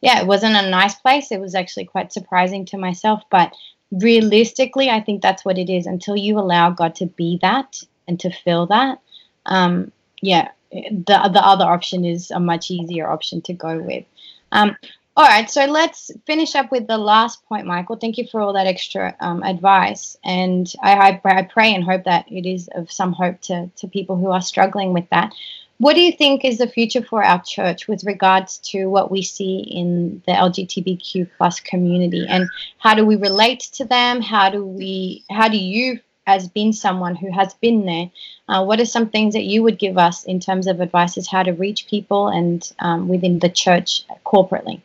yeah, 0.00 0.20
it 0.20 0.26
wasn't 0.26 0.56
a 0.56 0.68
nice 0.70 0.94
place. 0.96 1.30
It 1.30 1.40
was 1.40 1.54
actually 1.54 1.84
quite 1.84 2.12
surprising 2.12 2.64
to 2.66 2.78
myself. 2.78 3.22
But 3.30 3.52
realistically, 3.90 4.90
I 4.90 5.00
think 5.00 5.22
that's 5.22 5.44
what 5.44 5.58
it 5.58 5.70
is. 5.70 5.86
Until 5.86 6.16
you 6.16 6.38
allow 6.38 6.70
God 6.70 6.94
to 6.96 7.06
be 7.06 7.38
that 7.42 7.82
and 8.08 8.18
to 8.20 8.30
feel 8.30 8.66
that, 8.66 8.98
um, 9.46 9.92
yeah, 10.20 10.50
the 10.70 11.30
the 11.32 11.46
other 11.46 11.64
option 11.64 12.04
is 12.04 12.30
a 12.30 12.40
much 12.40 12.70
easier 12.70 13.08
option 13.10 13.42
to 13.42 13.52
go 13.52 13.78
with. 13.78 14.04
Um, 14.50 14.76
all 15.14 15.26
right, 15.26 15.50
so 15.50 15.66
let's 15.66 16.10
finish 16.26 16.54
up 16.54 16.72
with 16.72 16.86
the 16.86 16.96
last 16.96 17.44
point, 17.44 17.66
Michael. 17.66 17.96
Thank 17.96 18.16
you 18.16 18.26
for 18.26 18.40
all 18.40 18.54
that 18.54 18.66
extra 18.66 19.14
um, 19.20 19.42
advice, 19.42 20.16
and 20.24 20.72
I, 20.82 20.94
I, 20.94 21.20
I, 21.22 21.42
pray 21.42 21.74
and 21.74 21.84
hope 21.84 22.04
that 22.04 22.24
it 22.32 22.48
is 22.48 22.70
of 22.74 22.90
some 22.90 23.12
hope 23.12 23.38
to 23.42 23.70
to 23.76 23.88
people 23.88 24.16
who 24.16 24.30
are 24.30 24.40
struggling 24.40 24.94
with 24.94 25.06
that. 25.10 25.34
What 25.76 25.96
do 25.96 26.00
you 26.00 26.12
think 26.12 26.46
is 26.46 26.56
the 26.56 26.66
future 26.66 27.02
for 27.02 27.22
our 27.22 27.42
church 27.42 27.88
with 27.88 28.04
regards 28.04 28.56
to 28.70 28.86
what 28.86 29.10
we 29.10 29.20
see 29.20 29.58
in 29.58 30.22
the 30.26 30.32
LGBTQ 30.32 31.28
plus 31.36 31.60
community, 31.60 32.26
and 32.26 32.48
how 32.78 32.94
do 32.94 33.04
we 33.04 33.16
relate 33.16 33.60
to 33.74 33.84
them? 33.84 34.22
How 34.22 34.48
do 34.48 34.64
we? 34.64 35.24
How 35.28 35.48
do 35.48 35.58
you, 35.58 36.00
as 36.26 36.48
being 36.48 36.72
someone 36.72 37.16
who 37.16 37.30
has 37.30 37.52
been 37.52 37.84
there, 37.84 38.10
uh, 38.48 38.64
what 38.64 38.80
are 38.80 38.86
some 38.86 39.10
things 39.10 39.34
that 39.34 39.44
you 39.44 39.62
would 39.62 39.78
give 39.78 39.98
us 39.98 40.24
in 40.24 40.40
terms 40.40 40.66
of 40.66 40.80
advice 40.80 41.18
as 41.18 41.28
how 41.28 41.42
to 41.42 41.52
reach 41.52 41.86
people 41.86 42.28
and 42.28 42.72
um, 42.78 43.08
within 43.08 43.40
the 43.40 43.50
church 43.50 44.04
corporately? 44.24 44.80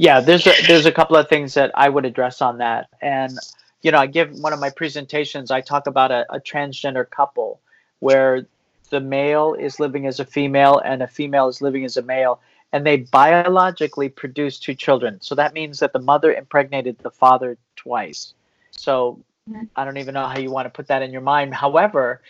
Yeah, 0.00 0.20
there's 0.20 0.46
a, 0.46 0.52
there's 0.66 0.86
a 0.86 0.92
couple 0.92 1.16
of 1.16 1.28
things 1.28 1.52
that 1.52 1.72
I 1.74 1.90
would 1.90 2.06
address 2.06 2.40
on 2.40 2.56
that, 2.56 2.88
and 3.02 3.36
you 3.82 3.90
know, 3.90 3.98
I 3.98 4.06
give 4.06 4.32
one 4.38 4.54
of 4.54 4.58
my 4.58 4.70
presentations. 4.70 5.50
I 5.50 5.60
talk 5.60 5.86
about 5.86 6.10
a, 6.10 6.24
a 6.32 6.40
transgender 6.40 7.08
couple 7.08 7.60
where 7.98 8.46
the 8.88 9.00
male 9.00 9.52
is 9.52 9.78
living 9.78 10.06
as 10.06 10.18
a 10.18 10.24
female 10.24 10.78
and 10.78 11.02
a 11.02 11.06
female 11.06 11.48
is 11.48 11.60
living 11.60 11.84
as 11.84 11.98
a 11.98 12.02
male, 12.02 12.40
and 12.72 12.86
they 12.86 12.96
biologically 12.96 14.08
produce 14.08 14.58
two 14.58 14.74
children. 14.74 15.20
So 15.20 15.34
that 15.34 15.52
means 15.52 15.80
that 15.80 15.92
the 15.92 15.98
mother 15.98 16.32
impregnated 16.32 16.96
the 17.00 17.10
father 17.10 17.58
twice. 17.76 18.32
So 18.70 19.18
mm-hmm. 19.50 19.64
I 19.76 19.84
don't 19.84 19.98
even 19.98 20.14
know 20.14 20.26
how 20.26 20.38
you 20.38 20.50
want 20.50 20.64
to 20.64 20.70
put 20.70 20.86
that 20.86 21.02
in 21.02 21.12
your 21.12 21.20
mind. 21.20 21.52
However, 21.52 22.22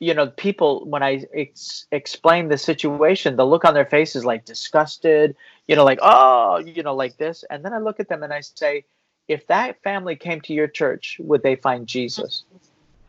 you 0.00 0.14
know, 0.14 0.28
people 0.28 0.84
when 0.86 1.02
I 1.02 1.24
ex- 1.34 1.86
explain 1.90 2.48
the 2.48 2.58
situation, 2.58 3.36
the 3.36 3.46
look 3.46 3.64
on 3.64 3.74
their 3.74 3.86
face 3.86 4.14
is 4.14 4.24
like 4.24 4.44
disgusted, 4.44 5.36
you 5.66 5.76
know, 5.76 5.84
like 5.84 5.98
oh, 6.02 6.58
you 6.58 6.82
know, 6.82 6.94
like 6.94 7.16
this, 7.16 7.44
and 7.50 7.64
then 7.64 7.72
I 7.72 7.78
look 7.78 8.00
at 8.00 8.08
them 8.08 8.22
and 8.22 8.32
I 8.32 8.40
say, 8.40 8.84
if 9.26 9.46
that 9.48 9.82
family 9.82 10.16
came 10.16 10.40
to 10.42 10.54
your 10.54 10.68
church, 10.68 11.16
would 11.20 11.42
they 11.42 11.56
find 11.56 11.86
Jesus? 11.86 12.44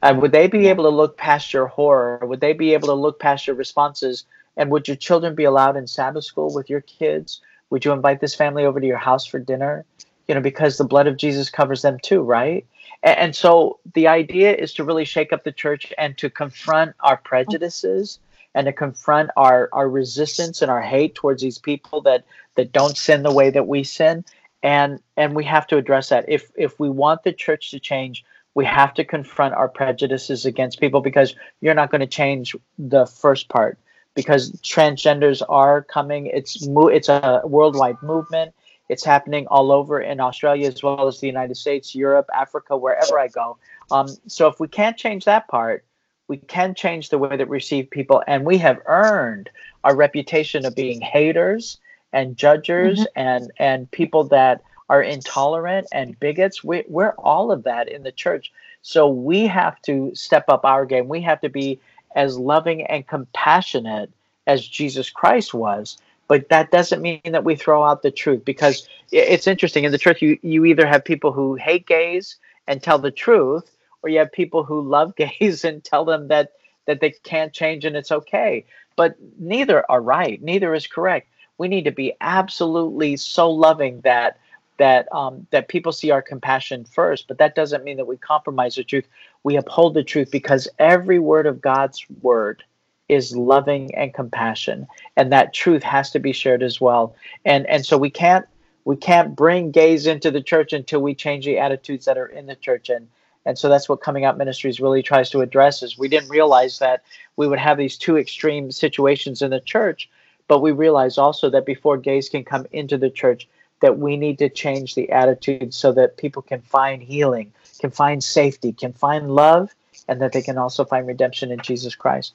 And 0.01 0.21
would 0.21 0.31
they 0.31 0.47
be 0.47 0.67
able 0.67 0.85
to 0.85 0.89
look 0.89 1.17
past 1.17 1.53
your 1.53 1.67
horror? 1.67 2.19
Would 2.25 2.39
they 2.39 2.53
be 2.53 2.73
able 2.73 2.87
to 2.87 2.93
look 2.93 3.19
past 3.19 3.47
your 3.47 3.55
responses? 3.55 4.25
And 4.55 4.69
would 4.71 4.87
your 4.87 4.97
children 4.97 5.35
be 5.35 5.43
allowed 5.43 5.77
in 5.77 5.87
Sabbath 5.87 6.23
school 6.23 6.53
with 6.53 6.69
your 6.69 6.81
kids? 6.81 7.41
Would 7.69 7.85
you 7.85 7.91
invite 7.91 8.19
this 8.19 8.35
family 8.35 8.65
over 8.65 8.79
to 8.79 8.87
your 8.87 8.97
house 8.97 9.25
for 9.25 9.39
dinner? 9.39 9.85
You 10.29 10.35
know, 10.35 10.41
because 10.41 10.77
the 10.77 10.85
blood 10.85 11.07
of 11.07 11.17
Jesus 11.17 11.49
covers 11.49 11.81
them 11.81 11.97
too, 12.01 12.21
right? 12.21 12.65
And, 13.01 13.35
so 13.35 13.79
the 13.93 14.07
idea 14.07 14.53
is 14.53 14.73
to 14.73 14.83
really 14.83 15.05
shake 15.05 15.33
up 15.33 15.43
the 15.43 15.51
church 15.51 15.93
and 15.97 16.17
to 16.17 16.29
confront 16.29 16.95
our 16.99 17.17
prejudices 17.17 18.19
and 18.53 18.65
to 18.65 18.73
confront 18.73 19.31
our, 19.37 19.69
our 19.71 19.89
resistance 19.89 20.61
and 20.61 20.69
our 20.69 20.81
hate 20.81 21.15
towards 21.15 21.41
these 21.41 21.57
people 21.57 22.01
that, 22.01 22.25
that 22.55 22.71
don't 22.71 22.97
sin 22.97 23.23
the 23.23 23.33
way 23.33 23.49
that 23.49 23.67
we 23.67 23.83
sin. 23.83 24.23
And 24.61 25.01
and 25.15 25.35
we 25.35 25.45
have 25.45 25.67
to 25.67 25.77
address 25.77 26.09
that. 26.09 26.25
If 26.27 26.51
if 26.55 26.77
we 26.79 26.89
want 26.89 27.23
the 27.23 27.31
church 27.31 27.71
to 27.71 27.79
change, 27.79 28.25
we 28.55 28.65
have 28.65 28.93
to 28.95 29.05
confront 29.05 29.53
our 29.53 29.69
prejudices 29.69 30.45
against 30.45 30.81
people 30.81 30.99
because 30.99 31.33
you're 31.61 31.73
not 31.73 31.91
going 31.91 32.01
to 32.01 32.07
change 32.07 32.57
the 32.77 33.05
first 33.05 33.47
part 33.47 33.79
because 34.15 34.51
transgenders 34.61 35.41
are 35.47 35.81
coming. 35.83 36.25
It's 36.25 36.67
it's 36.69 37.07
a 37.07 37.41
worldwide 37.45 38.03
movement. 38.03 38.53
It's 38.89 39.05
happening 39.05 39.47
all 39.47 39.71
over 39.71 40.01
in 40.01 40.19
Australia 40.19 40.67
as 40.67 40.81
well 40.81 41.07
as 41.07 41.19
the 41.19 41.27
United 41.27 41.55
States, 41.55 41.95
Europe, 41.95 42.27
Africa, 42.33 42.75
wherever 42.75 43.19
I 43.19 43.27
go. 43.27 43.57
Um, 43.91 44.07
so 44.27 44.47
if 44.47 44.59
we 44.59 44.67
can't 44.67 44.97
change 44.97 45.25
that 45.25 45.47
part, 45.47 45.85
we 46.27 46.37
can 46.37 46.75
change 46.75 47.09
the 47.09 47.17
way 47.17 47.37
that 47.37 47.47
we 47.47 47.57
receive 47.57 47.89
people, 47.89 48.23
and 48.27 48.45
we 48.45 48.57
have 48.57 48.79
earned 48.85 49.49
our 49.83 49.95
reputation 49.95 50.65
of 50.65 50.75
being 50.75 51.01
haters 51.01 51.79
and 52.13 52.35
judges 52.35 52.99
mm-hmm. 52.99 53.19
and 53.19 53.51
and 53.57 53.91
people 53.91 54.23
that 54.25 54.61
are 54.89 55.03
intolerant 55.03 55.87
and 55.91 56.19
bigots. 56.19 56.63
We, 56.63 56.83
we're 56.87 57.11
all 57.11 57.51
of 57.51 57.63
that 57.63 57.87
in 57.87 58.03
the 58.03 58.11
church. 58.11 58.51
So 58.81 59.07
we 59.07 59.45
have 59.45 59.79
to 59.83 60.11
step 60.15 60.45
up 60.49 60.65
our 60.65 60.85
game. 60.85 61.07
We 61.07 61.21
have 61.21 61.41
to 61.41 61.49
be 61.49 61.79
as 62.15 62.39
loving 62.39 62.83
and 62.87 63.07
compassionate 63.07 64.11
as 64.47 64.67
Jesus 64.67 65.09
Christ 65.11 65.53
was 65.53 65.97
but 66.29 66.47
that 66.49 66.69
doesn't 66.69 67.01
mean 67.01 67.19
that 67.25 67.43
we 67.43 67.55
throw 67.55 67.83
out 67.83 68.03
the 68.03 68.11
truth 68.11 68.45
because 68.45 68.87
it's 69.11 69.47
interesting. 69.47 69.83
In 69.83 69.91
the 69.91 69.97
church 69.97 70.21
you, 70.21 70.37
you 70.43 70.63
either 70.63 70.85
have 70.85 71.03
people 71.03 71.33
who 71.33 71.55
hate 71.55 71.87
gays 71.87 72.37
and 72.67 72.81
tell 72.81 72.99
the 72.99 73.11
truth 73.11 73.75
or 74.03 74.09
you 74.09 74.19
have 74.19 74.31
people 74.31 74.63
who 74.63 74.79
love 74.79 75.15
gays 75.17 75.65
and 75.65 75.83
tell 75.83 76.05
them 76.05 76.29
that 76.29 76.53
that 76.85 77.01
they 77.01 77.11
can't 77.23 77.51
change 77.51 77.83
and 77.83 77.95
it's 77.95 78.11
okay. 78.11 78.65
But 78.95 79.15
neither 79.39 79.83
are 79.91 80.01
right. 80.01 80.41
Neither 80.41 80.73
is 80.73 80.87
correct. 80.87 81.27
We 81.57 81.67
need 81.67 81.85
to 81.85 81.91
be 81.91 82.13
absolutely 82.21 83.17
so 83.17 83.49
loving 83.49 84.01
that 84.01 84.37
that 84.77 85.11
um, 85.13 85.47
that 85.49 85.67
people 85.67 85.91
see 85.91 86.11
our 86.11 86.21
compassion 86.21 86.85
first. 86.85 87.27
But 87.27 87.39
that 87.39 87.55
doesn't 87.55 87.83
mean 87.83 87.97
that 87.97 88.07
we 88.07 88.17
compromise 88.17 88.75
the 88.75 88.83
truth. 88.83 89.07
We 89.43 89.57
uphold 89.57 89.95
the 89.95 90.03
truth 90.03 90.29
because 90.29 90.67
every 90.77 91.17
word 91.17 91.47
of 91.47 91.59
god's 91.59 92.05
word 92.21 92.63
is 93.09 93.35
loving 93.35 93.93
and 93.95 94.13
compassion 94.13 94.87
and 95.17 95.31
that 95.31 95.53
truth 95.53 95.83
has 95.83 96.11
to 96.11 96.19
be 96.19 96.31
shared 96.31 96.63
as 96.63 96.79
well 96.79 97.15
and 97.43 97.65
and 97.67 97.85
so 97.85 97.97
we 97.97 98.09
can't 98.09 98.45
we 98.85 98.95
can't 98.95 99.35
bring 99.35 99.71
gays 99.71 100.07
into 100.07 100.31
the 100.31 100.41
church 100.41 100.71
until 100.73 101.01
we 101.01 101.13
change 101.13 101.45
the 101.45 101.59
attitudes 101.59 102.05
that 102.05 102.17
are 102.17 102.27
in 102.27 102.45
the 102.45 102.55
church 102.55 102.89
and 102.89 103.07
And 103.45 103.57
so 103.57 103.69
that's 103.69 103.89
what 103.89 104.01
Coming 104.01 104.25
Out 104.25 104.37
Ministries 104.37 104.79
really 104.79 105.01
tries 105.01 105.29
to 105.31 105.41
address 105.41 105.81
is 105.81 105.97
we 105.97 106.09
didn't 106.09 106.29
realize 106.29 106.79
that 106.79 107.03
we 107.35 107.47
would 107.47 107.59
have 107.59 107.77
these 107.77 107.97
two 107.97 108.17
extreme 108.17 108.71
situations 108.71 109.41
in 109.41 109.49
the 109.49 109.61
church, 109.61 110.09
but 110.47 110.61
we 110.61 110.71
realize 110.71 111.17
also 111.17 111.49
that 111.49 111.65
before 111.65 111.97
gays 111.97 112.29
can 112.29 112.43
come 112.43 112.65
into 112.71 112.97
the 112.97 113.09
church, 113.09 113.47
that 113.81 113.97
we 113.97 114.17
need 114.17 114.37
to 114.39 114.49
change 114.49 114.93
the 114.93 115.09
attitude 115.11 115.73
so 115.73 115.91
that 115.93 116.17
people 116.17 116.41
can 116.41 116.61
find 116.61 117.01
healing, 117.01 117.51
can 117.79 117.91
find 117.91 118.23
safety, 118.23 118.73
can 118.73 118.93
find 118.93 119.33
love, 119.33 119.73
and 120.07 120.19
that 120.21 120.31
they 120.31 120.41
can 120.41 120.57
also 120.57 120.83
find 120.83 121.07
redemption 121.07 121.51
in 121.51 121.59
Jesus 121.59 121.95
Christ. 121.95 122.33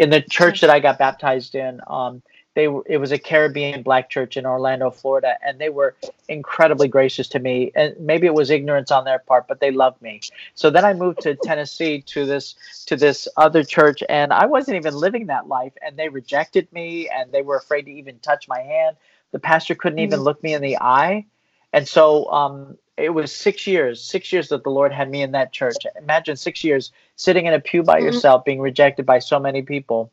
In 0.00 0.08
the 0.08 0.22
church 0.22 0.62
that 0.62 0.70
I 0.70 0.80
got 0.80 0.98
baptized 0.98 1.54
in, 1.54 1.78
um, 1.86 2.22
they 2.54 2.64
it 2.86 2.96
was 2.96 3.12
a 3.12 3.18
Caribbean 3.18 3.82
black 3.82 4.08
church 4.08 4.38
in 4.38 4.46
Orlando, 4.46 4.90
Florida, 4.90 5.36
and 5.44 5.58
they 5.58 5.68
were 5.68 5.94
incredibly 6.26 6.88
gracious 6.88 7.28
to 7.28 7.38
me. 7.38 7.70
And 7.74 7.94
maybe 8.00 8.26
it 8.26 8.32
was 8.32 8.48
ignorance 8.48 8.90
on 8.90 9.04
their 9.04 9.18
part, 9.18 9.46
but 9.46 9.60
they 9.60 9.70
loved 9.70 10.00
me. 10.00 10.20
So 10.54 10.70
then 10.70 10.86
I 10.86 10.94
moved 10.94 11.20
to 11.20 11.34
Tennessee 11.34 12.00
to 12.06 12.24
this 12.24 12.54
to 12.86 12.96
this 12.96 13.28
other 13.36 13.62
church, 13.62 14.02
and 14.08 14.32
I 14.32 14.46
wasn't 14.46 14.78
even 14.78 14.94
living 14.94 15.26
that 15.26 15.48
life, 15.48 15.74
and 15.84 15.98
they 15.98 16.08
rejected 16.08 16.66
me, 16.72 17.10
and 17.10 17.30
they 17.30 17.42
were 17.42 17.56
afraid 17.56 17.82
to 17.82 17.92
even 17.92 18.18
touch 18.20 18.48
my 18.48 18.60
hand. 18.60 18.96
The 19.32 19.38
pastor 19.38 19.74
couldn't 19.74 19.98
mm-hmm. 19.98 20.14
even 20.14 20.20
look 20.20 20.42
me 20.42 20.54
in 20.54 20.62
the 20.62 20.78
eye, 20.78 21.26
and 21.72 21.86
so 21.86 22.30
um, 22.30 22.76
it 22.96 23.10
was 23.10 23.32
six 23.32 23.66
years, 23.66 24.02
six 24.02 24.32
years 24.32 24.48
that 24.48 24.64
the 24.64 24.70
Lord 24.70 24.92
had 24.92 25.10
me 25.10 25.22
in 25.22 25.32
that 25.32 25.52
church. 25.52 25.76
Imagine 25.96 26.36
six 26.36 26.62
years 26.64 26.92
sitting 27.16 27.46
in 27.46 27.54
a 27.54 27.60
pew 27.60 27.82
by 27.82 27.96
mm-hmm. 27.96 28.06
yourself, 28.06 28.44
being 28.44 28.60
rejected 28.60 29.06
by 29.06 29.18
so 29.18 29.38
many 29.38 29.62
people 29.62 30.10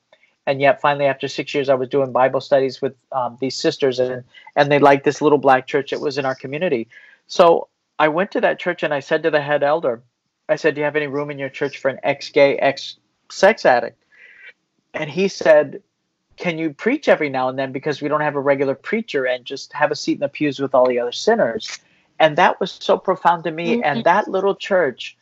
and 0.47 0.61
yet 0.61 0.81
finally 0.81 1.05
after 1.05 1.27
six 1.27 1.53
years 1.53 1.69
i 1.69 1.75
was 1.75 1.89
doing 1.89 2.11
bible 2.11 2.41
studies 2.41 2.81
with 2.81 2.95
um, 3.11 3.37
these 3.39 3.55
sisters 3.55 3.99
and 3.99 4.23
and 4.55 4.71
they 4.71 4.79
liked 4.79 5.03
this 5.03 5.21
little 5.21 5.37
black 5.37 5.67
church 5.67 5.91
that 5.91 5.99
was 5.99 6.17
in 6.17 6.25
our 6.25 6.33
community 6.33 6.87
so 7.27 7.67
i 7.99 8.07
went 8.07 8.31
to 8.31 8.41
that 8.41 8.57
church 8.57 8.81
and 8.81 8.93
i 8.93 8.99
said 8.99 9.21
to 9.21 9.29
the 9.29 9.41
head 9.41 9.61
elder 9.61 10.01
i 10.49 10.55
said 10.55 10.73
do 10.73 10.81
you 10.81 10.85
have 10.85 10.95
any 10.95 11.07
room 11.07 11.29
in 11.29 11.37
your 11.37 11.49
church 11.49 11.77
for 11.77 11.89
an 11.89 11.99
ex-gay 12.01 12.57
ex-sex 12.57 13.65
addict 13.65 14.03
and 14.95 15.09
he 15.09 15.27
said 15.27 15.83
can 16.37 16.57
you 16.57 16.71
preach 16.71 17.07
every 17.07 17.29
now 17.29 17.49
and 17.49 17.57
then 17.57 17.71
because 17.71 18.01
we 18.01 18.07
don't 18.07 18.21
have 18.21 18.35
a 18.35 18.39
regular 18.39 18.75
preacher 18.75 19.25
and 19.25 19.43
just 19.45 19.73
have 19.73 19.91
a 19.91 19.95
seat 19.95 20.13
in 20.13 20.19
the 20.19 20.29
pews 20.29 20.59
with 20.59 20.73
all 20.73 20.87
the 20.87 20.99
other 20.99 21.11
sinners? 21.11 21.79
And 22.19 22.37
that 22.37 22.59
was 22.59 22.71
so 22.71 22.97
profound 22.97 23.43
to 23.43 23.51
me 23.51 23.75
mm-hmm. 23.75 23.83
and 23.83 24.03
that 24.03 24.27
little 24.27 24.55
church 24.55 25.17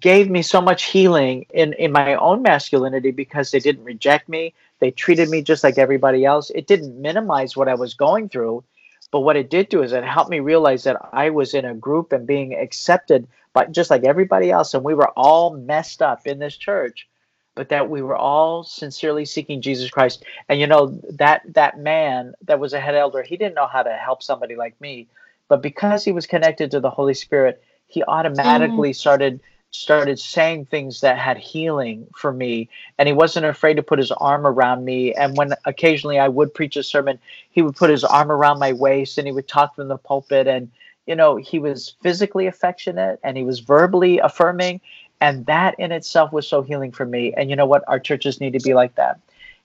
gave 0.00 0.28
me 0.30 0.42
so 0.42 0.60
much 0.60 0.84
healing 0.84 1.46
in 1.50 1.72
in 1.74 1.92
my 1.92 2.14
own 2.14 2.42
masculinity 2.42 3.10
because 3.10 3.50
they 3.50 3.60
didn't 3.60 3.84
reject 3.84 4.28
me. 4.28 4.54
They 4.80 4.90
treated 4.90 5.28
me 5.30 5.42
just 5.42 5.64
like 5.64 5.78
everybody 5.78 6.24
else. 6.24 6.50
It 6.50 6.66
didn't 6.66 7.00
minimize 7.00 7.56
what 7.56 7.68
i 7.68 7.74
was 7.74 7.94
going 7.94 8.28
through 8.28 8.64
but 9.10 9.20
what 9.20 9.36
it 9.36 9.50
did 9.50 9.68
do 9.68 9.82
is 9.82 9.92
it 9.92 10.04
helped 10.04 10.30
me 10.30 10.40
realize 10.40 10.84
that 10.84 10.96
i 11.12 11.30
was 11.30 11.54
in 11.54 11.64
a 11.64 11.74
group 11.74 12.12
and 12.12 12.26
being 12.26 12.54
accepted 12.54 13.26
by 13.52 13.64
just 13.66 13.90
like 13.90 14.04
everybody 14.04 14.50
else 14.50 14.74
and 14.74 14.84
we 14.84 14.94
were 14.94 15.10
all 15.10 15.56
messed 15.56 16.02
up 16.02 16.26
in 16.26 16.38
this 16.38 16.56
church 16.56 17.08
but 17.58 17.70
that 17.70 17.90
we 17.90 18.02
were 18.02 18.16
all 18.16 18.62
sincerely 18.62 19.24
seeking 19.24 19.60
jesus 19.60 19.90
christ. 19.90 20.24
And 20.48 20.60
you 20.60 20.68
know 20.68 21.00
that 21.10 21.42
that 21.54 21.80
man 21.80 22.34
that 22.42 22.60
was 22.60 22.72
a 22.72 22.78
head 22.78 22.94
elder 22.94 23.20
he 23.22 23.36
didn't 23.36 23.56
know 23.56 23.66
how 23.66 23.82
to 23.82 23.92
help 23.92 24.22
somebody 24.22 24.54
like 24.54 24.80
me 24.80 25.08
but 25.48 25.60
because 25.60 26.04
he 26.04 26.12
was 26.12 26.24
connected 26.24 26.70
to 26.70 26.78
the 26.78 26.88
holy 26.88 27.14
spirit 27.14 27.60
he 27.88 28.04
automatically 28.04 28.92
mm. 28.92 28.96
started 28.96 29.40
started 29.70 30.20
saying 30.20 30.66
things 30.66 31.00
that 31.00 31.18
had 31.18 31.36
healing 31.36 32.06
for 32.16 32.32
me. 32.32 32.70
And 32.96 33.06
he 33.06 33.12
wasn't 33.12 33.44
afraid 33.44 33.74
to 33.74 33.82
put 33.82 33.98
his 33.98 34.10
arm 34.12 34.46
around 34.46 34.84
me. 34.84 35.12
And 35.12 35.36
when 35.36 35.52
occasionally 35.66 36.18
i 36.18 36.28
would 36.28 36.54
preach 36.54 36.76
a 36.76 36.82
sermon 36.82 37.18
he 37.50 37.62
would 37.62 37.76
put 37.76 37.90
his 37.90 38.04
arm 38.04 38.30
around 38.30 38.60
my 38.60 38.72
waist 38.72 39.18
and 39.18 39.26
he 39.26 39.32
would 39.32 39.48
talk 39.48 39.74
from 39.74 39.88
the 39.88 39.98
pulpit. 39.98 40.46
And 40.46 40.70
you 41.06 41.16
know 41.16 41.34
he 41.36 41.58
was 41.58 41.96
physically 42.02 42.46
affectionate 42.46 43.18
and 43.24 43.36
he 43.36 43.42
was 43.42 43.58
verbally 43.58 44.18
affirming 44.18 44.80
and 45.20 45.46
that 45.46 45.74
in 45.78 45.92
itself 45.92 46.32
was 46.32 46.46
so 46.46 46.62
healing 46.62 46.92
for 46.92 47.06
me 47.06 47.32
and 47.36 47.50
you 47.50 47.56
know 47.56 47.66
what 47.66 47.84
our 47.88 47.98
churches 47.98 48.40
need 48.40 48.52
to 48.52 48.60
be 48.60 48.74
like 48.74 48.94
that 48.94 49.20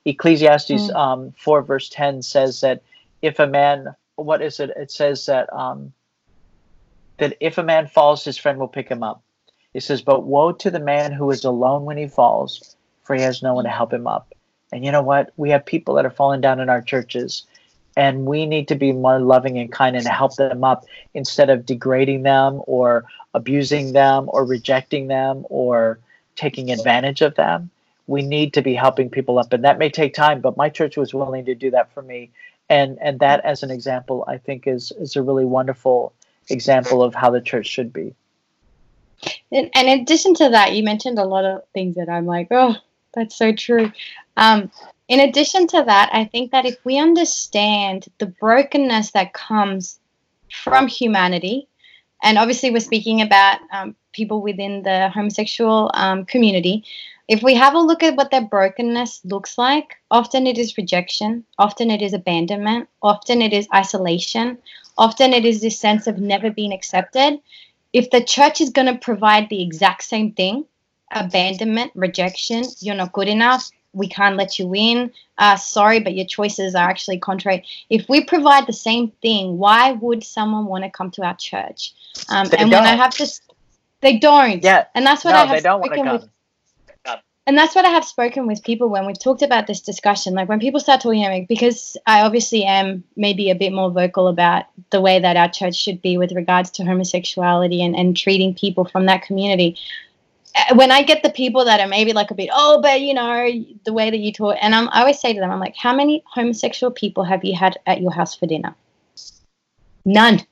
ecclesiastes 0.05 0.71
mm. 0.71 0.95
um, 0.95 1.33
4 1.37 1.61
verse 1.61 1.89
10 1.89 2.21
says 2.21 2.61
that 2.61 2.81
if 3.21 3.39
a 3.39 3.47
man 3.47 3.95
what 4.15 4.41
is 4.41 4.59
it 4.59 4.71
it 4.75 4.91
says 4.91 5.25
that 5.25 5.51
um, 5.53 5.93
that 7.17 7.35
if 7.39 7.57
a 7.57 7.63
man 7.63 7.87
falls 7.87 8.23
his 8.23 8.37
friend 8.37 8.59
will 8.59 8.67
pick 8.67 8.89
him 8.89 9.03
up 9.03 9.23
he 9.73 9.79
says, 9.79 10.01
But 10.01 10.23
woe 10.23 10.51
to 10.53 10.71
the 10.71 10.79
man 10.79 11.11
who 11.11 11.29
is 11.31 11.43
alone 11.43 11.85
when 11.85 11.97
he 11.97 12.07
falls, 12.07 12.75
for 13.03 13.15
he 13.15 13.21
has 13.23 13.43
no 13.43 13.55
one 13.55 13.65
to 13.65 13.69
help 13.69 13.91
him 13.91 14.07
up. 14.07 14.33
And 14.71 14.85
you 14.85 14.91
know 14.91 15.01
what? 15.01 15.33
We 15.35 15.49
have 15.49 15.65
people 15.65 15.95
that 15.95 16.05
are 16.05 16.11
falling 16.11 16.41
down 16.41 16.59
in 16.59 16.69
our 16.69 16.81
churches, 16.81 17.45
and 17.97 18.25
we 18.25 18.45
need 18.45 18.67
to 18.69 18.75
be 18.75 18.91
more 18.91 19.19
loving 19.19 19.57
and 19.57 19.71
kind 19.71 19.95
and 19.95 20.07
help 20.07 20.35
them 20.35 20.63
up 20.63 20.85
instead 21.13 21.49
of 21.49 21.65
degrading 21.65 22.23
them 22.23 22.61
or 22.65 23.05
abusing 23.33 23.93
them 23.93 24.29
or 24.31 24.45
rejecting 24.45 25.07
them 25.07 25.45
or 25.49 25.99
taking 26.35 26.71
advantage 26.71 27.21
of 27.21 27.35
them. 27.35 27.69
We 28.07 28.21
need 28.21 28.53
to 28.53 28.61
be 28.61 28.73
helping 28.73 29.09
people 29.09 29.39
up, 29.39 29.53
and 29.53 29.63
that 29.63 29.79
may 29.79 29.89
take 29.89 30.13
time, 30.13 30.41
but 30.41 30.57
my 30.57 30.69
church 30.69 30.97
was 30.97 31.13
willing 31.13 31.45
to 31.45 31.55
do 31.55 31.71
that 31.71 31.93
for 31.93 32.01
me. 32.01 32.31
And 32.69 32.97
and 33.01 33.19
that 33.19 33.43
as 33.45 33.63
an 33.63 33.71
example, 33.71 34.25
I 34.27 34.37
think 34.37 34.67
is 34.67 34.91
is 34.99 35.15
a 35.15 35.23
really 35.23 35.45
wonderful 35.45 36.13
example 36.49 37.01
of 37.01 37.15
how 37.15 37.29
the 37.29 37.41
church 37.41 37.67
should 37.67 37.93
be. 37.93 38.13
And, 39.51 39.69
and 39.73 39.87
in 39.87 40.01
addition 40.01 40.33
to 40.35 40.49
that, 40.49 40.73
you 40.73 40.83
mentioned 40.83 41.17
a 41.17 41.25
lot 41.25 41.45
of 41.45 41.63
things 41.73 41.95
that 41.95 42.09
I'm 42.09 42.25
like, 42.25 42.47
oh, 42.51 42.75
that's 43.13 43.35
so 43.35 43.53
true. 43.53 43.91
Um, 44.35 44.71
in 45.07 45.19
addition 45.19 45.67
to 45.67 45.83
that, 45.85 46.09
I 46.11 46.25
think 46.25 46.51
that 46.51 46.65
if 46.65 46.83
we 46.83 46.97
understand 46.97 48.07
the 48.17 48.25
brokenness 48.25 49.11
that 49.11 49.33
comes 49.33 49.99
from 50.51 50.87
humanity, 50.87 51.67
and 52.23 52.37
obviously 52.37 52.71
we're 52.71 52.79
speaking 52.79 53.21
about 53.21 53.59
um, 53.71 53.95
people 54.13 54.41
within 54.41 54.83
the 54.83 55.09
homosexual 55.09 55.91
um, 55.93 56.25
community, 56.25 56.83
if 57.27 57.43
we 57.43 57.53
have 57.55 57.73
a 57.73 57.79
look 57.79 58.03
at 58.03 58.15
what 58.15 58.31
their 58.31 58.41
brokenness 58.41 59.21
looks 59.23 59.57
like, 59.57 59.95
often 60.11 60.47
it 60.47 60.57
is 60.57 60.77
rejection, 60.77 61.45
often 61.57 61.91
it 61.91 62.01
is 62.01 62.13
abandonment, 62.13 62.89
often 63.01 63.41
it 63.41 63.53
is 63.53 63.67
isolation, 63.73 64.57
often 64.97 65.33
it 65.33 65.45
is 65.45 65.61
this 65.61 65.79
sense 65.79 66.07
of 66.07 66.17
never 66.17 66.49
being 66.49 66.73
accepted. 66.73 67.39
If 67.93 68.09
the 68.09 68.23
church 68.23 68.59
is 68.59 68.71
going 68.71 68.87
to 68.87 68.99
provide 68.99 69.49
the 69.49 69.61
exact 69.61 70.03
same 70.03 70.31
thing 70.33 70.65
abandonment 71.13 71.91
rejection 71.95 72.63
you're 72.79 72.95
not 72.95 73.13
good 73.13 73.27
enough 73.27 73.69
we 73.93 74.07
can't 74.07 74.35
let 74.35 74.59
you 74.59 74.73
in 74.75 75.11
uh, 75.37 75.55
sorry 75.55 75.99
but 75.99 76.13
your 76.13 76.25
choices 76.25 76.75
are 76.75 76.89
actually 76.89 77.19
contrary 77.19 77.63
if 77.89 78.07
we 78.09 78.23
provide 78.23 78.67
the 78.67 78.73
same 78.73 79.11
thing 79.21 79.57
why 79.57 79.91
would 79.93 80.23
someone 80.23 80.65
want 80.65 80.83
to 80.83 80.89
come 80.89 81.09
to 81.11 81.23
our 81.23 81.35
church 81.37 81.93
um, 82.29 82.47
and 82.57 82.71
don't. 82.71 82.71
when 82.71 82.83
i 82.83 82.95
have 82.95 83.15
this 83.17 83.41
they 84.01 84.17
don't 84.17 84.63
yeah 84.63 84.85
and 84.95 85.05
that's 85.05 85.23
what 85.23 85.31
no, 85.31 85.37
i 85.37 85.45
have 85.45 85.55
they 85.55 85.61
don't 85.61 85.83
spoken 85.85 86.11
with 86.11 86.29
and 87.45 87.57
that's 87.57 87.75
what 87.75 87.83
I 87.83 87.89
have 87.89 88.05
spoken 88.05 88.47
with 88.47 88.63
people 88.63 88.87
when 88.87 89.05
we've 89.05 89.19
talked 89.19 89.41
about 89.41 89.67
this 89.67 89.81
discussion. 89.81 90.33
Like 90.33 90.47
when 90.47 90.61
people 90.61 90.79
start 90.79 91.01
talking 91.01 91.25
about 91.25 91.33
me, 91.33 91.45
because 91.47 91.97
I 92.05 92.21
obviously 92.21 92.63
am 92.63 93.03
maybe 93.17 93.49
a 93.49 93.55
bit 93.55 93.73
more 93.73 93.91
vocal 93.91 94.29
about 94.29 94.65
the 94.91 95.01
way 95.01 95.19
that 95.19 95.35
our 95.35 95.49
church 95.49 95.75
should 95.75 96.01
be 96.01 96.17
with 96.17 96.31
regards 96.31 96.71
to 96.71 96.85
homosexuality 96.85 97.83
and, 97.83 97.97
and 97.97 98.15
treating 98.15 98.55
people 98.55 98.85
from 98.85 99.07
that 99.07 99.23
community. 99.23 99.77
Uh, 100.55 100.75
when 100.75 100.91
I 100.91 101.01
get 101.01 101.23
the 101.23 101.31
people 101.31 101.65
that 101.65 101.79
are 101.79 101.87
maybe 101.87 102.13
like 102.13 102.31
a 102.31 102.35
bit, 102.35 102.49
oh, 102.53 102.81
but 102.81 103.01
you 103.01 103.13
know, 103.13 103.49
the 103.85 103.93
way 103.93 104.09
that 104.09 104.19
you 104.19 104.31
talk, 104.31 104.57
and 104.61 104.75
I'm, 104.75 104.87
I 104.89 105.01
always 105.01 105.19
say 105.19 105.33
to 105.33 105.39
them, 105.39 105.51
I'm 105.51 105.59
like, 105.59 105.75
how 105.75 105.95
many 105.95 106.23
homosexual 106.31 106.91
people 106.91 107.23
have 107.23 107.43
you 107.43 107.55
had 107.55 107.77
at 107.87 108.01
your 108.01 108.11
house 108.11 108.35
for 108.35 108.45
dinner? 108.45 108.75
None. 110.05 110.45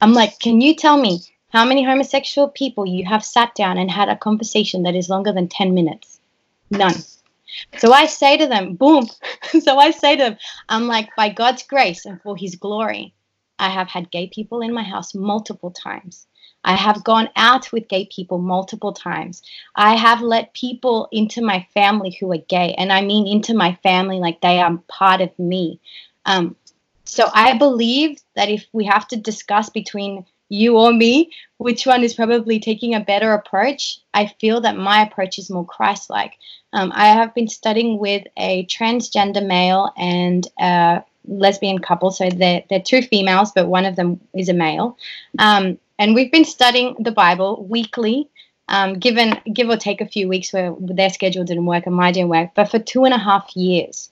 I'm 0.00 0.12
like, 0.12 0.38
can 0.38 0.60
you 0.60 0.74
tell 0.74 0.96
me 0.96 1.20
how 1.48 1.64
many 1.64 1.84
homosexual 1.84 2.48
people 2.48 2.86
you 2.86 3.04
have 3.04 3.24
sat 3.24 3.54
down 3.54 3.78
and 3.78 3.90
had 3.90 4.08
a 4.08 4.16
conversation 4.16 4.82
that 4.84 4.94
is 4.94 5.08
longer 5.08 5.32
than 5.32 5.48
10 5.48 5.74
minutes? 5.74 6.20
None. 6.70 6.94
So 7.78 7.92
I 7.92 8.06
say 8.06 8.36
to 8.36 8.46
them, 8.46 8.74
boom. 8.74 9.06
so 9.60 9.78
I 9.78 9.90
say 9.90 10.16
to 10.16 10.22
them, 10.22 10.36
I'm 10.68 10.86
like, 10.86 11.14
by 11.16 11.28
God's 11.28 11.62
grace 11.62 12.06
and 12.06 12.20
for 12.22 12.36
his 12.36 12.56
glory, 12.56 13.14
I 13.58 13.68
have 13.68 13.88
had 13.88 14.10
gay 14.10 14.28
people 14.28 14.60
in 14.60 14.72
my 14.72 14.82
house 14.82 15.14
multiple 15.14 15.70
times. 15.70 16.26
I 16.64 16.74
have 16.74 17.04
gone 17.04 17.28
out 17.36 17.72
with 17.72 17.88
gay 17.88 18.08
people 18.14 18.38
multiple 18.38 18.92
times. 18.92 19.42
I 19.74 19.96
have 19.96 20.20
let 20.20 20.54
people 20.54 21.08
into 21.12 21.42
my 21.42 21.66
family 21.74 22.16
who 22.18 22.32
are 22.32 22.38
gay, 22.48 22.74
and 22.78 22.92
I 22.92 23.02
mean 23.02 23.26
into 23.26 23.54
my 23.54 23.74
family 23.82 24.18
like 24.18 24.40
they 24.40 24.60
are 24.60 24.78
part 24.88 25.20
of 25.20 25.36
me. 25.38 25.80
Um, 26.24 26.56
so 27.04 27.24
I 27.34 27.58
believe 27.58 28.20
that 28.36 28.48
if 28.48 28.66
we 28.72 28.84
have 28.86 29.08
to 29.08 29.16
discuss 29.16 29.70
between 29.70 30.24
you 30.48 30.78
or 30.78 30.92
me, 30.92 31.30
which 31.56 31.86
one 31.86 32.04
is 32.04 32.14
probably 32.14 32.60
taking 32.60 32.94
a 32.94 33.00
better 33.00 33.32
approach, 33.32 33.98
I 34.12 34.26
feel 34.38 34.60
that 34.60 34.76
my 34.76 35.02
approach 35.02 35.38
is 35.38 35.50
more 35.50 35.64
Christ 35.64 36.10
like. 36.10 36.34
Um, 36.74 36.92
I 36.94 37.06
have 37.06 37.34
been 37.34 37.48
studying 37.48 37.98
with 37.98 38.26
a 38.36 38.66
transgender 38.66 39.44
male 39.44 39.92
and 39.96 40.46
a 40.60 41.02
lesbian 41.26 41.78
couple. 41.78 42.10
So 42.10 42.28
they're, 42.28 42.62
they're 42.68 42.80
two 42.80 43.02
females, 43.02 43.52
but 43.54 43.68
one 43.68 43.84
of 43.84 43.96
them 43.96 44.20
is 44.34 44.48
a 44.48 44.54
male. 44.54 44.98
Um, 45.38 45.78
and 46.02 46.16
we've 46.16 46.32
been 46.32 46.44
studying 46.44 46.96
the 46.98 47.12
Bible 47.12 47.64
weekly, 47.70 48.28
um, 48.66 48.98
given 48.98 49.40
give 49.54 49.68
or 49.68 49.76
take 49.76 50.00
a 50.00 50.08
few 50.08 50.28
weeks 50.28 50.52
where 50.52 50.74
their 50.80 51.10
schedule 51.10 51.44
didn't 51.44 51.66
work 51.66 51.86
and 51.86 51.94
mine 51.94 52.14
didn't 52.14 52.28
work, 52.28 52.50
but 52.56 52.72
for 52.72 52.80
two 52.80 53.04
and 53.04 53.14
a 53.14 53.18
half 53.18 53.54
years. 53.54 54.10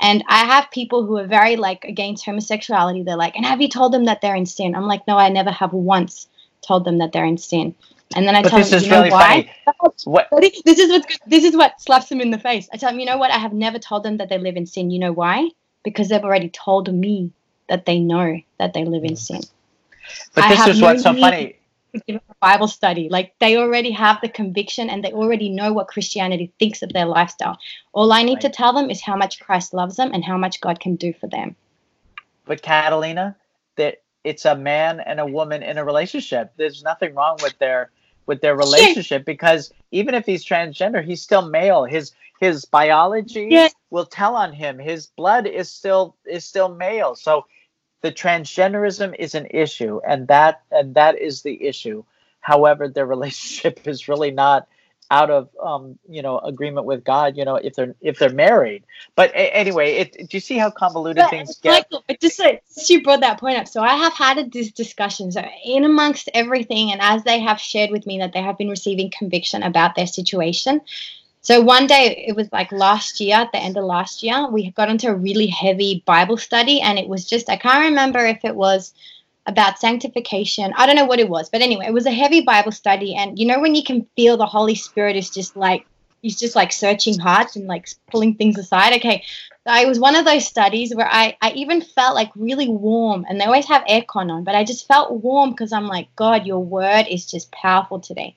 And 0.00 0.22
I 0.28 0.44
have 0.44 0.70
people 0.70 1.04
who 1.04 1.16
are 1.18 1.26
very 1.26 1.56
like 1.56 1.84
against 1.84 2.24
homosexuality. 2.24 3.02
They're 3.02 3.16
like, 3.16 3.34
and 3.34 3.44
have 3.44 3.60
you 3.60 3.68
told 3.68 3.92
them 3.92 4.04
that 4.04 4.20
they're 4.20 4.36
in 4.36 4.46
sin? 4.46 4.76
I'm 4.76 4.86
like, 4.86 5.04
no, 5.08 5.18
I 5.18 5.30
never 5.30 5.50
have 5.50 5.72
once 5.72 6.28
told 6.64 6.84
them 6.84 6.98
that 6.98 7.10
they're 7.10 7.24
in 7.24 7.38
sin. 7.38 7.74
And 8.14 8.24
then 8.24 8.36
I 8.36 8.42
but 8.42 8.50
tell 8.50 8.62
them, 8.62 8.80
you 8.80 8.88
know 8.88 8.98
really 8.98 9.10
why? 9.10 9.50
What? 10.04 10.28
This 10.30 10.78
is 10.78 10.90
what 10.90 11.18
this 11.26 11.42
is 11.42 11.56
what 11.56 11.80
slaps 11.80 12.08
them 12.08 12.20
in 12.20 12.30
the 12.30 12.38
face. 12.38 12.68
I 12.72 12.76
tell 12.76 12.90
them, 12.90 13.00
you 13.00 13.06
know 13.06 13.18
what? 13.18 13.32
I 13.32 13.38
have 13.38 13.52
never 13.52 13.80
told 13.80 14.04
them 14.04 14.18
that 14.18 14.28
they 14.28 14.38
live 14.38 14.56
in 14.56 14.66
sin. 14.66 14.92
You 14.92 15.00
know 15.00 15.12
why? 15.12 15.48
Because 15.82 16.08
they've 16.08 16.22
already 16.22 16.50
told 16.50 16.94
me 16.94 17.32
that 17.68 17.84
they 17.84 17.98
know 17.98 18.38
that 18.60 18.74
they 18.74 18.84
live 18.84 19.02
in 19.02 19.16
sin. 19.16 19.40
But 20.34 20.48
this 20.48 20.66
is 20.66 20.80
no 20.80 20.86
what's 20.86 21.02
so 21.02 21.14
funny. 21.14 21.56
Bible 22.40 22.68
study. 22.68 23.08
Like 23.08 23.34
they 23.38 23.56
already 23.56 23.90
have 23.90 24.20
the 24.20 24.28
conviction 24.28 24.90
and 24.90 25.04
they 25.04 25.12
already 25.12 25.48
know 25.48 25.72
what 25.72 25.88
Christianity 25.88 26.52
thinks 26.58 26.82
of 26.82 26.92
their 26.92 27.06
lifestyle. 27.06 27.58
All 27.92 28.12
I 28.12 28.22
need 28.22 28.34
right. 28.34 28.42
to 28.42 28.50
tell 28.50 28.72
them 28.72 28.90
is 28.90 29.00
how 29.00 29.16
much 29.16 29.40
Christ 29.40 29.74
loves 29.74 29.96
them 29.96 30.10
and 30.12 30.24
how 30.24 30.36
much 30.36 30.60
God 30.60 30.80
can 30.80 30.96
do 30.96 31.12
for 31.12 31.28
them. 31.28 31.54
But 32.46 32.62
Catalina, 32.62 33.36
that 33.76 34.02
it's 34.24 34.44
a 34.44 34.56
man 34.56 35.00
and 35.00 35.20
a 35.20 35.26
woman 35.26 35.62
in 35.62 35.78
a 35.78 35.84
relationship. 35.84 36.52
There's 36.56 36.82
nothing 36.82 37.14
wrong 37.14 37.38
with 37.42 37.58
their 37.58 37.90
with 38.26 38.40
their 38.40 38.56
relationship 38.56 39.24
because 39.24 39.72
even 39.90 40.14
if 40.14 40.24
he's 40.24 40.44
transgender, 40.44 41.04
he's 41.04 41.22
still 41.22 41.48
male. 41.48 41.84
His 41.84 42.12
his 42.40 42.64
biology 42.64 43.48
yeah. 43.50 43.68
will 43.90 44.06
tell 44.06 44.34
on 44.34 44.52
him. 44.52 44.78
His 44.78 45.06
blood 45.06 45.46
is 45.46 45.70
still 45.70 46.16
is 46.24 46.44
still 46.44 46.74
male. 46.74 47.14
So 47.14 47.46
the 48.02 48.12
transgenderism 48.12 49.14
is 49.18 49.34
an 49.34 49.46
issue 49.50 50.00
and 50.06 50.28
that 50.28 50.62
and 50.70 50.94
that 50.94 51.18
is 51.18 51.42
the 51.42 51.64
issue 51.64 52.04
however 52.40 52.88
their 52.88 53.06
relationship 53.16 53.86
is 53.86 54.08
really 54.08 54.30
not 54.30 54.68
out 55.12 55.30
of 55.30 55.50
um, 55.62 55.98
you 56.08 56.22
know 56.22 56.38
agreement 56.38 56.86
with 56.86 57.04
God, 57.04 57.36
you 57.36 57.44
know, 57.44 57.56
if 57.56 57.74
they're 57.74 57.94
if 58.00 58.18
they're 58.18 58.32
married. 58.32 58.82
But 59.14 59.30
a- 59.32 59.54
anyway, 59.54 59.92
it, 59.96 60.12
do 60.14 60.36
you 60.36 60.40
see 60.40 60.56
how 60.56 60.70
convoluted 60.70 61.22
but, 61.24 61.30
things 61.30 61.58
get? 61.62 61.86
Michael, 61.92 62.04
just 62.20 62.38
like 62.38 62.64
you 62.88 63.02
brought 63.02 63.20
that 63.20 63.38
point 63.38 63.58
up, 63.58 63.68
so 63.68 63.82
I 63.82 63.94
have 63.94 64.14
had 64.14 64.50
this 64.50 64.72
discussion. 64.72 65.30
So 65.30 65.44
in 65.64 65.84
amongst 65.84 66.30
everything, 66.32 66.92
and 66.92 67.00
as 67.02 67.22
they 67.24 67.40
have 67.40 67.60
shared 67.60 67.90
with 67.90 68.06
me 68.06 68.18
that 68.18 68.32
they 68.32 68.40
have 68.40 68.56
been 68.56 68.70
receiving 68.70 69.12
conviction 69.16 69.62
about 69.62 69.94
their 69.94 70.06
situation, 70.06 70.80
so 71.42 71.60
one 71.60 71.88
day, 71.88 72.24
it 72.28 72.36
was 72.36 72.48
like 72.52 72.70
last 72.70 73.20
year, 73.20 73.34
at 73.34 73.50
the 73.50 73.58
end 73.58 73.76
of 73.76 73.84
last 73.84 74.22
year, 74.22 74.48
we 74.48 74.70
got 74.70 74.88
into 74.88 75.08
a 75.08 75.14
really 75.14 75.48
heavy 75.48 76.04
Bible 76.06 76.36
study, 76.36 76.80
and 76.80 77.00
it 77.00 77.08
was 77.08 77.28
just, 77.28 77.50
I 77.50 77.56
can't 77.56 77.84
remember 77.84 78.24
if 78.24 78.44
it 78.44 78.54
was 78.54 78.94
about 79.46 79.80
sanctification. 79.80 80.72
I 80.76 80.86
don't 80.86 80.94
know 80.94 81.04
what 81.04 81.18
it 81.18 81.28
was, 81.28 81.50
but 81.50 81.60
anyway, 81.60 81.86
it 81.86 81.92
was 81.92 82.06
a 82.06 82.12
heavy 82.12 82.42
Bible 82.42 82.70
study. 82.70 83.16
And 83.16 83.36
you 83.40 83.46
know, 83.46 83.58
when 83.58 83.74
you 83.74 83.82
can 83.82 84.06
feel 84.14 84.36
the 84.36 84.46
Holy 84.46 84.76
Spirit 84.76 85.16
is 85.16 85.30
just 85.30 85.56
like, 85.56 85.84
he's 86.20 86.38
just 86.38 86.54
like 86.54 86.72
searching 86.72 87.18
hearts 87.18 87.56
and 87.56 87.66
like 87.66 87.88
pulling 88.08 88.36
things 88.36 88.56
aside. 88.56 88.92
Okay. 88.94 89.24
it 89.66 89.88
was 89.88 89.98
one 89.98 90.14
of 90.14 90.24
those 90.24 90.46
studies 90.46 90.94
where 90.94 91.08
I, 91.10 91.36
I 91.42 91.50
even 91.54 91.82
felt 91.82 92.14
like 92.14 92.30
really 92.36 92.68
warm 92.68 93.26
and 93.28 93.40
they 93.40 93.46
always 93.46 93.66
have 93.66 93.82
aircon 93.86 94.30
on, 94.30 94.44
but 94.44 94.54
I 94.54 94.62
just 94.62 94.86
felt 94.86 95.24
warm 95.24 95.50
because 95.50 95.72
I'm 95.72 95.88
like, 95.88 96.14
God, 96.14 96.46
your 96.46 96.64
word 96.64 97.06
is 97.10 97.28
just 97.28 97.50
powerful 97.50 97.98
today. 97.98 98.36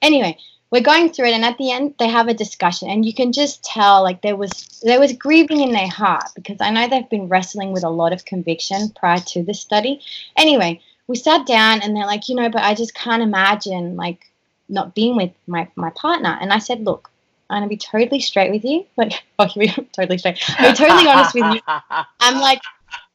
Anyway, 0.00 0.38
we're 0.70 0.82
going 0.82 1.10
through 1.10 1.26
it 1.26 1.32
and 1.32 1.44
at 1.44 1.56
the 1.58 1.70
end 1.70 1.94
they 1.98 2.08
have 2.08 2.28
a 2.28 2.34
discussion 2.34 2.88
and 2.88 3.06
you 3.06 3.14
can 3.14 3.32
just 3.32 3.62
tell 3.64 4.02
like 4.02 4.22
there 4.22 4.36
was 4.36 4.80
there 4.82 5.00
was 5.00 5.12
grieving 5.12 5.60
in 5.60 5.72
their 5.72 5.88
heart 5.88 6.24
because 6.34 6.58
i 6.60 6.70
know 6.70 6.88
they've 6.88 7.08
been 7.10 7.28
wrestling 7.28 7.72
with 7.72 7.84
a 7.84 7.90
lot 7.90 8.12
of 8.12 8.24
conviction 8.24 8.90
prior 8.90 9.20
to 9.20 9.42
this 9.42 9.60
study. 9.60 10.00
Anyway 10.36 10.80
we 11.06 11.16
sat 11.16 11.46
down 11.46 11.80
and 11.82 11.96
they're 11.96 12.06
like 12.06 12.28
you 12.28 12.34
know 12.34 12.48
but 12.48 12.62
i 12.62 12.74
just 12.74 12.94
can't 12.94 13.22
imagine 13.22 13.96
like 13.96 14.30
not 14.68 14.94
being 14.94 15.16
with 15.16 15.32
my, 15.46 15.66
my 15.76 15.90
partner. 15.90 16.36
And 16.40 16.52
i 16.52 16.58
said 16.58 16.80
look 16.80 17.10
i'm 17.50 17.56
gonna 17.56 17.68
be 17.68 17.76
totally 17.76 18.20
straight 18.20 18.50
with 18.50 18.64
you 18.64 18.86
like 18.96 19.12
oh, 19.38 19.46
totally 19.92 20.18
straight. 20.18 20.42
I'm 20.58 20.74
totally 20.74 21.08
honest 21.08 21.34
with 21.34 21.54
you. 21.54 21.60
I'm 22.20 22.40
like 22.40 22.60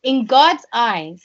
in 0.03 0.25
god's 0.25 0.65
eyes 0.73 1.23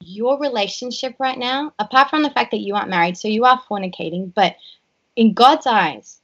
your 0.00 0.38
relationship 0.38 1.16
right 1.18 1.38
now 1.38 1.72
apart 1.78 2.10
from 2.10 2.22
the 2.22 2.30
fact 2.30 2.50
that 2.50 2.60
you 2.60 2.74
aren't 2.74 2.90
married 2.90 3.16
so 3.16 3.28
you 3.28 3.44
are 3.44 3.60
fornicating 3.68 4.32
but 4.34 4.54
in 5.16 5.32
God's 5.32 5.66
eyes, 5.66 6.20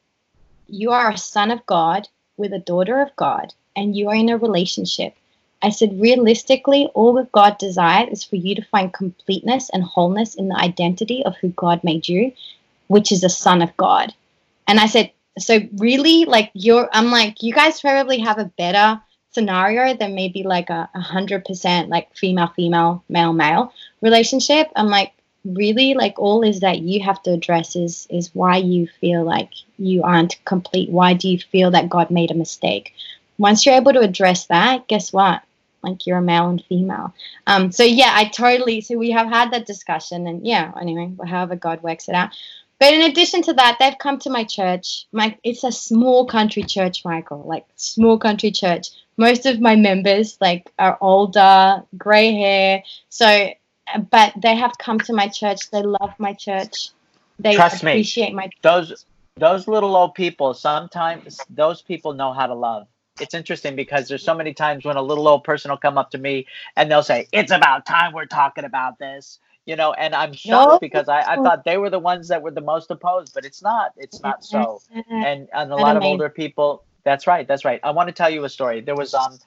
you 0.68 0.90
are 0.90 1.11
a 1.11 1.18
son 1.18 1.50
of 1.50 1.64
God 1.66 2.09
with 2.37 2.52
a 2.52 2.59
daughter 2.59 3.00
of 3.00 3.14
God, 3.16 3.52
and 3.74 3.96
you 3.96 4.09
are 4.09 4.14
in 4.14 4.28
a 4.28 4.38
relationship. 4.38 5.14
I 5.62 5.70
said, 5.70 6.00
realistically, 6.00 6.88
all 6.94 7.14
that 7.14 7.33
God 7.33 7.57
desired 7.59 8.11
is 8.11 8.24
for 8.24 8.37
you 8.37 8.55
to 8.55 8.64
find 8.64 8.92
completeness 8.92 9.70
and 9.70 9.83
wholeness 9.83 10.35
in 10.35 10.48
the 10.48 10.57
identity 10.57 11.24
of 11.24 11.37
who 11.37 11.48
God 11.50 11.83
made 11.85 12.09
you, 12.09 12.33
which 12.88 13.12
is 13.12 13.24
a 13.24 13.28
son 13.28 13.62
of 13.62 13.76
God. 13.76 14.12
And 14.66 14.78
I 14.78 14.87
said, 14.87 15.12
so 15.38 15.61
really, 15.76 16.24
like 16.26 16.50
you're, 16.52 16.88
I'm 16.92 17.11
like, 17.11 17.42
you 17.42 17.55
guys 17.55 17.81
probably 17.81 18.18
have 18.18 18.38
a 18.38 18.52
better 18.59 19.00
scenario 19.31 19.96
than 19.96 20.14
maybe 20.14 20.42
like 20.42 20.68
a 20.68 20.88
hundred 20.94 21.44
percent 21.44 21.88
like 21.88 22.14
female, 22.14 22.52
female, 22.55 23.02
male, 23.09 23.33
male 23.33 23.72
relationship. 24.02 24.70
I'm 24.76 24.88
like, 24.88 25.12
really 25.44 25.94
like 25.94 26.18
all 26.18 26.42
is 26.42 26.61
that 26.61 26.81
you 26.81 27.02
have 27.02 27.22
to 27.22 27.33
address 27.33 27.74
is 27.74 28.07
is 28.11 28.31
why 28.35 28.57
you 28.57 28.87
feel 29.00 29.24
like 29.24 29.50
you 29.78 30.02
aren't 30.02 30.42
complete. 30.44 30.90
Why 30.90 31.14
do 31.14 31.28
you 31.28 31.38
feel 31.38 31.70
that 31.72 31.88
god 31.88 32.11
made 32.11 32.31
a 32.31 32.35
mistake? 32.35 32.92
Once 33.38 33.66
you're 33.66 33.74
able 33.74 33.92
to 33.92 34.00
address 34.00 34.46
that 34.46 34.87
guess 34.88 35.12
what? 35.12 35.42
Like 35.83 36.07
you're 36.07 36.18
a 36.18 36.22
male 36.22 36.48
and 36.48 36.62
female. 36.64 37.12
Um 37.46 37.72
so 37.72 37.83
yeah 37.83 38.12
i 38.14 38.24
totally 38.26 38.81
so 38.81 38.96
we 38.96 39.11
have 39.11 39.28
had 39.28 39.52
that 39.52 39.66
discussion 39.66 40.26
and 40.26 40.46
yeah 40.46 40.72
anyway 40.81 41.12
however 41.26 41.57
god 41.57 41.83
works 41.83 42.09
it 42.09 42.14
out. 42.14 42.31
But 42.78 42.94
in 42.94 43.11
addition 43.11 43.42
to 43.42 43.52
that 43.55 43.78
they've 43.81 43.98
come 43.98 44.18
to 44.20 44.31
my 44.31 44.44
church. 44.44 45.07
My 45.12 45.37
it's 45.42 45.64
a 45.64 45.72
small 45.72 46.26
country 46.26 46.62
church 46.62 47.05
michael 47.05 47.42
like 47.44 47.66
small 47.74 48.16
country 48.16 48.52
church. 48.52 48.90
Most 49.16 49.44
of 49.44 49.61
my 49.61 49.74
members 49.74 50.38
like 50.40 50.70
are 50.78 50.98
older 51.00 51.83
gray 51.98 52.33
hair. 52.33 52.85
So 53.09 53.50
but 54.11 54.33
they 54.40 54.55
have 54.57 54.72
come 54.78 54.98
to 55.00 55.12
my 55.12 55.28
church. 55.28 55.70
They 55.70 55.83
love 55.83 56.14
my 56.18 56.33
church. 56.33 56.90
They 57.38 57.55
Trust 57.55 57.83
appreciate 57.83 58.31
me. 58.31 58.35
my 58.35 58.50
those 58.62 59.05
those 59.37 59.66
little 59.66 59.96
old 59.96 60.14
people. 60.14 60.55
Sometimes 60.55 61.40
those 61.50 61.83
people 61.83 62.12
know 62.12 62.33
how 62.33 62.46
to 62.46 62.55
love. 62.55 62.87
It's 63.20 63.35
interesting 63.35 63.76
because 63.76 64.09
there's 64.09 64.24
so 64.24 64.35
many 64.35 64.55
times 64.55 64.85
when 64.85 64.96
a 64.96 65.02
little 65.02 65.28
old 65.28 65.44
person 65.44 65.70
will 65.70 65.78
come 65.78 65.98
up 65.98 66.11
to 66.12 66.18
me 66.18 66.46
and 66.76 66.90
they'll 66.90 67.02
say, 67.02 67.28
"It's 67.33 67.52
about 67.52 67.87
time 67.87 68.12
we're 68.12 68.26
talking 68.26 68.64
about 68.64 68.98
this." 68.98 69.38
You 69.64 69.76
know, 69.76 69.92
and 69.92 70.14
I'm 70.14 70.33
shocked 70.33 70.72
no. 70.72 70.78
because 70.81 71.09
I, 71.09 71.20
I 71.20 71.37
thought 71.37 71.64
they 71.64 71.78
were 71.78 71.90
the 71.90 72.00
ones 72.00 72.28
that 72.28 72.42
were 72.42 72.50
the 72.50 72.61
most 72.61 72.90
opposed, 72.90 73.33
but 73.33 73.44
it's 73.44 73.62
not. 73.62 73.92
It's 73.96 74.20
not 74.22 74.44
so. 74.44 74.83
And 75.11 75.48
and 75.52 75.72
a 75.72 75.76
lot 75.76 75.96
of 75.96 76.02
older 76.02 76.28
people. 76.28 76.85
That's 77.05 77.26
right. 77.26 77.46
That's 77.46 77.64
right. 77.64 77.81
I 77.83 77.90
want 77.90 78.09
to 78.09 78.12
tell 78.12 78.31
you 78.31 78.44
a 78.44 78.48
story. 78.48 78.81
There 78.81 78.96
was 78.96 79.14
um 79.14 79.38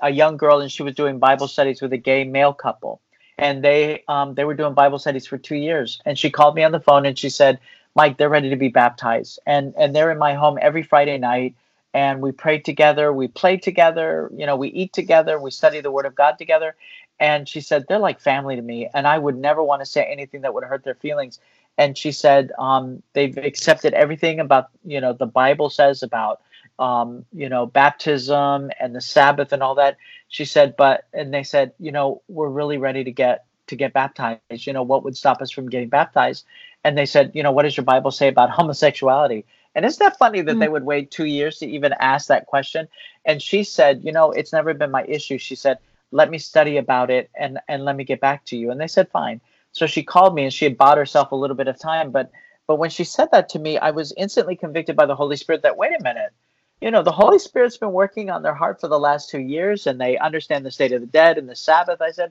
a 0.00 0.10
young 0.10 0.36
girl 0.36 0.60
and 0.60 0.70
she 0.70 0.82
was 0.82 0.94
doing 0.94 1.18
Bible 1.18 1.48
studies 1.48 1.80
with 1.80 1.92
a 1.92 1.96
gay 1.96 2.24
male 2.24 2.52
couple 2.52 3.00
and 3.38 3.62
they 3.64 4.04
um, 4.08 4.34
they 4.34 4.44
were 4.44 4.54
doing 4.54 4.74
Bible 4.74 4.98
studies 4.98 5.26
for 5.26 5.38
two 5.38 5.56
years. 5.56 6.00
And 6.04 6.18
she 6.18 6.30
called 6.30 6.54
me 6.54 6.64
on 6.64 6.72
the 6.72 6.80
phone 6.80 7.06
and 7.06 7.18
she 7.18 7.30
said, 7.30 7.58
"Mike, 7.94 8.18
they're 8.18 8.28
ready 8.28 8.50
to 8.50 8.56
be 8.56 8.68
baptized, 8.68 9.38
and 9.46 9.74
and 9.76 9.94
they're 9.94 10.10
in 10.10 10.18
my 10.18 10.34
home 10.34 10.58
every 10.60 10.82
Friday 10.82 11.18
night." 11.18 11.54
And 11.94 12.20
we 12.20 12.32
pray 12.32 12.58
together, 12.58 13.12
we 13.12 13.28
play 13.28 13.56
together, 13.56 14.28
you 14.36 14.46
know, 14.46 14.56
we 14.56 14.68
eat 14.70 14.92
together, 14.92 15.38
we 15.38 15.52
study 15.52 15.80
the 15.80 15.92
Word 15.92 16.06
of 16.06 16.14
God 16.16 16.38
together. 16.38 16.74
And 17.20 17.48
she 17.48 17.60
said, 17.60 17.84
They're 17.88 17.98
like 18.00 18.20
family 18.20 18.56
to 18.56 18.62
me. 18.62 18.88
And 18.92 19.06
I 19.06 19.16
would 19.18 19.36
never 19.38 19.62
want 19.62 19.80
to 19.82 19.86
say 19.86 20.02
anything 20.04 20.40
that 20.40 20.52
would 20.54 20.64
hurt 20.64 20.82
their 20.82 20.96
feelings. 20.96 21.38
And 21.78 21.96
she 21.96 22.10
said, 22.10 22.50
um, 22.58 23.02
They've 23.12 23.36
accepted 23.38 23.94
everything 23.94 24.40
about, 24.40 24.70
you 24.84 25.00
know, 25.00 25.12
the 25.12 25.26
Bible 25.26 25.70
says 25.70 26.02
about 26.02 26.40
um, 26.78 27.24
you 27.32 27.48
know, 27.48 27.66
baptism 27.66 28.70
and 28.80 28.94
the 28.94 29.00
Sabbath 29.00 29.52
and 29.52 29.62
all 29.62 29.76
that. 29.76 29.96
She 30.34 30.46
said, 30.46 30.74
but 30.76 31.04
and 31.12 31.32
they 31.32 31.44
said, 31.44 31.74
you 31.78 31.92
know, 31.92 32.20
we're 32.26 32.48
really 32.48 32.76
ready 32.76 33.04
to 33.04 33.12
get 33.12 33.44
to 33.68 33.76
get 33.76 33.92
baptized. 33.92 34.66
You 34.66 34.72
know, 34.72 34.82
what 34.82 35.04
would 35.04 35.16
stop 35.16 35.40
us 35.40 35.52
from 35.52 35.70
getting 35.70 35.88
baptized? 35.88 36.44
And 36.82 36.98
they 36.98 37.06
said, 37.06 37.30
you 37.34 37.44
know, 37.44 37.52
what 37.52 37.62
does 37.62 37.76
your 37.76 37.84
Bible 37.84 38.10
say 38.10 38.26
about 38.26 38.50
homosexuality? 38.58 39.44
And 39.76 39.84
isn't 39.84 40.00
that 40.00 40.18
funny 40.18 40.40
that 40.40 40.50
mm-hmm. 40.50 40.58
they 40.58 40.68
would 40.68 40.82
wait 40.82 41.12
two 41.12 41.26
years 41.26 41.58
to 41.58 41.68
even 41.68 41.94
ask 42.00 42.26
that 42.26 42.46
question? 42.46 42.88
And 43.24 43.40
she 43.40 43.62
said, 43.62 44.02
you 44.02 44.10
know, 44.10 44.32
it's 44.32 44.52
never 44.52 44.74
been 44.74 44.90
my 44.90 45.04
issue. 45.04 45.38
She 45.38 45.54
said, 45.54 45.78
let 46.10 46.32
me 46.32 46.38
study 46.38 46.78
about 46.78 47.12
it 47.12 47.30
and 47.36 47.60
and 47.68 47.84
let 47.84 47.94
me 47.94 48.02
get 48.02 48.20
back 48.20 48.44
to 48.46 48.56
you. 48.56 48.72
And 48.72 48.80
they 48.80 48.88
said, 48.88 49.08
fine. 49.12 49.40
So 49.70 49.86
she 49.86 50.02
called 50.02 50.34
me 50.34 50.42
and 50.42 50.52
she 50.52 50.64
had 50.64 50.76
bought 50.76 50.98
herself 50.98 51.30
a 51.30 51.36
little 51.36 51.54
bit 51.54 51.68
of 51.68 51.78
time, 51.78 52.10
but 52.10 52.32
but 52.66 52.80
when 52.80 52.90
she 52.90 53.04
said 53.04 53.28
that 53.30 53.50
to 53.50 53.60
me, 53.60 53.78
I 53.78 53.92
was 53.92 54.12
instantly 54.16 54.56
convicted 54.56 54.96
by 54.96 55.06
the 55.06 55.14
Holy 55.14 55.36
Spirit 55.36 55.62
that 55.62 55.76
wait 55.76 55.92
a 55.92 56.02
minute, 56.02 56.32
you 56.84 56.90
know, 56.90 57.02
the 57.02 57.10
Holy 57.10 57.38
Spirit's 57.38 57.78
been 57.78 57.92
working 57.92 58.28
on 58.28 58.42
their 58.42 58.52
heart 58.52 58.78
for 58.78 58.88
the 58.88 58.98
last 58.98 59.30
two 59.30 59.40
years 59.40 59.86
and 59.86 59.98
they 59.98 60.18
understand 60.18 60.66
the 60.66 60.70
state 60.70 60.92
of 60.92 61.00
the 61.00 61.06
dead 61.06 61.38
and 61.38 61.48
the 61.48 61.56
Sabbath. 61.56 62.02
I 62.02 62.10
said, 62.10 62.30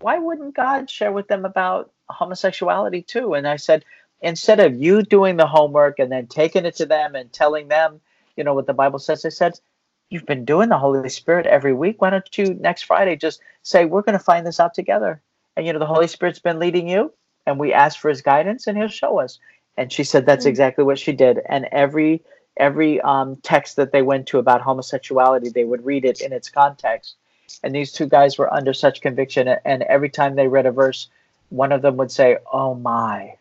why 0.00 0.18
wouldn't 0.18 0.56
God 0.56 0.88
share 0.88 1.12
with 1.12 1.28
them 1.28 1.44
about 1.44 1.92
homosexuality 2.08 3.02
too? 3.02 3.34
And 3.34 3.46
I 3.46 3.56
said, 3.56 3.84
instead 4.22 4.60
of 4.60 4.80
you 4.80 5.02
doing 5.02 5.36
the 5.36 5.46
homework 5.46 5.98
and 5.98 6.10
then 6.10 6.26
taking 6.26 6.64
it 6.64 6.76
to 6.76 6.86
them 6.86 7.14
and 7.14 7.30
telling 7.30 7.68
them, 7.68 8.00
you 8.34 8.44
know, 8.44 8.54
what 8.54 8.66
the 8.66 8.72
Bible 8.72 8.98
says, 8.98 9.26
I 9.26 9.28
said, 9.28 9.60
you've 10.08 10.24
been 10.24 10.46
doing 10.46 10.70
the 10.70 10.78
Holy 10.78 11.10
Spirit 11.10 11.44
every 11.44 11.74
week. 11.74 12.00
Why 12.00 12.08
don't 12.08 12.38
you 12.38 12.54
next 12.54 12.84
Friday 12.84 13.16
just 13.16 13.42
say, 13.60 13.84
we're 13.84 14.00
going 14.00 14.18
to 14.18 14.24
find 14.24 14.46
this 14.46 14.58
out 14.58 14.72
together? 14.72 15.20
And, 15.54 15.66
you 15.66 15.72
know, 15.74 15.78
the 15.78 15.84
Holy 15.84 16.08
Spirit's 16.08 16.38
been 16.38 16.58
leading 16.58 16.88
you 16.88 17.12
and 17.44 17.58
we 17.58 17.74
ask 17.74 18.00
for 18.00 18.08
his 18.08 18.22
guidance 18.22 18.66
and 18.66 18.78
he'll 18.78 18.88
show 18.88 19.20
us. 19.20 19.38
And 19.76 19.92
she 19.92 20.02
said 20.02 20.24
that's 20.24 20.46
mm. 20.46 20.48
exactly 20.48 20.82
what 20.82 20.98
she 20.98 21.12
did. 21.12 21.40
And 21.46 21.66
every 21.72 22.22
every 22.56 23.00
um, 23.00 23.36
text 23.36 23.76
that 23.76 23.92
they 23.92 24.02
went 24.02 24.26
to 24.28 24.38
about 24.38 24.60
homosexuality, 24.60 25.48
they 25.48 25.64
would 25.64 25.84
read 25.84 26.04
it 26.04 26.20
in 26.20 26.32
its 26.32 26.48
context. 26.48 27.14
And 27.62 27.74
these 27.74 27.92
two 27.92 28.06
guys 28.06 28.38
were 28.38 28.52
under 28.52 28.72
such 28.72 29.00
conviction, 29.00 29.48
and 29.48 29.82
every 29.82 30.08
time 30.08 30.36
they 30.36 30.48
read 30.48 30.66
a 30.66 30.72
verse, 30.72 31.08
one 31.50 31.70
of 31.70 31.82
them 31.82 31.96
would 31.98 32.10
say, 32.10 32.38
"Oh 32.50 32.74
my," 32.74 33.36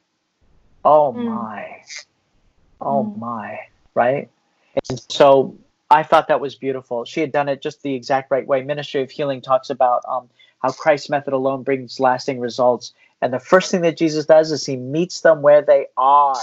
Oh 0.83 1.13
mm. 1.15 1.25
my. 1.25 1.81
Oh 2.79 3.03
mm. 3.03 3.19
my. 3.19 3.59
Right? 3.93 4.29
And 4.89 5.01
so 5.09 5.55
I 5.89 6.03
thought 6.03 6.27
that 6.29 6.39
was 6.39 6.55
beautiful. 6.55 7.05
She 7.05 7.19
had 7.19 7.31
done 7.31 7.49
it 7.49 7.61
just 7.61 7.83
the 7.83 7.93
exact 7.93 8.31
right 8.31 8.45
way. 8.45 8.63
Ministry 8.63 9.01
of 9.01 9.11
Healing 9.11 9.41
talks 9.41 9.69
about 9.69 10.03
um, 10.07 10.29
how 10.61 10.71
Christ's 10.71 11.09
method 11.09 11.33
alone 11.33 11.63
brings 11.63 11.99
lasting 11.99 12.39
results. 12.39 12.93
And 13.21 13.33
the 13.33 13.39
first 13.39 13.69
thing 13.69 13.81
that 13.81 13.97
Jesus 13.97 14.25
does 14.25 14.51
is 14.51 14.65
he 14.65 14.77
meets 14.77 15.21
them 15.21 15.41
where 15.41 15.61
they 15.61 15.87
are. 15.97 16.35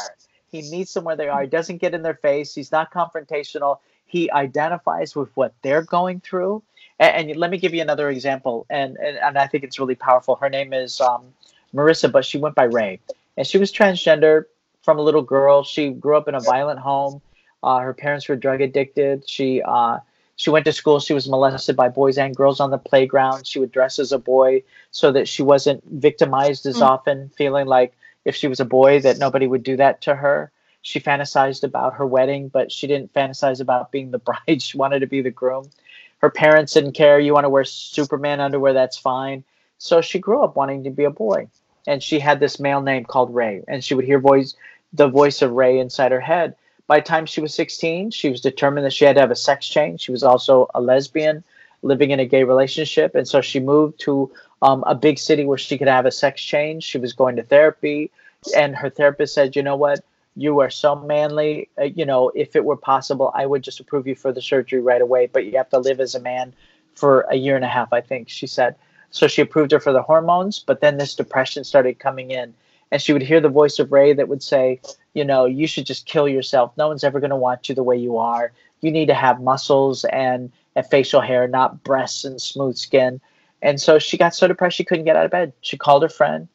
He 0.51 0.71
meets 0.71 0.95
them 0.95 1.05
where 1.05 1.17
they 1.17 1.29
are. 1.29 1.43
He 1.43 1.49
doesn't 1.49 1.79
get 1.79 1.95
in 1.95 2.03
their 2.03 2.15
face. 2.15 2.55
He's 2.55 2.73
not 2.73 2.93
confrontational. 2.93 3.79
He 4.07 4.31
identifies 4.31 5.15
with 5.15 5.31
what 5.37 5.55
they're 5.63 5.83
going 5.83 6.21
through. 6.21 6.63
And, 6.99 7.31
and 7.31 7.39
let 7.39 7.51
me 7.51 7.59
give 7.59 7.75
you 7.75 7.83
another 7.83 8.11
example. 8.11 8.67
And, 8.71 8.97
and, 8.97 9.19
and 9.19 9.39
I 9.39 9.47
think 9.47 9.65
it's 9.65 9.79
really 9.79 9.95
powerful. 9.95 10.37
Her 10.37 10.49
name 10.49 10.73
is 10.73 11.01
um, 11.01 11.27
Marissa, 11.75 12.11
but 12.11 12.25
she 12.25 12.39
went 12.39 12.55
by 12.55 12.65
Ray. 12.65 13.01
And 13.37 13.47
she 13.47 13.59
was 13.59 13.73
transgender 13.73 14.45
from 14.83 14.99
a 14.99 15.03
little 15.03 15.23
girl. 15.23 15.65
She 15.65 15.91
grew 15.91 16.17
up 16.17 16.29
in 16.29 16.35
a 16.35 16.41
violent 16.41 16.81
home. 16.81 17.21
Uh, 17.63 17.79
her 17.79 17.93
parents 17.93 18.29
were 18.29 18.37
drug 18.37 18.61
addicted. 18.61 19.29
She 19.29 19.63
uh, 19.63 19.99
she 20.37 20.51
went 20.51 20.65
to 20.67 20.73
school. 20.73 21.01
She 21.01 21.15
was 21.15 21.29
molested 21.29 21.75
by 21.75 21.89
boys 21.89 22.17
and 22.17 22.35
girls 22.35 22.61
on 22.61 22.71
the 22.71 22.79
playground. 22.79 23.47
She 23.47 23.59
would 23.59 23.73
dress 23.73 23.99
as 23.99 24.13
a 24.13 24.19
boy 24.19 24.63
so 24.93 25.11
that 25.13 25.27
she 25.29 25.43
wasn't 25.43 25.85
victimized 25.85 26.65
as 26.67 26.77
mm. 26.77 26.83
often, 26.83 27.31
feeling 27.37 27.67
like 27.67 27.93
if 28.25 28.37
she 28.37 28.49
was 28.49 28.61
a 28.61 28.65
boy 28.65 29.01
that 29.01 29.19
nobody 29.19 29.47
would 29.47 29.63
do 29.63 29.77
that 29.77 30.03
to 30.03 30.15
her. 30.15 30.53
She 30.83 31.01
fantasized 31.01 31.65
about 31.65 31.95
her 31.95 32.07
wedding, 32.07 32.49
but 32.49 32.71
she 32.71 32.87
didn't 32.87 33.13
fantasize 33.13 33.61
about 33.61 33.93
being 33.93 34.11
the 34.11 34.19
bride. 34.47 34.63
She 34.63 34.79
wanted 34.79 35.01
to 35.01 35.07
be 35.07 35.23
the 35.23 35.31
groom. 35.31 35.71
Her 36.19 36.31
parents 36.31 36.75
didn't 36.75 36.93
care. 36.93 37.21
You 37.21 37.33
want 37.33 37.45
to 37.45 37.51
wear 37.51 37.65
Superman 37.65 38.41
underwear, 38.41 38.73
that's 38.73 38.99
fine. 38.99 39.45
So 39.79 40.01
she 40.01 40.19
grew 40.19 40.43
up 40.43 40.57
wanting 40.57 40.85
to 40.85 40.91
be 40.91 41.05
a 41.05 41.11
boy. 41.11 41.49
And 41.87 42.03
she 42.03 42.19
had 42.19 42.41
this 42.41 42.61
male 42.61 42.83
name 42.83 43.05
called 43.05 43.35
Ray. 43.35 43.65
And 43.69 43.83
she 43.83 43.95
would 43.95 44.05
hear 44.05 44.19
voice 44.19 44.55
the 44.93 45.09
voice 45.09 45.43
of 45.43 45.53
Ray 45.53 45.79
inside 45.79 46.13
her 46.13 46.21
head. 46.21 46.57
By 46.87 47.01
the 47.01 47.05
time 47.05 47.27
she 47.27 47.41
was 47.41 47.55
16, 47.55 48.11
she 48.11 48.31
was 48.31 48.41
determined 48.41 48.87
that 48.87 48.93
she 48.93 49.05
had 49.05 49.15
to 49.15 49.21
have 49.21 49.31
a 49.31 49.37
sex 49.37 49.69
change. 49.69 50.01
She 50.01 50.13
was 50.13 50.23
also 50.23 50.69
a 50.75 50.81
lesbian 50.81 51.45
living 51.83 52.11
in 52.11 52.21
a 52.21 52.27
gay 52.27 52.45
relationship. 52.45 53.15
And 53.15 53.29
so 53.29 53.41
she 53.41 53.61
moved 53.61 54.01
to 54.01 54.33
um, 54.63 54.85
a 54.87 54.95
big 54.95 55.19
city 55.19 55.45
where 55.45 55.59
she 55.59 55.79
could 55.79 55.89
have 55.89 56.07
a 56.07 56.11
sex 56.11 56.43
change. 56.43 56.85
She 56.85 56.99
was 56.99 57.13
going 57.13 57.37
to 57.37 57.43
therapy, 57.43 58.11
and 58.57 58.77
her 58.77 58.91
therapist 58.91 59.35
said, 59.35 59.57
"You 59.57 59.63
know 59.63 59.77
what? 59.77 60.05
You 60.37 60.61
are 60.61 60.71
so 60.71 60.95
manly. 60.95 61.69
Uh, 61.81 61.85
you 61.85 62.05
know, 62.05 62.31
if 62.35 62.55
it 62.57 62.65
were 62.65 62.77
possible, 62.77 63.31
I 63.35 63.47
would 63.47 63.63
just 63.63 63.81
approve 63.81 64.07
you 64.07 64.15
for 64.15 64.33
the 64.33 64.43
surgery 64.43 64.81
right 64.81 65.03
away. 65.03 65.27
But 65.27 65.47
you 65.47 65.57
have 65.57 65.71
to 65.71 65.79
live 65.79 66.01
as 66.01 66.15
a 66.15 66.21
man 66.21 66.53
for 66.95 67.27
a 67.31 67.37
year 67.37 67.57
and 67.57 67.65
a 67.65 67.69
half, 67.69 67.93
I 67.93 68.01
think." 68.01 68.29
She 68.29 68.47
said. 68.47 68.75
So 69.11 69.27
she 69.27 69.41
approved 69.41 69.73
her 69.73 69.81
for 69.81 69.93
the 69.93 70.03
hormones, 70.03 70.59
but 70.59 70.81
then 70.81 70.99
this 70.99 71.15
depression 71.15 71.65
started 71.65 71.99
coming 71.99 72.31
in, 72.31 72.53
and 72.91 73.01
she 73.01 73.15
would 73.15 73.23
hear 73.23 73.41
the 73.41 73.49
voice 73.49 73.79
of 73.79 73.91
Ray 73.91 74.13
that 74.13 74.29
would 74.29 74.43
say, 74.43 74.81
"You 75.15 75.25
know, 75.25 75.47
you 75.47 75.67
should 75.67 75.87
just 75.87 76.05
kill 76.05 76.29
yourself. 76.29 76.73
No 76.77 76.89
one's 76.89 77.05
ever 77.05 77.19
going 77.19 77.31
to 77.31 77.37
want 77.37 77.69
you 77.69 77.75
the 77.75 77.83
way 77.83 77.97
you 77.97 78.19
are. 78.19 78.53
You 78.83 78.91
need 78.91 79.07
to 79.07 79.15
have 79.15 79.41
muscles 79.41 80.05
and." 80.05 80.53
And 80.77 80.87
facial 80.87 81.21
hair, 81.21 81.49
not 81.49 81.83
breasts 81.83 82.25
and 82.25 82.41
smooth 82.41 82.77
skin. 82.77 83.21
And 83.61 83.81
so 83.81 83.99
she 83.99 84.17
got 84.17 84.35
so 84.35 84.47
depressed 84.47 84.77
she 84.77 84.85
couldn't 84.85 85.05
get 85.05 85.17
out 85.17 85.25
of 85.25 85.31
bed. 85.31 85.53
She 85.61 85.77
called 85.77 86.03
her 86.03 86.09
friend 86.09 86.49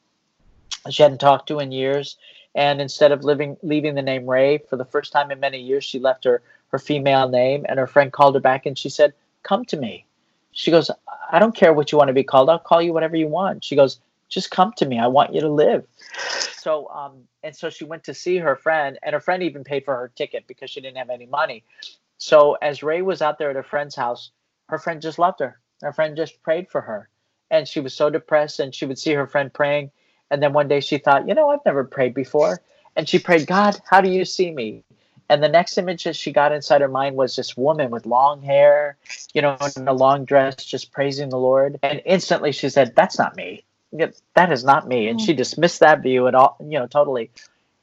she 0.89 1.03
hadn't 1.03 1.19
talked 1.19 1.47
to 1.47 1.59
in 1.59 1.71
years. 1.71 2.17
And 2.55 2.81
instead 2.81 3.11
of 3.11 3.23
living 3.23 3.57
leaving 3.63 3.95
the 3.95 4.01
name 4.01 4.29
Ray 4.29 4.59
for 4.59 4.75
the 4.75 4.85
first 4.85 5.11
time 5.11 5.31
in 5.31 5.39
many 5.39 5.59
years, 5.59 5.83
she 5.83 5.99
left 5.99 6.23
her 6.23 6.43
her 6.69 6.79
female 6.79 7.29
name. 7.29 7.65
And 7.67 7.79
her 7.79 7.87
friend 7.87 8.11
called 8.11 8.35
her 8.35 8.41
back 8.41 8.65
and 8.65 8.77
she 8.77 8.89
said, 8.89 9.13
"Come 9.41 9.65
to 9.65 9.77
me." 9.77 10.05
She 10.51 10.69
goes, 10.69 10.91
"I 11.31 11.39
don't 11.39 11.55
care 11.55 11.73
what 11.73 11.91
you 11.91 11.97
want 11.97 12.09
to 12.09 12.13
be 12.13 12.23
called. 12.23 12.49
I'll 12.49 12.59
call 12.59 12.81
you 12.81 12.93
whatever 12.93 13.15
you 13.15 13.27
want." 13.27 13.63
She 13.63 13.75
goes, 13.75 13.99
"Just 14.29 14.51
come 14.51 14.71
to 14.73 14.85
me. 14.85 14.99
I 14.99 15.07
want 15.07 15.33
you 15.33 15.41
to 15.41 15.49
live." 15.49 15.87
So 16.57 16.87
um, 16.89 17.27
and 17.43 17.55
so 17.55 17.71
she 17.71 17.85
went 17.85 18.03
to 18.03 18.13
see 18.13 18.37
her 18.37 18.55
friend, 18.55 18.99
and 19.01 19.13
her 19.13 19.19
friend 19.19 19.41
even 19.41 19.63
paid 19.63 19.83
for 19.83 19.95
her 19.95 20.11
ticket 20.15 20.45
because 20.45 20.69
she 20.69 20.79
didn't 20.79 20.97
have 20.97 21.09
any 21.09 21.25
money. 21.25 21.63
So 22.19 22.53
as 22.61 22.83
Ray 22.83 23.01
was 23.01 23.23
out 23.23 23.39
there 23.39 23.49
at 23.49 23.55
her 23.55 23.63
friend's 23.63 23.95
house, 23.95 24.29
her 24.69 24.77
friend 24.77 25.01
just 25.01 25.17
loved 25.17 25.39
her. 25.39 25.59
Her 25.83 25.93
friend 25.93 26.15
just 26.15 26.41
prayed 26.41 26.69
for 26.69 26.81
her. 26.81 27.09
And 27.51 27.67
she 27.67 27.79
was 27.79 27.93
so 27.93 28.09
depressed, 28.09 28.59
and 28.59 28.73
she 28.73 28.85
would 28.85 28.97
see 28.97 29.13
her 29.13 29.27
friend 29.27 29.53
praying. 29.53 29.91
And 30.31 30.41
then 30.41 30.53
one 30.53 30.67
day 30.67 30.79
she 30.79 30.97
thought, 30.97 31.27
you 31.27 31.35
know, 31.35 31.49
I've 31.49 31.65
never 31.65 31.83
prayed 31.83 32.13
before. 32.13 32.61
And 32.95 33.07
she 33.07 33.19
prayed, 33.19 33.47
God, 33.47 33.79
how 33.85 34.01
do 34.01 34.09
you 34.09 34.25
see 34.25 34.51
me? 34.51 34.83
And 35.29 35.41
the 35.41 35.49
next 35.49 35.77
image 35.77 36.03
that 36.03 36.15
she 36.15 36.31
got 36.31 36.51
inside 36.51 36.81
her 36.81 36.87
mind 36.87 37.15
was 37.15 37.35
this 37.35 37.55
woman 37.55 37.91
with 37.91 38.05
long 38.05 38.41
hair, 38.41 38.97
you 39.33 39.41
know, 39.41 39.57
in 39.75 39.87
a 39.87 39.93
long 39.93 40.25
dress, 40.25 40.63
just 40.63 40.91
praising 40.91 41.29
the 41.29 41.37
Lord. 41.37 41.79
And 41.81 42.01
instantly 42.05 42.51
she 42.51 42.69
said, 42.69 42.95
That's 42.95 43.17
not 43.17 43.35
me. 43.35 43.63
That 43.91 44.51
is 44.51 44.63
not 44.63 44.87
me. 44.87 45.07
And 45.07 45.21
she 45.21 45.33
mm. 45.33 45.37
dismissed 45.37 45.79
that 45.79 46.01
view 46.01 46.27
at 46.27 46.35
all, 46.35 46.57
you 46.59 46.79
know, 46.79 46.87
totally. 46.87 47.31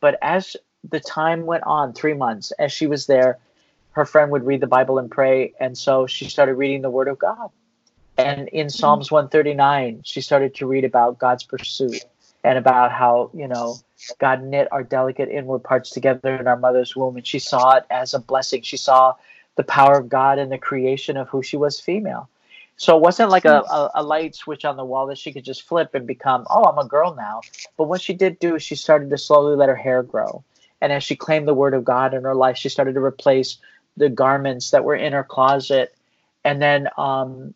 But 0.00 0.18
as 0.22 0.56
the 0.88 1.00
time 1.00 1.46
went 1.46 1.64
on, 1.64 1.92
three 1.92 2.14
months, 2.14 2.52
as 2.52 2.72
she 2.72 2.86
was 2.86 3.06
there, 3.06 3.38
her 3.92 4.04
friend 4.04 4.30
would 4.30 4.44
read 4.44 4.60
the 4.60 4.66
Bible 4.66 4.98
and 4.98 5.10
pray. 5.10 5.52
And 5.60 5.76
so 5.76 6.06
she 6.06 6.28
started 6.28 6.54
reading 6.54 6.82
the 6.82 6.90
Word 6.90 7.08
of 7.08 7.18
God. 7.18 7.50
And 8.18 8.48
in. 8.48 8.68
Psalms 8.70 9.10
139, 9.10 10.02
she 10.04 10.20
started 10.20 10.54
to 10.56 10.66
read 10.66 10.84
about 10.84 11.18
God's 11.18 11.44
pursuit 11.44 12.04
and 12.44 12.58
about 12.58 12.92
how, 12.92 13.30
you 13.34 13.48
know, 13.48 13.76
God 14.18 14.42
knit 14.42 14.68
our 14.72 14.82
delicate 14.82 15.28
inward 15.28 15.60
parts 15.60 15.90
together 15.90 16.36
in 16.36 16.46
our 16.46 16.56
mother's 16.56 16.96
womb. 16.96 17.16
And 17.16 17.26
she 17.26 17.38
saw 17.38 17.76
it 17.76 17.84
as 17.90 18.14
a 18.14 18.18
blessing. 18.18 18.62
She 18.62 18.76
saw 18.76 19.14
the 19.56 19.64
power 19.64 19.98
of 19.98 20.08
God 20.08 20.38
in 20.38 20.48
the 20.48 20.58
creation 20.58 21.16
of 21.16 21.28
who 21.28 21.42
she 21.42 21.56
was 21.56 21.80
female. 21.80 22.28
So 22.76 22.96
it 22.96 23.02
wasn't 23.02 23.28
like 23.28 23.44
a, 23.44 23.60
a, 23.60 23.90
a, 23.96 24.02
light 24.02 24.34
switch 24.34 24.64
on 24.64 24.78
the 24.78 24.84
wall 24.86 25.06
that 25.08 25.18
she 25.18 25.34
could 25.34 25.44
just 25.44 25.68
flip 25.68 25.94
and 25.94 26.06
become, 26.06 26.46
oh, 26.48 26.64
I'm 26.64 26.78
a 26.78 26.88
girl 26.88 27.14
now. 27.14 27.42
But 27.76 27.88
what 27.88 28.00
she 28.00 28.14
did 28.14 28.38
do 28.38 28.54
is 28.54 28.62
she 28.62 28.74
started 28.74 29.10
to 29.10 29.18
slowly 29.18 29.54
let 29.54 29.68
her 29.68 29.76
hair 29.76 30.02
grow. 30.02 30.42
And 30.80 30.90
as 30.90 31.04
she 31.04 31.14
claimed 31.14 31.46
the 31.46 31.52
word 31.52 31.74
of 31.74 31.84
God 31.84 32.14
in 32.14 32.22
her 32.22 32.34
life, 32.34 32.56
she 32.56 32.70
started 32.70 32.94
to 32.94 33.04
replace 33.04 33.58
the 33.98 34.08
garments 34.08 34.70
that 34.70 34.82
were 34.82 34.94
in 34.94 35.12
her 35.12 35.24
closet. 35.24 35.94
And 36.42 36.62
then 36.62 36.88
um, 36.96 37.52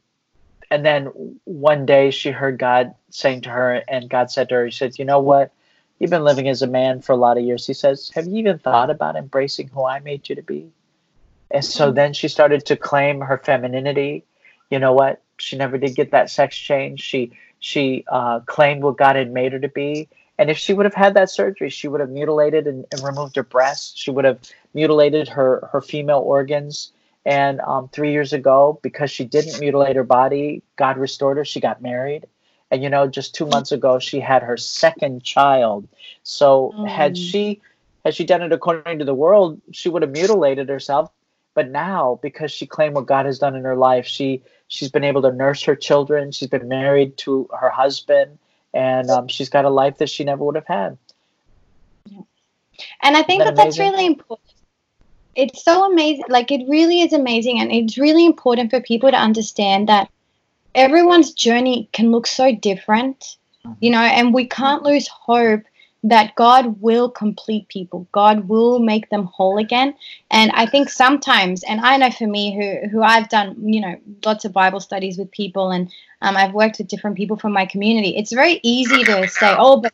and 0.75 0.85
then 0.85 1.39
one 1.45 1.87
day 1.87 2.11
she 2.11 2.33
heard 2.33 2.59
God 2.59 2.97
saying 3.09 3.43
to 3.43 3.51
her, 3.51 3.85
and 3.87 4.11
God 4.11 4.33
said 4.33 4.49
to 4.49 4.57
her, 4.57 4.65
He 4.65 4.73
said, 4.73 4.99
You 4.99 5.05
know 5.05 5.21
what? 5.21 5.53
You've 6.01 6.11
been 6.11 6.25
living 6.25 6.49
as 6.49 6.63
a 6.63 6.67
man 6.67 7.01
for 7.01 7.13
a 7.13 7.17
lot 7.17 7.39
of 7.39 7.45
years. 7.45 7.65
He 7.65 7.75
says, 7.75 8.11
Have 8.17 8.27
you 8.27 8.39
even 8.39 8.59
thought 8.59 8.91
about 8.91 9.15
embracing 9.15 9.69
who 9.69 9.87
I 9.87 10.01
made 10.01 10.29
you 10.29 10.35
to 10.35 10.43
be? 10.43 10.73
And 11.53 11.65
so 11.65 11.93
then 11.93 12.13
she 12.13 12.27
started 12.27 12.67
to 12.67 12.77
claim 12.77 13.21
her 13.21 13.39
femininity. 13.39 14.25
You 14.69 14.81
know 14.81 14.93
what? 14.93 15.23
She 15.39 15.57
never 15.57 15.79
did 15.79 15.95
get 15.95 16.11
that 16.11 16.29
sex 16.29 16.59
change. 16.59 17.01
She 17.01 17.31
she 17.61 18.05
uh, 18.09 18.41
claimed 18.41 18.83
what 18.83 18.97
God 18.97 19.15
had 19.15 19.31
made 19.31 19.53
her 19.53 19.61
to 19.61 19.69
be. 19.69 20.09
And 20.39 20.51
if 20.51 20.59
she 20.59 20.73
would 20.73 20.87
have 20.87 20.95
had 20.95 21.15
that 21.15 21.31
surgery, 21.31 21.71
she 21.71 21.87
would 21.87 22.01
have 22.01 22.11
mutilated 22.11 22.67
and, 22.67 22.85
and 22.91 23.01
removed 23.05 23.37
her 23.37 23.45
breasts. 23.45 23.97
She 23.97 24.11
would 24.11 24.25
have 24.25 24.41
mutilated 24.75 25.29
her 25.29 25.69
her 25.71 25.81
female 25.81 26.19
organs. 26.19 26.91
And 27.27 27.61
um, 27.61 27.89
three 27.89 28.13
years 28.13 28.33
ago, 28.33 28.79
because 28.83 29.11
she 29.11 29.25
didn't 29.25 29.59
mutilate 29.59 29.97
her 29.97 30.05
body, 30.05 30.63
God 30.77 30.99
restored 30.99 31.39
her. 31.39 31.45
She 31.45 31.61
got 31.61 31.81
married. 31.81 32.27
And, 32.71 32.83
you 32.83 32.91
know, 32.91 33.07
just 33.07 33.35
two 33.35 33.47
months 33.47 33.73
ago, 33.73 33.99
she 33.99 34.21
had 34.21 34.43
her 34.43 34.57
second 34.57 35.23
child. 35.23 35.89
So 36.23 36.73
mm. 36.77 36.89
had 36.89 37.17
she 37.17 37.61
had 38.05 38.15
she 38.15 38.25
done 38.25 38.43
it 38.43 38.53
according 38.53 38.99
to 38.99 39.05
the 39.05 39.15
world, 39.15 39.61
she 39.73 39.89
would 39.89 40.03
have 40.03 40.11
mutilated 40.11 40.69
herself. 40.69 41.11
But 41.55 41.71
now, 41.71 42.19
because 42.21 42.51
she 42.51 42.67
claimed 42.67 42.95
what 42.95 43.07
God 43.07 43.27
has 43.27 43.39
done 43.39 43.55
in 43.55 43.63
her 43.65 43.77
life, 43.77 44.07
she 44.07 44.43
she's 44.69 44.91
been 44.91 45.05
able 45.05 45.23
to 45.23 45.33
nurse 45.33 45.63
her 45.63 45.77
children. 45.77 46.33
She's 46.33 46.49
been 46.49 46.69
married 46.69 47.17
to 47.19 47.49
her 47.59 47.71
husband, 47.71 48.39
and 48.75 49.09
um, 49.09 49.29
she's 49.29 49.49
got 49.49 49.65
a 49.65 49.71
life 49.71 49.99
that 49.99 50.11
she 50.11 50.25
never 50.25 50.45
would 50.45 50.57
have 50.57 50.67
had. 50.67 50.99
And 53.03 53.17
I 53.17 53.23
think 53.23 53.45
that, 53.45 53.55
that 53.55 53.65
that's 53.65 53.79
really 53.79 54.05
important 54.05 54.54
it's 55.37 55.64
so 55.64 55.90
amazing. 55.90 56.25
Like 56.29 56.51
it 56.51 56.68
really 56.68 57.01
is 57.01 57.12
amazing, 57.12 57.61
and 57.61 57.73
it's 57.73 57.99
really 57.99 58.27
important 58.27 58.70
for 58.70 58.81
people 58.81 59.11
to 59.11 59.16
understand 59.16 59.88
that 59.88 60.11
everyone's 60.75 61.33
journey 61.33 61.88
can 61.92 62.11
look 62.11 62.27
so 62.27 62.55
different, 62.55 63.37
you 63.81 63.90
know, 63.90 64.01
and 64.01 64.35
we 64.35 64.47
can't 64.47 64.83
lose 64.83 65.09
hope 65.09 65.62
that 66.03 66.35
God 66.35 66.81
will 66.83 67.09
complete 67.09 67.66
people. 67.68 68.07
God 68.12 68.47
will 68.47 68.79
make 68.79 69.09
them 69.09 69.25
whole 69.25 69.57
again. 69.57 69.94
And 70.31 70.51
I 70.53 70.66
think 70.66 70.90
sometimes, 70.90 71.62
and 71.62 71.81
I 71.81 71.97
know 71.97 72.11
for 72.11 72.27
me, 72.27 72.55
who 72.55 72.88
who 72.88 73.03
I've 73.03 73.29
done, 73.31 73.57
you 73.66 73.80
know, 73.80 73.97
lots 74.24 74.45
of 74.45 74.53
Bible 74.53 74.80
studies 74.80 75.16
with 75.16 75.30
people, 75.30 75.70
and 75.70 75.91
um, 76.20 76.37
I've 76.37 76.53
worked 76.53 76.78
with 76.78 76.89
different 76.89 77.16
people 77.16 77.37
from 77.37 77.53
my 77.53 77.64
community. 77.64 78.16
It's 78.16 78.32
very 78.32 78.61
easy 78.62 79.03
to 79.05 79.26
say, 79.28 79.55
"Oh, 79.59 79.80
but 79.80 79.93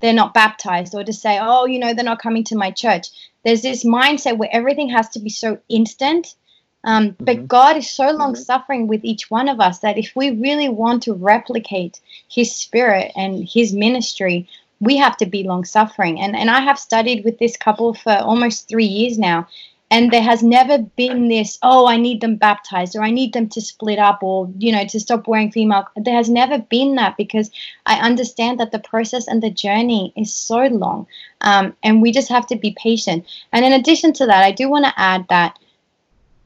they're 0.00 0.12
not 0.12 0.34
baptized," 0.34 0.94
or 0.94 1.04
to 1.04 1.12
say, 1.12 1.38
"Oh, 1.40 1.66
you 1.66 1.78
know, 1.78 1.94
they're 1.94 2.04
not 2.04 2.22
coming 2.22 2.44
to 2.44 2.56
my 2.56 2.70
church." 2.70 3.08
there's 3.44 3.62
this 3.62 3.84
mindset 3.84 4.36
where 4.36 4.48
everything 4.52 4.88
has 4.90 5.08
to 5.10 5.18
be 5.18 5.30
so 5.30 5.58
instant. 5.68 6.34
Um, 6.82 7.14
but 7.18 7.36
mm-hmm. 7.36 7.46
God 7.46 7.76
is 7.76 7.90
so 7.90 8.10
long 8.10 8.34
suffering 8.34 8.86
with 8.86 9.04
each 9.04 9.30
one 9.30 9.48
of 9.48 9.60
us 9.60 9.80
that 9.80 9.98
if 9.98 10.12
we 10.16 10.30
really 10.30 10.68
want 10.68 11.02
to 11.04 11.14
replicate 11.14 12.00
His 12.30 12.54
Spirit 12.54 13.12
and 13.16 13.46
His 13.46 13.72
ministry, 13.74 14.48
we 14.80 14.96
have 14.96 15.16
to 15.18 15.26
be 15.26 15.42
long 15.42 15.64
suffering. 15.64 16.20
And 16.20 16.34
and 16.34 16.50
I 16.50 16.60
have 16.60 16.78
studied 16.78 17.24
with 17.24 17.38
this 17.38 17.56
couple 17.56 17.92
for 17.92 18.12
almost 18.12 18.66
three 18.66 18.86
years 18.86 19.18
now, 19.18 19.46
and 19.90 20.12
there 20.12 20.22
has 20.22 20.42
never 20.42 20.78
been 20.78 21.28
this 21.28 21.58
oh 21.62 21.86
i 21.86 21.96
need 21.96 22.20
them 22.20 22.36
baptized 22.36 22.94
or 22.96 23.02
i 23.02 23.10
need 23.10 23.32
them 23.32 23.48
to 23.48 23.60
split 23.60 23.98
up 23.98 24.22
or 24.22 24.48
you 24.58 24.72
know 24.72 24.84
to 24.84 25.00
stop 25.00 25.26
wearing 25.26 25.50
female. 25.50 25.86
There 25.96 26.14
has 26.14 26.28
never 26.28 26.58
been 26.58 26.94
that 26.96 27.16
because 27.16 27.50
i 27.86 27.98
understand 28.00 28.60
that 28.60 28.72
the 28.72 28.78
process 28.78 29.26
and 29.28 29.42
the 29.42 29.50
journey 29.50 30.12
is 30.16 30.32
so 30.34 30.66
long 30.66 31.06
um, 31.40 31.76
and 31.82 32.02
we 32.02 32.12
just 32.12 32.28
have 32.28 32.46
to 32.48 32.56
be 32.56 32.76
patient. 32.78 33.26
And 33.52 33.64
in 33.64 33.72
addition 33.72 34.12
to 34.14 34.26
that 34.26 34.44
i 34.44 34.52
do 34.52 34.68
want 34.68 34.84
to 34.84 34.94
add 34.96 35.26
that 35.28 35.58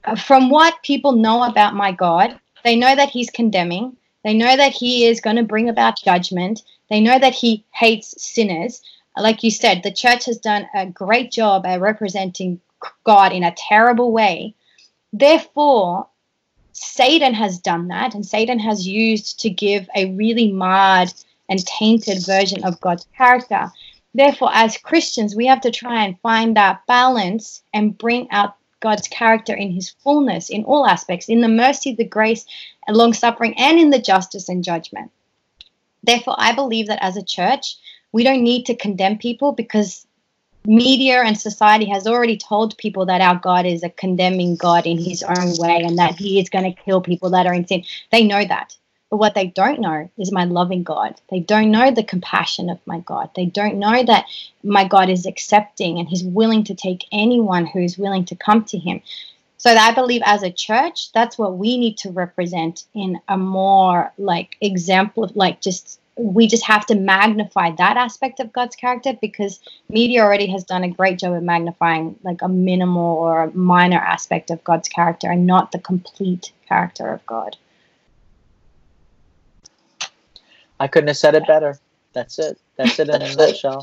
uh, 0.05 0.17
from 0.17 0.51
what 0.51 0.83
people 0.83 1.13
know 1.13 1.43
about 1.43 1.75
my 1.75 1.93
god 1.93 2.39
they 2.65 2.77
know 2.77 2.97
that 2.97 3.11
he's 3.11 3.31
condemning. 3.31 3.97
They 4.25 4.33
know 4.33 4.57
that 4.57 4.73
he 4.73 5.05
is 5.05 5.21
going 5.21 5.37
to 5.37 5.43
bring 5.43 5.69
about 5.69 6.03
judgment. 6.03 6.63
They 6.89 7.01
know 7.01 7.19
that 7.19 7.35
he 7.35 7.65
hates 7.73 8.15
sinners. 8.21 8.81
Like 9.17 9.43
you 9.45 9.51
said, 9.51 9.83
the 9.83 9.93
church 9.93 10.25
has 10.25 10.39
done 10.39 10.67
a 10.75 10.87
great 10.87 11.31
job 11.31 11.67
at 11.67 11.81
representing 11.81 12.61
God 13.05 13.33
in 13.33 13.45
a 13.45 13.55
terrible 13.57 14.13
way. 14.13 14.55
Therefore, 15.13 16.09
Satan 16.73 17.35
has 17.35 17.59
done 17.59 17.89
that, 17.89 18.15
and 18.15 18.27
Satan 18.27 18.59
has 18.59 18.87
used 18.87 19.41
to 19.41 19.51
give 19.51 19.89
a 19.95 20.13
really 20.13 20.51
marred 20.51 21.13
and 21.49 21.65
tainted 21.67 22.25
version 22.25 22.65
of 22.65 22.81
God's 22.81 23.07
character. 23.17 23.71
Therefore, 24.15 24.51
as 24.53 24.77
Christians, 24.77 25.37
we 25.37 25.47
have 25.47 25.61
to 25.63 25.71
try 25.71 26.05
and 26.05 26.19
find 26.21 26.57
that 26.57 26.87
balance 26.87 27.63
and 27.73 27.97
bring 27.97 28.31
out 28.31 28.57
God's 28.81 29.09
character 29.09 29.55
in 29.55 29.71
his 29.71 29.91
fullness 29.91 30.51
in 30.51 30.65
all 30.65 30.87
aspects, 30.87 31.29
in 31.29 31.41
the 31.41 31.49
mercy, 31.49 31.95
the 31.95 32.05
grace, 32.05 32.45
and 32.87 32.97
long 32.97 33.13
suffering, 33.13 33.55
and 33.59 33.79
in 33.79 33.91
the 33.91 33.99
justice 33.99 34.49
and 34.49 34.63
judgment. 34.63 35.11
Therefore, 36.03 36.37
I 36.39 36.55
believe 36.55 36.89
that 36.89 37.03
as 37.03 37.17
a 37.17 37.25
church, 37.25 37.77
we 38.13 38.25
don't 38.25 38.45
need 38.45 38.67
to 38.67 38.77
condemn 38.77 39.19
people 39.19 39.53
because 39.53 40.07
media 40.67 41.23
and 41.23 41.39
society 41.39 41.87
has 41.87 42.07
already 42.07 42.37
told 42.37 42.77
people 42.79 43.07
that 43.07 43.21
our 43.21 43.37
God 43.37 43.67
is 43.67 43.83
a 43.83 43.91
condemning 43.91 44.57
God 44.57 44.87
in 44.87 44.99
his 44.99 45.23
own 45.23 45.57
way 45.59 45.83
and 45.83 45.99
that 45.99 46.17
he 46.17 46.41
is 46.41 46.49
going 46.49 46.65
to 46.65 46.83
kill 46.83 47.01
people 47.01 47.31
that 47.31 47.47
are 47.47 47.55
in 47.55 47.67
sin. 47.67 47.85
They 48.11 48.25
know 48.25 48.45
that. 48.45 48.77
But 49.11 49.19
what 49.19 49.35
they 49.35 49.47
don't 49.47 49.81
know 49.81 50.11
is 50.19 50.33
my 50.33 50.45
loving 50.45 50.83
God. 50.83 51.21
They 51.31 51.41
don't 51.41 51.71
know 51.71 51.91
the 51.91 52.03
compassion 52.03 52.71
of 52.71 52.81
my 52.87 53.01
God. 53.01 53.31
They 53.37 53.47
don't 53.47 53.77
know 53.77 54.03
that 54.03 54.25
my 54.63 54.89
God 54.89 55.11
is 55.11 55.27
accepting 55.27 55.99
and 55.99 56.09
he's 56.09 56.25
willing 56.25 56.65
to 56.65 56.75
take 56.75 57.05
anyone 57.13 57.67
who 57.67 57.81
is 57.81 57.99
willing 57.99 58.25
to 58.25 58.35
come 58.35 58.65
to 58.65 58.79
him. 58.79 59.03
So 59.59 59.71
I 59.71 59.95
believe 59.95 60.23
as 60.25 60.43
a 60.43 60.51
church, 60.51 61.13
that's 61.13 61.39
what 61.39 61.59
we 61.59 61.79
need 61.79 61.97
to 61.99 62.11
represent 62.11 62.85
in 62.95 63.21
a 63.29 63.37
more 63.37 64.13
like 64.19 64.57
example 64.61 65.25
of 65.25 65.37
like 65.37 65.61
just 65.61 66.01
we 66.17 66.47
just 66.47 66.65
have 66.65 66.87
to 66.87 66.95
magnify 66.95 67.73
that 67.73 67.97
aspect 67.97 68.39
of 68.39 68.53
God's 68.53 68.77
character 68.77 69.15
because 69.21 69.61
media 69.89 70.23
already 70.23 70.47
has 70.47 70.63
done 70.63 70.85
a 70.85 70.89
great 70.89 71.19
job 71.19 71.33
of 71.33 71.43
magnifying 71.43 72.17
like 72.23 72.43
a 72.43 72.49
minimal 72.49 73.17
or 73.17 73.45
a 73.45 73.57
minor 73.57 73.99
aspect 73.99 74.51
of 74.51 74.63
God's 74.63 74.89
character 74.89 75.31
and 75.31 75.47
not 75.47 75.73
the 75.73 75.79
complete 75.79 76.53
character 76.69 77.09
of 77.09 77.25
God. 77.27 77.57
I 80.79 80.87
couldn't 80.87 81.09
have 81.09 81.17
said 81.17 81.35
it 81.35 81.47
better. 81.47 81.79
That's 82.13 82.39
it. 82.39 82.59
That's 82.77 82.99
it 82.99 83.09
in 83.09 83.23
a 83.23 83.35
nutshell. 83.35 83.83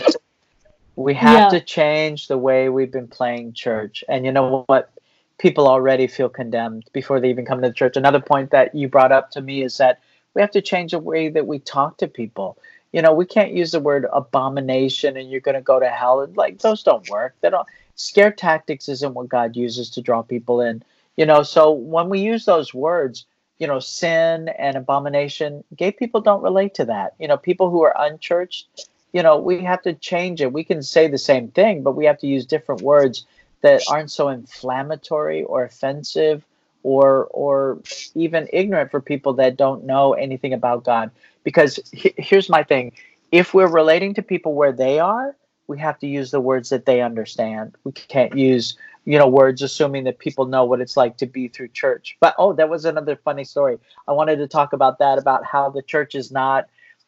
We 0.95 1.13
have 1.15 1.51
yeah. 1.51 1.59
to 1.59 1.65
change 1.65 2.27
the 2.27 2.37
way 2.37 2.69
we've 2.69 2.91
been 2.91 3.07
playing 3.07 3.53
church. 3.53 4.03
And 4.07 4.25
you 4.25 4.31
know 4.31 4.63
what? 4.67 4.91
People 5.37 5.67
already 5.67 6.07
feel 6.07 6.29
condemned 6.29 6.83
before 6.93 7.19
they 7.19 7.29
even 7.29 7.45
come 7.45 7.61
to 7.61 7.67
the 7.67 7.73
church. 7.73 7.97
Another 7.97 8.19
point 8.19 8.51
that 8.51 8.75
you 8.75 8.87
brought 8.87 9.11
up 9.11 9.31
to 9.31 9.41
me 9.41 9.63
is 9.63 9.77
that 9.77 9.99
we 10.33 10.41
have 10.41 10.51
to 10.51 10.61
change 10.61 10.91
the 10.91 10.99
way 10.99 11.29
that 11.29 11.47
we 11.47 11.59
talk 11.59 11.97
to 11.97 12.07
people. 12.07 12.57
You 12.91 13.01
know, 13.01 13.13
we 13.13 13.25
can't 13.25 13.53
use 13.53 13.71
the 13.71 13.79
word 13.79 14.05
abomination 14.11 15.15
and 15.17 15.29
you're 15.29 15.39
going 15.39 15.55
to 15.55 15.61
go 15.61 15.79
to 15.79 15.89
hell. 15.89 16.27
Like 16.35 16.59
those 16.59 16.83
don't 16.83 17.07
work. 17.09 17.35
They 17.41 17.49
don't. 17.49 17.67
Scare 17.95 18.31
tactics 18.31 18.89
isn't 18.89 19.13
what 19.13 19.29
God 19.29 19.55
uses 19.55 19.89
to 19.91 20.01
draw 20.01 20.21
people 20.21 20.61
in. 20.61 20.83
You 21.17 21.25
know, 21.25 21.43
so 21.43 21.71
when 21.71 22.09
we 22.09 22.19
use 22.19 22.45
those 22.45 22.73
words, 22.73 23.25
you 23.59 23.67
know, 23.67 23.79
sin 23.79 24.49
and 24.49 24.75
abomination, 24.75 25.63
gay 25.75 25.91
people 25.91 26.19
don't 26.19 26.41
relate 26.41 26.73
to 26.75 26.85
that. 26.85 27.13
You 27.19 27.27
know, 27.27 27.37
people 27.37 27.69
who 27.69 27.83
are 27.83 27.93
unchurched, 27.95 28.87
you 29.13 29.21
know, 29.21 29.37
we 29.37 29.63
have 29.63 29.83
to 29.83 29.93
change 29.93 30.41
it. 30.41 30.51
We 30.51 30.63
can 30.63 30.81
say 30.81 31.07
the 31.07 31.17
same 31.17 31.49
thing, 31.49 31.83
but 31.83 31.95
we 31.95 32.05
have 32.05 32.17
to 32.19 32.27
use 32.27 32.45
different 32.45 32.81
words 32.81 33.25
that 33.61 33.83
aren't 33.87 34.09
so 34.11 34.29
inflammatory 34.29 35.43
or 35.43 35.63
offensive 35.63 36.43
or 36.83 37.25
or 37.31 37.81
even 38.15 38.47
ignorant 38.51 38.91
for 38.91 39.01
people 39.01 39.33
that 39.33 39.57
don't 39.57 39.83
know 39.83 40.13
anything 40.13 40.53
about 40.53 40.83
God. 40.83 41.11
Because 41.43 41.79
he, 41.91 42.13
here's 42.17 42.49
my 42.49 42.63
thing: 42.63 42.91
if 43.31 43.53
we're 43.53 43.67
relating 43.67 44.13
to 44.15 44.21
people 44.21 44.53
where 44.53 44.71
they 44.71 44.99
are, 44.99 45.35
we 45.67 45.79
have 45.79 45.99
to 45.99 46.07
use 46.07 46.31
the 46.31 46.41
words 46.41 46.69
that 46.69 46.85
they 46.85 47.01
understand. 47.01 47.75
We 47.83 47.91
can't 47.91 48.35
use 48.37 48.77
you 49.05 49.17
know 49.17 49.27
words 49.27 49.61
assuming 49.61 50.03
that 50.03 50.19
people 50.19 50.45
know 50.45 50.65
what 50.65 50.81
it's 50.81 50.97
like 50.97 51.17
to 51.17 51.25
be 51.25 51.47
through 51.47 51.69
church. 51.69 52.17
But 52.19 52.35
oh, 52.37 52.53
that 52.53 52.69
was 52.69 52.85
another 52.85 53.15
funny 53.15 53.43
story. 53.43 53.77
I 54.07 54.11
wanted 54.13 54.37
to 54.37 54.47
talk 54.47 54.73
about 54.73 54.99
that 54.99 55.17
about 55.17 55.45
how 55.45 55.69
the 55.69 55.81
church 55.81 56.15
is 56.15 56.31
not 56.31 56.67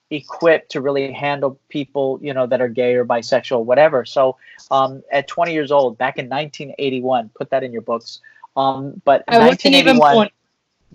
equipped 0.09 0.71
to 0.71 0.82
really 0.82 1.11
handle 1.11 1.59
people 1.69 2.19
you 2.21 2.34
know 2.34 2.45
that 2.45 2.61
are 2.61 2.67
gay 2.67 2.93
or 2.93 3.05
bisexual 3.05 3.65
whatever 3.65 4.05
so 4.05 4.38
um, 4.69 5.01
at 5.11 5.28
20 5.28 5.53
years 5.53 5.71
old 5.71 5.97
back 5.97 6.19
in 6.19 6.26
1981 6.26 7.32
put 7.34 7.49
that 7.49 7.63
in 7.63 7.71
your 7.71 7.82
books 7.82 8.21
um, 8.55 9.01
but 9.03 9.23
I 9.27 9.39
wasn't 9.39 9.75
even 9.75 9.97
born. 9.97 10.29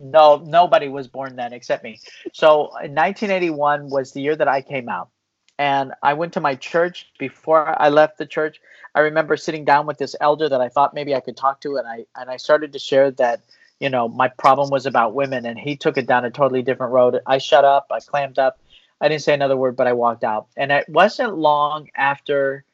No, 0.01 0.37
nobody 0.37 0.89
was 0.89 1.09
born 1.09 1.37
then 1.37 1.53
except 1.53 1.83
me. 1.83 1.99
So 2.33 2.67
in 2.85 2.95
1981 2.95 3.91
was 3.91 4.13
the 4.13 4.21
year 4.21 4.37
that 4.37 4.47
I 4.47 4.63
came 4.63 4.89
out, 4.89 5.11
and 5.59 5.93
I 6.03 6.15
went 6.15 6.35
to 6.35 6.41
my 6.41 6.55
church 6.55 7.11
before 7.19 7.81
I 7.81 7.89
left 7.89 8.19
the 8.19 8.27
church. 8.27 8.61
I 8.95 9.01
remember 9.01 9.37
sitting 9.37 9.65
down 9.65 9.87
with 9.87 9.99
this 9.99 10.15
elder 10.21 10.49
that 10.49 10.61
I 10.61 10.69
thought 10.69 10.95
maybe 10.95 11.15
I 11.15 11.21
could 11.21 11.37
talk 11.37 11.61
to, 11.63 11.77
and 11.77 11.89
I 11.89 12.07
and 12.17 12.31
I 12.31 12.37
started 12.37 12.73
to 12.73 12.79
share 12.79 13.11
that 13.13 13.41
you 13.81 13.91
know 13.91 14.09
my 14.09 14.29
problem 14.29 14.71
was 14.71 14.87
about 14.87 15.15
women, 15.15 15.47
and 15.47 15.59
he 15.59 15.77
took 15.77 15.99
it 15.99 16.07
down 16.07 16.25
a 16.25 16.31
totally 16.31 16.63
different 16.63 16.93
road. 16.93 17.19
I 17.27 17.39
shut 17.39 17.65
up, 17.65 17.89
I 17.91 17.99
clammed 17.99 18.39
up, 18.39 18.61
I 19.01 19.09
didn't 19.09 19.23
say 19.23 19.35
another 19.35 19.57
word, 19.57 19.77
but 19.77 19.87
I 19.87 19.93
walked 19.93 20.25
out. 20.25 20.49
And 20.57 20.73
it 20.73 20.89
wasn't 20.89 21.37
long 21.37 21.89
after 21.97 22.65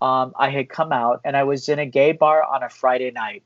um, 0.00 0.32
I 0.38 0.50
had 0.50 0.68
come 0.68 0.92
out, 0.92 1.20
and 1.24 1.36
I 1.36 1.44
was 1.44 1.68
in 1.68 1.78
a 1.78 1.86
gay 1.86 2.12
bar 2.12 2.42
on 2.42 2.62
a 2.62 2.68
Friday 2.68 3.10
night 3.10 3.42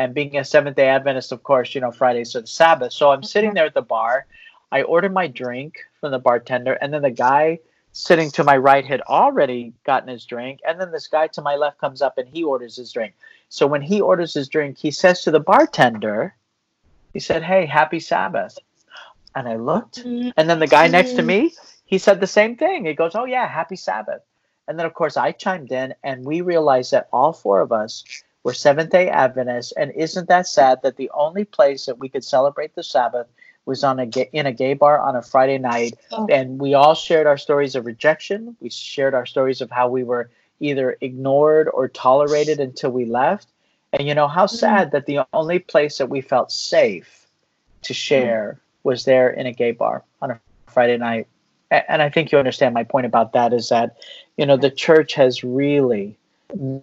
and 0.00 0.14
being 0.14 0.38
a 0.38 0.44
Seventh 0.44 0.76
day 0.76 0.88
Adventist, 0.88 1.30
of 1.30 1.42
course, 1.42 1.74
you 1.74 1.80
know, 1.82 1.92
Fridays 1.92 2.34
are 2.34 2.40
the 2.40 2.46
Sabbath. 2.46 2.94
So 2.94 3.10
I'm 3.10 3.22
sitting 3.22 3.50
mm-hmm. 3.50 3.56
there 3.56 3.66
at 3.66 3.74
the 3.74 3.82
bar. 3.82 4.26
I 4.72 4.80
ordered 4.82 5.12
my 5.12 5.26
drink 5.26 5.76
from 6.00 6.10
the 6.10 6.18
bartender, 6.18 6.72
and 6.72 6.90
then 6.92 7.02
the 7.02 7.10
guy 7.10 7.58
sitting 7.92 8.30
to 8.30 8.44
my 8.44 8.56
right 8.56 8.86
had 8.86 9.02
already 9.02 9.74
gotten 9.84 10.08
his 10.08 10.24
drink. 10.24 10.60
And 10.66 10.80
then 10.80 10.90
this 10.90 11.06
guy 11.06 11.26
to 11.26 11.42
my 11.42 11.56
left 11.56 11.78
comes 11.78 12.00
up 12.00 12.16
and 12.16 12.26
he 12.26 12.44
orders 12.44 12.76
his 12.76 12.92
drink. 12.92 13.14
So 13.50 13.66
when 13.66 13.82
he 13.82 14.00
orders 14.00 14.32
his 14.32 14.48
drink, 14.48 14.78
he 14.78 14.90
says 14.90 15.22
to 15.22 15.30
the 15.30 15.40
bartender, 15.40 16.34
he 17.12 17.20
said, 17.20 17.42
Hey, 17.42 17.66
happy 17.66 18.00
Sabbath. 18.00 18.58
And 19.34 19.46
I 19.46 19.56
looked, 19.56 20.04
mm-hmm. 20.04 20.30
and 20.36 20.48
then 20.48 20.60
the 20.60 20.66
guy 20.66 20.88
next 20.88 21.10
to 21.10 21.18
mm-hmm. 21.18 21.26
me, 21.26 21.54
he 21.84 21.98
said 21.98 22.20
the 22.20 22.26
same 22.26 22.56
thing. 22.56 22.86
He 22.86 22.94
goes, 22.94 23.14
Oh, 23.14 23.26
yeah, 23.26 23.46
happy 23.46 23.76
Sabbath. 23.76 24.22
And 24.66 24.78
then, 24.78 24.86
of 24.86 24.94
course, 24.94 25.18
I 25.18 25.32
chimed 25.32 25.72
in, 25.72 25.94
and 26.02 26.24
we 26.24 26.40
realized 26.40 26.92
that 26.92 27.08
all 27.12 27.32
four 27.32 27.60
of 27.60 27.72
us 27.72 28.04
we're 28.42 28.54
Seventh 28.54 28.90
day 28.90 29.08
Adventists, 29.08 29.72
and 29.72 29.92
isn't 29.92 30.28
that 30.28 30.46
sad 30.46 30.82
that 30.82 30.96
the 30.96 31.10
only 31.14 31.44
place 31.44 31.86
that 31.86 31.98
we 31.98 32.08
could 32.08 32.24
celebrate 32.24 32.74
the 32.74 32.82
Sabbath 32.82 33.26
was 33.66 33.84
on 33.84 34.00
a 34.00 34.06
in 34.32 34.46
a 34.46 34.52
gay 34.52 34.74
bar 34.74 34.98
on 34.98 35.16
a 35.16 35.22
Friday 35.22 35.58
night, 35.58 35.94
oh. 36.12 36.26
and 36.30 36.58
we 36.58 36.74
all 36.74 36.94
shared 36.94 37.26
our 37.26 37.36
stories 37.36 37.74
of 37.74 37.86
rejection. 37.86 38.56
We 38.60 38.70
shared 38.70 39.14
our 39.14 39.26
stories 39.26 39.60
of 39.60 39.70
how 39.70 39.88
we 39.88 40.02
were 40.02 40.30
either 40.60 40.96
ignored 41.00 41.68
or 41.72 41.88
tolerated 41.88 42.60
until 42.60 42.90
we 42.90 43.04
left. 43.04 43.48
And 43.92 44.06
you 44.06 44.14
know 44.14 44.28
how 44.28 44.46
mm. 44.46 44.50
sad 44.50 44.92
that 44.92 45.06
the 45.06 45.20
only 45.32 45.58
place 45.58 45.98
that 45.98 46.08
we 46.08 46.20
felt 46.20 46.52
safe 46.52 47.26
to 47.82 47.94
share 47.94 48.60
was 48.84 49.04
there 49.04 49.30
in 49.30 49.46
a 49.46 49.52
gay 49.52 49.72
bar 49.72 50.04
on 50.22 50.30
a 50.30 50.40
Friday 50.66 50.96
night. 50.96 51.26
And 51.70 52.02
I 52.02 52.08
think 52.10 52.32
you 52.32 52.38
understand 52.38 52.74
my 52.74 52.84
point 52.84 53.06
about 53.06 53.32
that 53.32 53.52
is 53.52 53.68
that, 53.68 53.96
you 54.36 54.44
know, 54.44 54.56
the 54.56 54.70
church 54.70 55.14
has 55.14 55.44
really 55.44 56.16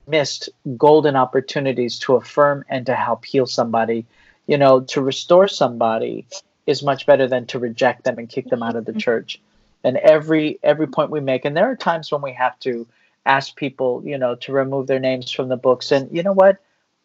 missed 0.08 0.50
golden 0.78 1.16
opportunities 1.16 2.00
to 2.00 2.16
affirm 2.16 2.64
and 2.70 2.86
to 2.86 2.96
help 2.96 3.26
heal 3.26 3.46
somebody. 3.46 4.06
You 4.48 4.58
know, 4.58 4.82
to 4.82 5.02
restore 5.02 5.48
somebody 5.48 6.26
is 6.66 6.84
much 6.84 7.06
better 7.06 7.28
than 7.28 7.46
to 7.48 7.60
reject 7.60 8.04
them 8.04 8.18
and 8.18 8.30
kick 8.30 8.50
them 8.50 8.64
out 8.64 8.76
of 8.76 8.86
the 8.86 8.92
mm-hmm. 8.92 9.00
church. 9.00 9.42
And 9.84 9.98
every 9.98 10.60
every 10.64 10.88
point 10.88 11.12
we 11.12 11.20
make, 11.20 11.46
and 11.46 11.56
there 11.56 11.70
are 11.70 11.76
times 11.76 12.12
when 12.12 12.22
we 12.22 12.34
have 12.34 12.60
to 12.60 12.88
ask 13.26 13.56
people, 13.56 14.02
you 14.06 14.18
know, 14.18 14.36
to 14.36 14.52
remove 14.52 14.88
their 14.88 15.00
names 15.00 15.32
from 15.32 15.50
the 15.50 15.58
books. 15.58 15.92
And 15.92 16.14
you 16.16 16.24
know 16.24 16.34
what? 16.34 16.58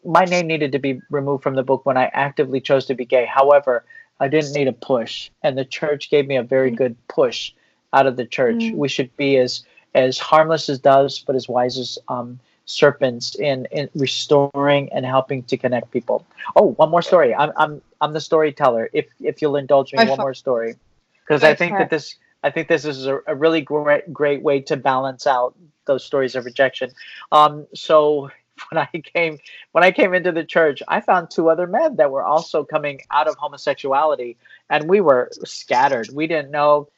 My 0.05 0.25
name 0.25 0.47
needed 0.47 0.71
to 0.73 0.79
be 0.79 1.01
removed 1.09 1.43
from 1.43 1.55
the 1.55 1.63
book 1.63 1.85
when 1.85 1.97
I 1.97 2.05
actively 2.13 2.59
chose 2.59 2.85
to 2.87 2.95
be 2.95 3.05
gay. 3.05 3.25
However, 3.25 3.85
I 4.19 4.27
didn't 4.27 4.53
need 4.53 4.67
a 4.67 4.73
push, 4.73 5.29
and 5.43 5.57
the 5.57 5.65
church 5.65 6.09
gave 6.09 6.27
me 6.27 6.37
a 6.37 6.43
very 6.43 6.71
mm. 6.71 6.75
good 6.75 7.07
push 7.07 7.53
out 7.93 8.07
of 8.07 8.17
the 8.17 8.25
church. 8.25 8.55
Mm. 8.55 8.75
We 8.75 8.89
should 8.89 9.15
be 9.17 9.37
as 9.37 9.63
as 9.93 10.17
harmless 10.17 10.69
as 10.69 10.79
doves, 10.79 11.19
but 11.19 11.35
as 11.35 11.47
wise 11.47 11.77
as 11.77 11.99
um, 12.07 12.39
serpents 12.65 13.35
in, 13.35 13.67
in 13.71 13.89
restoring 13.95 14.91
and 14.93 15.05
helping 15.05 15.43
to 15.43 15.57
connect 15.57 15.91
people. 15.91 16.25
Oh, 16.55 16.71
one 16.73 16.89
more 16.89 17.01
story. 17.01 17.35
I'm 17.35 17.51
I'm 17.57 17.81
I'm 18.01 18.13
the 18.13 18.21
storyteller. 18.21 18.89
If 18.93 19.07
if 19.19 19.41
you'll 19.41 19.55
indulge 19.55 19.93
me, 19.93 20.05
one 20.05 20.17
more 20.17 20.33
story, 20.33 20.75
because 21.23 21.43
I 21.43 21.55
think 21.55 21.77
that 21.77 21.89
this 21.89 22.15
I 22.43 22.51
think 22.51 22.67
this 22.67 22.85
is 22.85 23.05
a, 23.05 23.19
a, 23.27 23.35
really 23.35 23.61
great 23.61 24.11
great 24.11 24.41
way 24.41 24.61
to 24.61 24.77
balance 24.77 25.25
out 25.27 25.55
those 25.85 26.03
stories 26.03 26.35
of 26.35 26.45
rejection. 26.45 26.91
Um, 27.31 27.67
so 27.73 28.29
when 28.69 28.87
I 28.93 28.97
came 28.99 29.39
when 29.71 29.83
I 29.83 29.91
came 29.91 30.13
into 30.13 30.31
the 30.31 30.43
church, 30.43 30.81
I 30.87 31.01
found 31.01 31.29
two 31.29 31.49
other 31.49 31.67
men 31.67 31.97
that 31.97 32.11
were 32.11 32.23
also 32.23 32.63
coming 32.63 33.01
out 33.11 33.27
of 33.27 33.35
homosexuality, 33.35 34.37
and 34.69 34.89
we 34.89 35.01
were 35.01 35.29
scattered. 35.43 36.09
We 36.13 36.27
didn't 36.27 36.51
know 36.51 36.89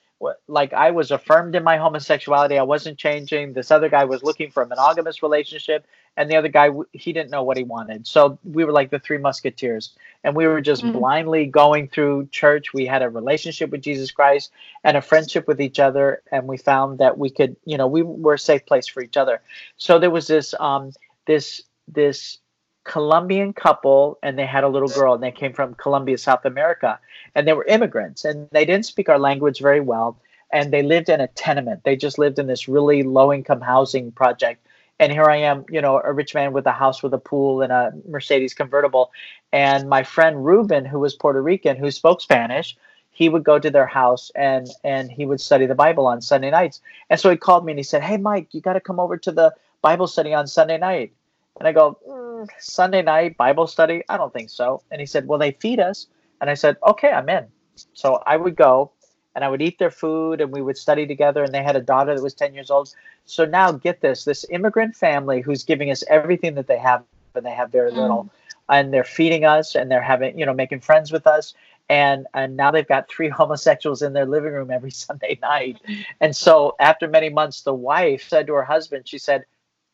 like 0.48 0.74
I 0.74 0.92
was 0.92 1.12
affirmed 1.12 1.56
in 1.56 1.64
my 1.64 1.78
homosexuality. 1.78 2.58
I 2.58 2.64
wasn't 2.64 2.98
changing. 2.98 3.54
This 3.54 3.72
other 3.72 3.90
guy 3.90 4.06
was 4.06 4.24
looking 4.24 4.50
for 4.50 4.64
a 4.64 4.68
monogamous 4.68 5.22
relationship, 5.22 5.86
and 6.16 6.30
the 6.30 6.36
other 6.36 6.48
guy 6.48 6.70
he 6.94 7.12
didn't 7.14 7.32
know 7.32 7.44
what 7.44 7.58
he 7.58 7.64
wanted. 7.64 8.08
So 8.08 8.40
we 8.44 8.64
were 8.64 8.72
like 8.72 8.92
the 8.92 9.00
three 9.00 9.18
musketeers, 9.18 9.94
and 10.24 10.36
we 10.36 10.48
were 10.48 10.62
just 10.62 10.84
mm-hmm. 10.84 10.98
blindly 10.98 11.46
going 11.46 11.90
through 11.90 12.30
church. 12.32 12.74
We 12.74 12.86
had 12.86 13.02
a 13.02 13.10
relationship 13.10 13.70
with 13.70 13.82
Jesus 13.82 14.12
Christ 14.12 14.52
and 14.84 14.96
a 14.96 15.02
friendship 15.02 15.48
with 15.48 15.60
each 15.60 15.80
other, 15.80 16.22
and 16.32 16.48
we 16.48 16.58
found 16.58 17.00
that 17.00 17.18
we 17.18 17.30
could, 17.30 17.56
you 17.66 17.78
know, 17.78 17.88
we 17.88 18.02
were 18.02 18.36
a 18.36 18.40
safe 18.40 18.66
place 18.66 18.88
for 18.88 19.02
each 19.02 19.18
other. 19.18 19.42
So 19.78 20.00
there 20.00 20.12
was 20.12 20.28
this 20.28 20.54
um 20.60 20.94
this 21.26 21.62
this 21.88 22.40
Colombian 22.86 23.52
couple 23.52 24.18
and 24.24 24.40
they 24.40 24.46
had 24.46 24.64
a 24.64 24.70
little 24.70 24.88
girl 24.88 25.14
and 25.14 25.22
they 25.22 25.32
came 25.32 25.52
from 25.52 25.74
Colombia, 25.74 26.18
South 26.18 26.46
America, 26.46 27.00
and 27.36 27.48
they 27.48 27.54
were 27.54 27.66
immigrants 27.66 28.24
and 28.24 28.48
they 28.52 28.64
didn't 28.64 28.86
speak 28.86 29.10
our 29.10 29.20
language 29.20 29.60
very 29.60 29.82
well 29.82 30.18
and 30.52 30.72
they 30.72 30.84
lived 30.84 31.10
in 31.10 31.20
a 31.20 31.28
tenement. 31.28 31.84
They 31.84 31.96
just 31.96 32.18
lived 32.18 32.40
in 32.40 32.48
this 32.48 32.68
really 32.68 33.04
low 33.04 33.34
income 33.34 33.62
housing 33.62 34.12
project. 34.12 34.66
And 35.00 35.12
here 35.12 35.26
I 35.26 35.38
am, 35.38 35.66
you 35.70 35.82
know, 35.82 36.00
a 36.02 36.14
rich 36.14 36.34
man 36.34 36.54
with 36.54 36.66
a 36.66 36.72
house 36.72 37.04
with 37.04 37.14
a 37.14 37.18
pool 37.18 37.62
and 37.62 37.74
a 37.74 37.92
Mercedes 38.08 38.54
convertible. 38.54 39.12
And 39.52 39.90
my 39.90 40.04
friend 40.04 40.46
Ruben, 40.46 40.86
who 40.86 41.00
was 41.00 41.14
Puerto 41.16 41.42
Rican, 41.42 41.76
who 41.76 41.92
spoke 41.92 42.22
Spanish, 42.22 42.78
he 43.12 43.28
would 43.28 43.44
go 43.44 43.60
to 43.60 43.70
their 43.70 43.88
house 43.88 44.32
and 44.36 44.70
and 44.84 45.12
he 45.12 45.26
would 45.26 45.42
study 45.42 45.66
the 45.66 45.76
Bible 45.76 46.06
on 46.06 46.22
Sunday 46.22 46.52
nights. 46.52 46.82
And 47.10 47.20
so 47.20 47.30
he 47.30 47.38
called 47.38 47.66
me 47.66 47.72
and 47.74 47.80
he 47.80 47.84
said, 47.84 48.04
"Hey, 48.04 48.18
Mike, 48.18 48.54
you 48.54 48.62
got 48.62 48.74
to 48.74 48.80
come 48.80 49.00
over 49.00 49.18
to 49.18 49.32
the 49.32 49.54
Bible 49.82 50.08
study 50.08 50.34
on 50.34 50.48
Sunday 50.48 50.78
night." 50.78 51.12
And 51.60 51.68
I 51.68 51.72
go, 51.72 51.98
mm, 52.08 52.48
Sunday 52.60 53.02
night 53.02 53.38
Bible 53.38 53.68
study? 53.68 54.04
I 54.10 54.18
don't 54.18 54.34
think 54.34 54.50
so. 54.50 54.82
And 54.92 55.00
he 55.00 55.08
said, 55.08 55.28
Well, 55.28 55.40
they 55.40 55.52
feed 55.52 55.80
us. 55.80 56.08
And 56.42 56.50
I 56.50 56.54
said, 56.54 56.78
Okay, 56.88 57.10
I'm 57.10 57.30
in. 57.30 57.48
So 57.94 58.22
I 58.26 58.38
would 58.38 58.56
go 58.56 58.92
and 59.36 59.44
I 59.44 59.50
would 59.50 59.62
eat 59.62 59.80
their 59.80 59.92
food 59.92 60.42
and 60.42 60.52
we 60.52 60.62
would 60.62 60.78
study 60.78 61.06
together. 61.06 61.44
And 61.44 61.54
they 61.54 61.64
had 61.64 61.76
a 61.76 61.82
daughter 61.82 62.16
that 62.16 62.24
was 62.24 62.34
10 62.34 62.54
years 62.54 62.72
old. 62.72 62.94
So 63.26 63.46
now 63.46 63.72
get 63.72 64.02
this 64.02 64.26
this 64.26 64.46
immigrant 64.50 64.96
family 64.96 65.42
who's 65.42 65.64
giving 65.64 65.92
us 65.92 66.04
everything 66.10 66.56
that 66.56 66.68
they 66.68 66.78
have, 66.78 67.04
and 67.34 67.46
they 67.46 67.52
have 67.52 67.72
very 67.72 67.92
mm. 67.92 67.98
little. 67.98 68.30
And 68.68 68.94
they're 68.94 69.04
feeding 69.04 69.46
us 69.46 69.76
and 69.76 69.92
they're 69.92 70.02
having, 70.02 70.40
you 70.40 70.46
know, 70.46 70.54
making 70.54 70.80
friends 70.80 71.12
with 71.12 71.28
us. 71.28 71.54
And 71.88 72.28
and 72.34 72.58
now 72.58 72.72
they've 72.72 72.88
got 72.88 73.10
three 73.10 73.30
homosexuals 73.42 74.02
in 74.02 74.14
their 74.14 74.26
living 74.26 74.54
room 74.54 74.72
every 74.72 74.92
Sunday 75.06 75.40
night. 75.42 75.80
And 76.20 76.36
so 76.36 76.76
after 76.80 77.08
many 77.08 77.30
months, 77.30 77.62
the 77.62 77.74
wife 77.74 78.28
said 78.28 78.48
to 78.48 78.54
her 78.54 78.64
husband, 78.64 79.08
she 79.08 79.18
said, 79.18 79.46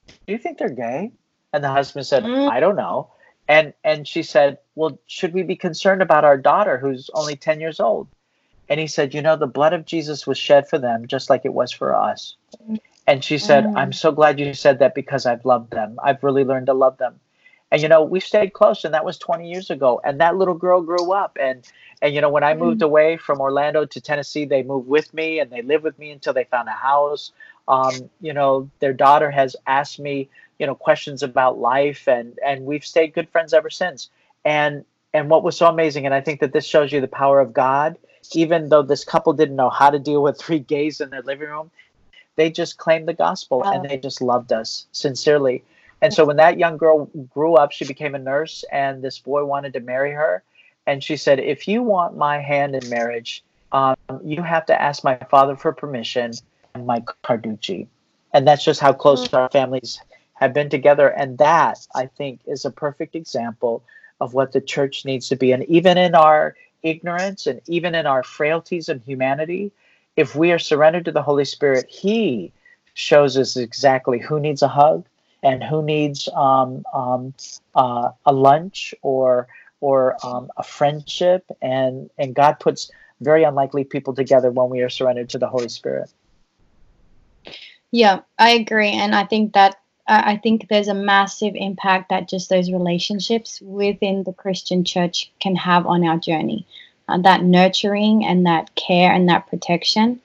Do 0.07 0.33
you 0.33 0.37
think 0.37 0.57
they're 0.57 0.69
gay? 0.69 1.11
And 1.53 1.63
the 1.63 1.69
husband 1.69 2.05
said, 2.05 2.23
mm. 2.23 2.49
I 2.49 2.59
don't 2.59 2.75
know. 2.75 3.09
And 3.47 3.73
and 3.83 4.07
she 4.07 4.23
said, 4.23 4.59
Well, 4.75 4.97
should 5.07 5.33
we 5.33 5.43
be 5.43 5.55
concerned 5.55 6.01
about 6.01 6.23
our 6.23 6.37
daughter 6.37 6.77
who's 6.77 7.09
only 7.13 7.35
10 7.35 7.59
years 7.59 7.79
old? 7.79 8.07
And 8.69 8.79
he 8.79 8.87
said, 8.87 9.13
You 9.13 9.21
know, 9.21 9.35
the 9.35 9.47
blood 9.47 9.73
of 9.73 9.85
Jesus 9.85 10.25
was 10.25 10.37
shed 10.37 10.69
for 10.69 10.79
them 10.79 11.07
just 11.07 11.29
like 11.29 11.43
it 11.43 11.53
was 11.53 11.71
for 11.71 11.93
us. 11.93 12.35
And 13.07 13.23
she 13.23 13.37
said, 13.37 13.65
mm. 13.65 13.75
I'm 13.75 13.91
so 13.91 14.11
glad 14.11 14.39
you 14.39 14.53
said 14.53 14.79
that 14.79 14.95
because 14.95 15.25
I've 15.25 15.43
loved 15.43 15.71
them. 15.71 15.99
I've 16.03 16.23
really 16.23 16.43
learned 16.43 16.67
to 16.67 16.73
love 16.73 16.97
them. 16.97 17.19
And 17.71 17.81
you 17.81 17.87
know, 17.87 18.03
we 18.03 18.19
stayed 18.19 18.53
close, 18.53 18.83
and 18.83 18.93
that 18.93 19.05
was 19.05 19.17
20 19.17 19.49
years 19.49 19.69
ago. 19.69 20.01
And 20.03 20.19
that 20.19 20.35
little 20.35 20.53
girl 20.53 20.81
grew 20.81 21.13
up, 21.13 21.37
and 21.39 21.65
and 22.01 22.13
you 22.13 22.21
know, 22.21 22.29
when 22.29 22.43
I 22.43 22.53
moved 22.53 22.81
mm. 22.81 22.85
away 22.85 23.17
from 23.17 23.39
Orlando 23.39 23.85
to 23.85 24.01
Tennessee, 24.01 24.45
they 24.45 24.61
moved 24.63 24.87
with 24.87 25.13
me, 25.13 25.39
and 25.39 25.49
they 25.49 25.61
lived 25.61 25.83
with 25.83 25.97
me 25.97 26.11
until 26.11 26.33
they 26.33 26.43
found 26.45 26.67
a 26.67 26.73
house. 26.73 27.31
Um, 27.67 28.09
you 28.19 28.33
know, 28.33 28.69
their 28.79 28.93
daughter 28.93 29.31
has 29.31 29.55
asked 29.67 29.99
me 29.99 30.29
you 30.61 30.67
know 30.67 30.75
questions 30.75 31.23
about 31.23 31.57
life 31.57 32.07
and 32.07 32.37
and 32.45 32.65
we've 32.65 32.85
stayed 32.85 33.13
good 33.15 33.27
friends 33.29 33.51
ever 33.51 33.71
since 33.71 34.09
and 34.45 34.85
and 35.11 35.27
what 35.27 35.43
was 35.43 35.57
so 35.57 35.65
amazing 35.65 36.05
and 36.05 36.13
i 36.13 36.21
think 36.21 36.39
that 36.39 36.53
this 36.53 36.65
shows 36.65 36.91
you 36.91 37.01
the 37.01 37.07
power 37.07 37.39
of 37.39 37.51
god 37.51 37.97
even 38.33 38.69
though 38.69 38.83
this 38.83 39.03
couple 39.03 39.33
didn't 39.33 39.55
know 39.55 39.71
how 39.71 39.89
to 39.89 39.97
deal 39.97 40.21
with 40.21 40.37
three 40.37 40.59
gays 40.59 41.01
in 41.01 41.09
their 41.09 41.23
living 41.23 41.49
room 41.49 41.71
they 42.35 42.51
just 42.51 42.77
claimed 42.77 43.07
the 43.07 43.13
gospel 43.13 43.61
wow. 43.61 43.71
and 43.71 43.89
they 43.89 43.97
just 43.97 44.21
loved 44.21 44.53
us 44.53 44.85
sincerely 44.91 45.63
and 45.99 46.13
so 46.13 46.23
when 46.23 46.37
that 46.37 46.59
young 46.59 46.77
girl 46.77 47.09
grew 47.33 47.55
up 47.55 47.71
she 47.71 47.83
became 47.83 48.13
a 48.13 48.19
nurse 48.19 48.63
and 48.71 49.01
this 49.01 49.17
boy 49.17 49.43
wanted 49.43 49.73
to 49.73 49.79
marry 49.79 50.11
her 50.11 50.43
and 50.85 51.03
she 51.03 51.17
said 51.17 51.39
if 51.39 51.67
you 51.67 51.81
want 51.81 52.15
my 52.15 52.39
hand 52.39 52.75
in 52.75 52.87
marriage 52.87 53.43
um, 53.71 53.95
you 54.23 54.43
have 54.43 54.67
to 54.67 54.79
ask 54.79 55.03
my 55.03 55.15
father 55.31 55.55
for 55.55 55.73
permission 55.73 56.31
and 56.75 56.85
mike 56.85 57.07
carducci 57.23 57.87
and 58.31 58.47
that's 58.47 58.63
just 58.63 58.79
how 58.79 58.93
close 58.93 59.25
mm-hmm. 59.25 59.37
our 59.37 59.49
families 59.49 59.99
have 60.41 60.53
been 60.53 60.69
together. 60.69 61.07
And 61.07 61.37
that, 61.37 61.87
I 61.95 62.07
think, 62.07 62.41
is 62.47 62.65
a 62.65 62.71
perfect 62.71 63.15
example 63.15 63.83
of 64.19 64.33
what 64.33 64.51
the 64.51 64.59
church 64.59 65.05
needs 65.05 65.29
to 65.29 65.35
be. 65.35 65.51
And 65.51 65.63
even 65.65 65.97
in 65.97 66.15
our 66.15 66.55
ignorance 66.81 67.45
and 67.45 67.61
even 67.67 67.93
in 67.93 68.07
our 68.07 68.23
frailties 68.23 68.89
and 68.89 69.01
humanity, 69.03 69.71
if 70.17 70.35
we 70.35 70.51
are 70.51 70.59
surrendered 70.59 71.05
to 71.05 71.11
the 71.11 71.21
Holy 71.21 71.45
Spirit, 71.45 71.85
He 71.87 72.51
shows 72.95 73.37
us 73.37 73.55
exactly 73.55 74.19
who 74.19 74.39
needs 74.39 74.63
a 74.63 74.67
hug 74.67 75.05
and 75.43 75.63
who 75.63 75.83
needs 75.83 76.27
um, 76.35 76.83
um, 76.93 77.33
uh, 77.75 78.09
a 78.25 78.33
lunch 78.33 78.93
or 79.03 79.47
or 79.79 80.15
um, 80.23 80.51
a 80.57 80.63
friendship, 80.63 81.45
and 81.61 82.09
and 82.19 82.35
God 82.35 82.59
puts 82.59 82.91
very 83.19 83.43
unlikely 83.43 83.83
people 83.83 84.13
together 84.13 84.51
when 84.51 84.69
we 84.69 84.81
are 84.81 84.89
surrendered 84.89 85.29
to 85.29 85.39
the 85.39 85.47
Holy 85.47 85.69
Spirit. 85.69 86.11
Yeah, 87.91 88.21
I 88.37 88.51
agree, 88.51 88.91
and 88.91 89.15
I 89.15 89.23
think 89.25 89.53
that 89.53 89.80
I 90.13 90.37
think 90.37 90.67
there's 90.67 90.87
a 90.87 90.93
massive 90.93 91.53
impact 91.55 92.09
that 92.09 92.27
just 92.27 92.49
those 92.49 92.71
relationships 92.71 93.61
within 93.61 94.23
the 94.23 94.33
Christian 94.33 94.83
church 94.83 95.31
can 95.39 95.55
have 95.55 95.87
on 95.87 96.05
our 96.05 96.17
journey. 96.17 96.65
Uh, 97.07 97.17
that 97.19 97.43
nurturing 97.43 98.25
and 98.25 98.45
that 98.45 98.73
care 98.75 99.11
and 99.11 99.27
that 99.29 99.47
protection 99.47 100.21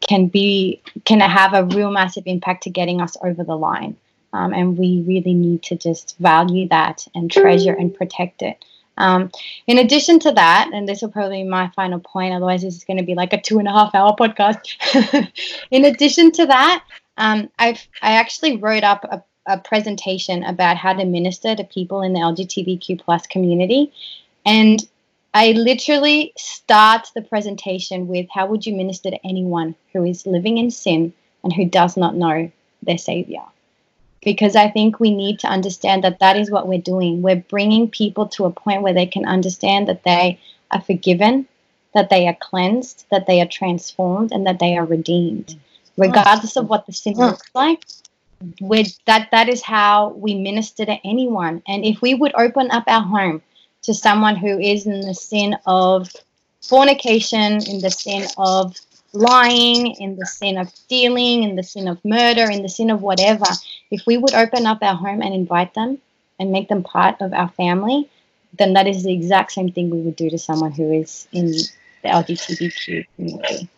can 0.00 0.26
be 0.26 0.80
can 1.04 1.20
have 1.20 1.54
a 1.54 1.64
real 1.64 1.90
massive 1.90 2.24
impact 2.26 2.64
to 2.64 2.70
getting 2.70 3.00
us 3.00 3.16
over 3.22 3.44
the 3.44 3.56
line. 3.56 3.96
Um, 4.32 4.52
and 4.52 4.76
we 4.76 5.02
really 5.06 5.34
need 5.34 5.62
to 5.64 5.76
just 5.76 6.16
value 6.18 6.68
that 6.68 7.06
and 7.14 7.30
treasure 7.30 7.72
and 7.72 7.94
protect 7.94 8.42
it. 8.42 8.64
Um, 8.98 9.30
in 9.66 9.78
addition 9.78 10.18
to 10.20 10.32
that, 10.32 10.70
and 10.72 10.88
this 10.88 11.02
will 11.02 11.10
probably 11.10 11.42
be 11.42 11.48
my 11.48 11.70
final 11.76 12.00
point, 12.00 12.34
otherwise 12.34 12.62
this 12.62 12.76
is 12.76 12.84
going 12.84 12.98
to 12.98 13.04
be 13.04 13.14
like 13.14 13.32
a 13.32 13.40
two 13.40 13.58
and 13.58 13.68
a 13.68 13.72
half 13.72 13.94
hour 13.94 14.14
podcast. 14.18 15.30
in 15.70 15.84
addition 15.84 16.32
to 16.32 16.46
that, 16.46 16.84
um, 17.16 17.50
I've 17.58 17.86
I 18.02 18.12
actually 18.12 18.56
wrote 18.56 18.84
up 18.84 19.04
a, 19.04 19.22
a 19.46 19.58
presentation 19.58 20.44
about 20.44 20.76
how 20.76 20.92
to 20.92 21.04
minister 21.04 21.54
to 21.54 21.64
people 21.64 22.02
in 22.02 22.12
the 22.12 22.20
LGBTQ 22.20 23.00
plus 23.00 23.26
community, 23.26 23.92
and 24.44 24.86
I 25.32 25.52
literally 25.52 26.32
start 26.36 27.08
the 27.14 27.22
presentation 27.22 28.08
with 28.08 28.26
how 28.32 28.46
would 28.46 28.64
you 28.64 28.74
minister 28.74 29.10
to 29.10 29.26
anyone 29.26 29.74
who 29.92 30.04
is 30.04 30.26
living 30.26 30.58
in 30.58 30.70
sin 30.70 31.12
and 31.44 31.52
who 31.52 31.66
does 31.66 31.96
not 31.96 32.16
know 32.16 32.50
their 32.82 32.98
savior? 32.98 33.42
Because 34.22 34.56
I 34.56 34.70
think 34.70 34.98
we 34.98 35.14
need 35.14 35.38
to 35.40 35.48
understand 35.48 36.04
that 36.04 36.20
that 36.20 36.36
is 36.36 36.50
what 36.50 36.66
we're 36.66 36.80
doing. 36.80 37.22
We're 37.22 37.36
bringing 37.36 37.90
people 37.90 38.28
to 38.28 38.46
a 38.46 38.50
point 38.50 38.82
where 38.82 38.94
they 38.94 39.06
can 39.06 39.26
understand 39.26 39.88
that 39.88 40.04
they 40.04 40.40
are 40.70 40.80
forgiven, 40.80 41.46
that 41.92 42.08
they 42.08 42.26
are 42.26 42.36
cleansed, 42.40 43.04
that 43.10 43.26
they 43.26 43.40
are 43.40 43.46
transformed, 43.46 44.32
and 44.32 44.46
that 44.46 44.58
they 44.58 44.76
are 44.76 44.86
redeemed 44.86 45.54
regardless 45.96 46.56
of 46.56 46.64
oh. 46.64 46.68
what 46.68 46.86
the 46.86 46.92
sin 46.92 47.14
looks 47.14 47.50
like. 47.54 47.84
that 49.06 49.28
that 49.30 49.48
is 49.48 49.62
how 49.62 50.10
we 50.10 50.34
minister 50.34 50.84
to 50.84 50.98
anyone. 51.04 51.62
And 51.66 51.84
if 51.84 52.02
we 52.02 52.14
would 52.14 52.32
open 52.34 52.70
up 52.70 52.84
our 52.86 53.02
home 53.02 53.42
to 53.82 53.94
someone 53.94 54.36
who 54.36 54.58
is 54.58 54.86
in 54.86 55.00
the 55.00 55.14
sin 55.14 55.56
of 55.66 56.12
fornication, 56.60 57.62
in 57.66 57.80
the 57.80 57.90
sin 57.90 58.26
of 58.36 58.76
lying, 59.12 59.94
in 59.96 60.16
the 60.16 60.26
sin 60.26 60.58
of 60.58 60.68
stealing, 60.68 61.42
in 61.42 61.56
the 61.56 61.62
sin 61.62 61.88
of 61.88 62.04
murder, 62.04 62.50
in 62.50 62.62
the 62.62 62.68
sin 62.68 62.90
of 62.90 63.00
whatever, 63.02 63.46
if 63.90 64.04
we 64.06 64.18
would 64.18 64.34
open 64.34 64.66
up 64.66 64.78
our 64.82 64.94
home 64.94 65.22
and 65.22 65.34
invite 65.34 65.72
them 65.74 65.98
and 66.38 66.52
make 66.52 66.68
them 66.68 66.82
part 66.82 67.20
of 67.20 67.32
our 67.32 67.48
family, 67.50 68.08
then 68.58 68.74
that 68.74 68.86
is 68.86 69.04
the 69.04 69.12
exact 69.12 69.52
same 69.52 69.70
thing 69.70 69.90
we 69.90 70.00
would 70.00 70.16
do 70.16 70.28
to 70.30 70.38
someone 70.38 70.72
who 70.72 70.92
is 70.92 71.28
in 71.32 71.46
the 71.46 72.08
LGBTQ 72.08 73.06
community. 73.16 73.68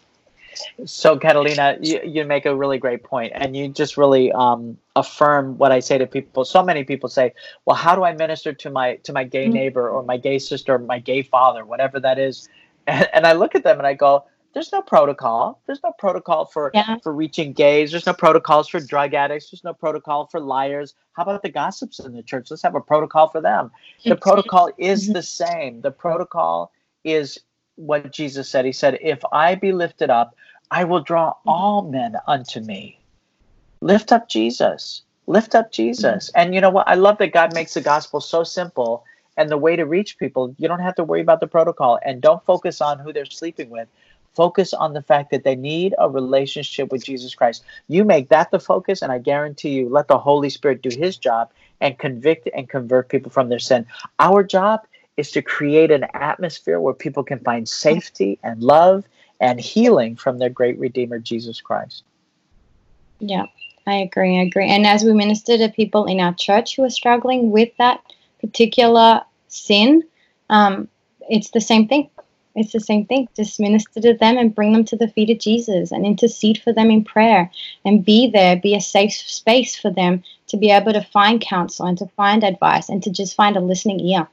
So, 0.85 1.19
Catalina, 1.19 1.79
you, 1.81 2.01
you 2.05 2.25
make 2.25 2.47
a 2.47 2.55
really 2.55 2.79
great 2.79 3.03
point, 3.03 3.33
and 3.35 3.57
you 3.57 3.69
just 3.69 3.97
really 3.97 4.33
um, 4.33 4.79
affirm 4.97 5.59
what 5.59 5.73
I 5.73 5.81
say 5.81 5.99
to 5.99 6.07
people. 6.07 6.45
So 6.45 6.63
many 6.63 6.85
people 6.85 7.09
say, 7.09 7.33
"Well, 7.65 7.77
how 7.77 7.95
do 7.95 8.05
I 8.05 8.13
minister 8.13 8.53
to 8.53 8.71
my 8.71 8.97
to 8.97 9.13
my 9.13 9.25
gay 9.25 9.45
mm-hmm. 9.45 9.55
neighbor 9.55 9.89
or 9.89 10.03
my 10.03 10.17
gay 10.17 10.39
sister 10.39 10.75
or 10.75 10.79
my 10.79 10.99
gay 10.99 11.23
father, 11.23 11.65
whatever 11.65 12.01
that 12.01 12.19
is?" 12.19 12.49
And, 12.87 13.09
and 13.13 13.27
I 13.27 13.33
look 13.33 13.55
at 13.55 13.65
them 13.65 13.79
and 13.79 13.87
I 13.87 13.95
go, 13.95 14.25
"There's 14.55 14.73
no 14.73 14.81
protocol. 14.81 15.61
There's 15.67 15.83
no 15.83 15.93
protocol 15.99 16.47
for 16.47 16.71
yeah. 16.73 16.97
for 17.03 17.13
reaching 17.13 17.53
gays. 17.53 17.91
There's 17.91 18.07
no 18.07 18.15
protocols 18.15 18.69
for 18.69 18.81
drug 18.81 19.15
addicts. 19.15 19.51
There's 19.51 19.65
no 19.65 19.75
protocol 19.75 20.27
for 20.27 20.41
liars. 20.41 20.95
How 21.13 21.25
about 21.25 21.43
the 21.43 21.51
gossips 21.51 21.99
in 21.99 22.15
the 22.15 22.23
church? 22.23 22.51
Let's 22.51 22.63
have 22.63 22.75
a 22.75 22.81
protocol 22.81 23.29
for 23.29 23.41
them. 23.41 23.71
The 24.05 24.17
protocol 24.17 24.71
is 24.79 25.05
mm-hmm. 25.05 25.13
the 25.15 25.23
same. 25.23 25.81
The 25.81 25.91
protocol 25.91 26.73
is 27.05 27.39
what 27.79 28.13
Jesus 28.13 28.49
said. 28.49 28.65
He 28.65 28.73
said, 28.73 28.99
If 29.01 29.21
I 29.33 29.55
be 29.55 29.73
lifted 29.73 30.11
up, 30.11 30.35
I 30.71 30.85
will 30.85 31.01
draw 31.01 31.35
all 31.47 31.83
men 31.83 32.17
unto 32.27 32.61
me. 32.61 32.99
Lift 33.81 34.13
up 34.13 34.29
Jesus. 34.29 35.03
lift 35.27 35.55
up 35.55 35.71
Jesus. 35.71 36.31
Mm-hmm. 36.31 36.41
And 36.41 36.55
you 36.55 36.61
know 36.61 36.71
what? 36.71 36.89
I 36.89 36.95
love 36.95 37.19
that 37.19 37.33
God 37.33 37.55
makes 37.55 37.75
the 37.75 37.81
gospel 37.81 38.21
so 38.21 38.45
simple 38.45 39.05
and 39.39 39.49
the 39.49 39.57
way 39.57 39.77
to 39.77 39.87
reach 39.87 40.19
people, 40.19 40.55
you 40.59 40.67
don't 40.67 40.81
have 40.81 40.97
to 40.97 41.05
worry 41.05 41.21
about 41.21 41.39
the 41.39 41.47
protocol 41.47 41.99
and 42.05 42.21
don't 42.21 42.45
focus 42.45 42.81
on 42.81 42.99
who 42.99 43.13
they're 43.13 43.25
sleeping 43.25 43.71
with. 43.71 43.89
Focus 44.35 44.75
on 44.75 44.95
the 44.95 45.03
fact 45.03 45.31
that 45.31 45.45
they 45.45 45.55
need 45.55 45.95
a 45.99 46.11
relationship 46.11 46.91
with 46.91 47.05
Jesus 47.05 47.37
Christ. 47.37 47.63
You 47.87 48.05
make 48.05 48.31
that 48.31 48.51
the 48.51 48.59
focus, 48.59 49.01
and 49.01 49.13
I 49.13 49.19
guarantee 49.19 49.71
you, 49.71 49.89
let 49.89 50.09
the 50.09 50.19
Holy 50.19 50.51
Spirit 50.51 50.83
do 50.83 50.91
his 50.91 51.17
job 51.17 51.51
and 51.81 51.99
convict 51.99 52.49
and 52.53 52.69
convert 52.69 53.09
people 53.09 53.31
from 53.31 53.49
their 53.49 53.61
sin. 53.61 53.87
Our 54.19 54.43
job 54.43 54.81
is 55.17 55.31
to 55.33 55.43
create 55.43 55.93
an 55.93 56.07
atmosphere 56.15 56.81
where 56.81 56.95
people 56.95 57.23
can 57.23 57.39
find 57.39 57.69
safety 57.69 58.39
and 58.43 58.61
love 58.61 59.05
and 59.41 59.61
healing 59.61 60.17
from 60.17 60.39
their 60.39 60.51
great 60.51 60.79
Redeemer, 60.79 61.19
Jesus 61.19 61.61
Christ. 61.61 62.03
Yeah, 63.21 63.47
I 63.87 63.97
agree. 63.97 64.39
I 64.39 64.43
agree. 64.43 64.69
And 64.69 64.87
as 64.87 65.05
we 65.05 65.13
minister 65.13 65.57
to 65.59 65.69
people 65.69 66.07
in 66.07 66.21
our 66.21 66.35
church 66.35 66.77
who 66.77 66.85
are 66.85 66.91
struggling 66.91 67.51
with 67.51 67.71
that 67.79 68.01
particular 68.41 69.23
sin, 69.49 70.03
um, 70.51 70.89
it's 71.29 71.51
the 71.51 71.61
same 71.61 71.89
thing. 71.89 72.11
It's 72.55 72.73
the 72.73 72.81
same 72.81 73.07
thing. 73.07 73.29
Just 73.37 73.61
minister 73.61 74.01
to 74.01 74.15
them 74.15 74.37
and 74.37 74.55
bring 74.55 74.73
them 74.73 74.85
to 74.87 74.97
the 74.97 75.09
feet 75.09 75.31
of 75.31 75.39
Jesus 75.39 75.93
and 75.93 76.05
intercede 76.05 76.61
for 76.61 76.73
them 76.73 76.91
in 76.91 77.05
prayer 77.05 77.51
and 77.85 78.05
be 78.05 78.31
there, 78.31 78.57
be 78.57 78.75
a 78.75 78.81
safe 78.81 79.13
space 79.13 79.77
for 79.77 79.91
them 79.91 80.25
to 80.49 80.57
be 80.57 80.71
able 80.71 80.93
to 80.93 81.03
find 81.03 81.41
counsel 81.41 81.87
and 81.87 81.99
to 81.99 82.07
find 82.17 82.43
advice 82.43 82.89
and 82.89 83.03
to 83.05 83.11
just 83.11 83.37
find 83.37 83.57
a 83.57 83.61
listening 83.61 84.01
ear. 84.01 84.27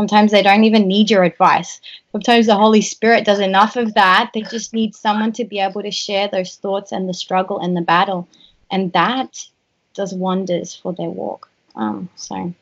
Sometimes 0.00 0.32
they 0.32 0.42
don't 0.42 0.64
even 0.64 0.88
need 0.88 1.10
your 1.10 1.24
advice. 1.24 1.78
Sometimes 2.10 2.46
the 2.46 2.56
Holy 2.56 2.80
Spirit 2.80 3.26
does 3.26 3.38
enough 3.38 3.76
of 3.76 3.92
that. 3.92 4.30
They 4.32 4.40
just 4.40 4.72
need 4.72 4.94
someone 4.94 5.30
to 5.32 5.44
be 5.44 5.58
able 5.60 5.82
to 5.82 5.90
share 5.90 6.26
those 6.26 6.56
thoughts 6.56 6.90
and 6.90 7.06
the 7.06 7.12
struggle 7.12 7.58
and 7.58 7.76
the 7.76 7.82
battle. 7.82 8.26
And 8.70 8.90
that 8.94 9.46
does 9.92 10.14
wonders 10.14 10.74
for 10.74 10.94
their 10.94 11.10
walk. 11.10 11.50
Um, 11.76 12.08
so 12.16 12.54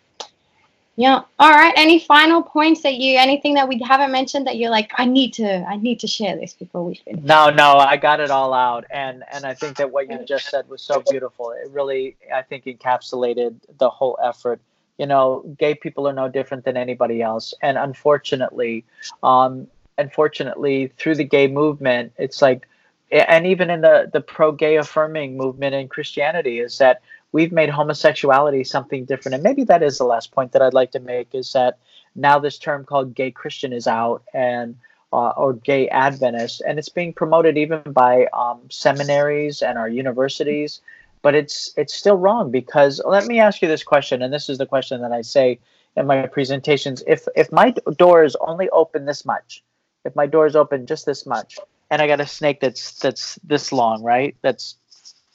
yeah. 0.96 1.22
All 1.38 1.52
right. 1.52 1.72
Any 1.76 2.00
final 2.00 2.42
points 2.42 2.82
that 2.82 2.94
you, 2.94 3.16
anything 3.16 3.54
that 3.54 3.68
we 3.68 3.80
haven't 3.86 4.10
mentioned 4.10 4.48
that 4.48 4.56
you're 4.56 4.72
like, 4.72 4.90
I 4.96 5.04
need 5.04 5.32
to, 5.34 5.64
I 5.68 5.76
need 5.76 6.00
to 6.00 6.08
share 6.08 6.36
this 6.36 6.54
before 6.54 6.84
we 6.84 6.96
finish? 6.96 7.22
No, 7.22 7.50
no, 7.50 7.76
I 7.76 7.96
got 7.96 8.18
it 8.18 8.32
all 8.32 8.52
out, 8.52 8.84
and 8.90 9.22
and 9.30 9.44
I 9.44 9.54
think 9.54 9.76
that 9.76 9.92
what 9.92 10.10
you 10.10 10.18
just 10.26 10.50
said 10.50 10.68
was 10.68 10.82
so 10.82 11.04
beautiful. 11.08 11.52
It 11.52 11.70
really, 11.70 12.16
I 12.34 12.42
think, 12.42 12.64
encapsulated 12.64 13.54
the 13.78 13.88
whole 13.88 14.18
effort. 14.20 14.60
You 14.98 15.06
know, 15.06 15.44
gay 15.58 15.74
people 15.74 16.08
are 16.08 16.12
no 16.12 16.28
different 16.28 16.64
than 16.64 16.76
anybody 16.76 17.22
else, 17.22 17.54
and 17.62 17.78
unfortunately, 17.78 18.84
um, 19.22 19.68
unfortunately, 19.96 20.92
through 20.98 21.16
the 21.16 21.24
gay 21.24 21.46
movement, 21.46 22.12
it's 22.18 22.42
like, 22.42 22.68
and 23.10 23.46
even 23.46 23.70
in 23.70 23.80
the 23.80 24.10
the 24.12 24.20
pro 24.20 24.52
gay 24.52 24.76
affirming 24.76 25.36
movement 25.36 25.74
in 25.74 25.88
Christianity, 25.88 26.58
is 26.58 26.78
that 26.78 27.00
we've 27.32 27.52
made 27.52 27.68
homosexuality 27.68 28.64
something 28.64 29.04
different. 29.04 29.34
And 29.34 29.44
maybe 29.44 29.64
that 29.64 29.82
is 29.82 29.98
the 29.98 30.04
last 30.04 30.32
point 30.32 30.52
that 30.52 30.62
I'd 30.62 30.74
like 30.74 30.92
to 30.92 31.00
make 31.00 31.34
is 31.34 31.52
that 31.52 31.78
now 32.14 32.38
this 32.38 32.58
term 32.58 32.84
called 32.84 33.14
gay 33.14 33.30
Christian 33.30 33.72
is 33.72 33.86
out 33.86 34.22
and 34.34 34.76
uh, 35.12 35.30
or 35.30 35.54
gay 35.54 35.88
Adventist, 35.88 36.62
and 36.66 36.78
it's 36.78 36.90
being 36.90 37.12
promoted 37.12 37.56
even 37.56 37.80
by 37.86 38.26
um, 38.32 38.60
seminaries 38.68 39.62
and 39.62 39.78
our 39.78 39.88
universities. 39.88 40.80
But 41.28 41.34
it's 41.34 41.74
it's 41.76 41.92
still 41.92 42.16
wrong 42.16 42.50
because 42.50 43.02
let 43.04 43.26
me 43.26 43.38
ask 43.38 43.60
you 43.60 43.68
this 43.68 43.82
question, 43.82 44.22
and 44.22 44.32
this 44.32 44.48
is 44.48 44.56
the 44.56 44.64
question 44.64 45.02
that 45.02 45.12
I 45.12 45.20
say 45.20 45.58
in 45.94 46.06
my 46.06 46.26
presentations: 46.26 47.04
if 47.06 47.28
if 47.36 47.52
my 47.52 47.74
door 47.98 48.24
is 48.24 48.34
only 48.40 48.70
open 48.70 49.04
this 49.04 49.26
much, 49.26 49.62
if 50.06 50.16
my 50.16 50.24
door 50.26 50.46
is 50.46 50.56
open 50.56 50.86
just 50.86 51.04
this 51.04 51.26
much, 51.26 51.58
and 51.90 52.00
I 52.00 52.06
got 52.06 52.22
a 52.22 52.26
snake 52.26 52.60
that's 52.60 52.98
that's 52.98 53.38
this 53.44 53.72
long, 53.72 54.02
right? 54.02 54.38
That's 54.40 54.78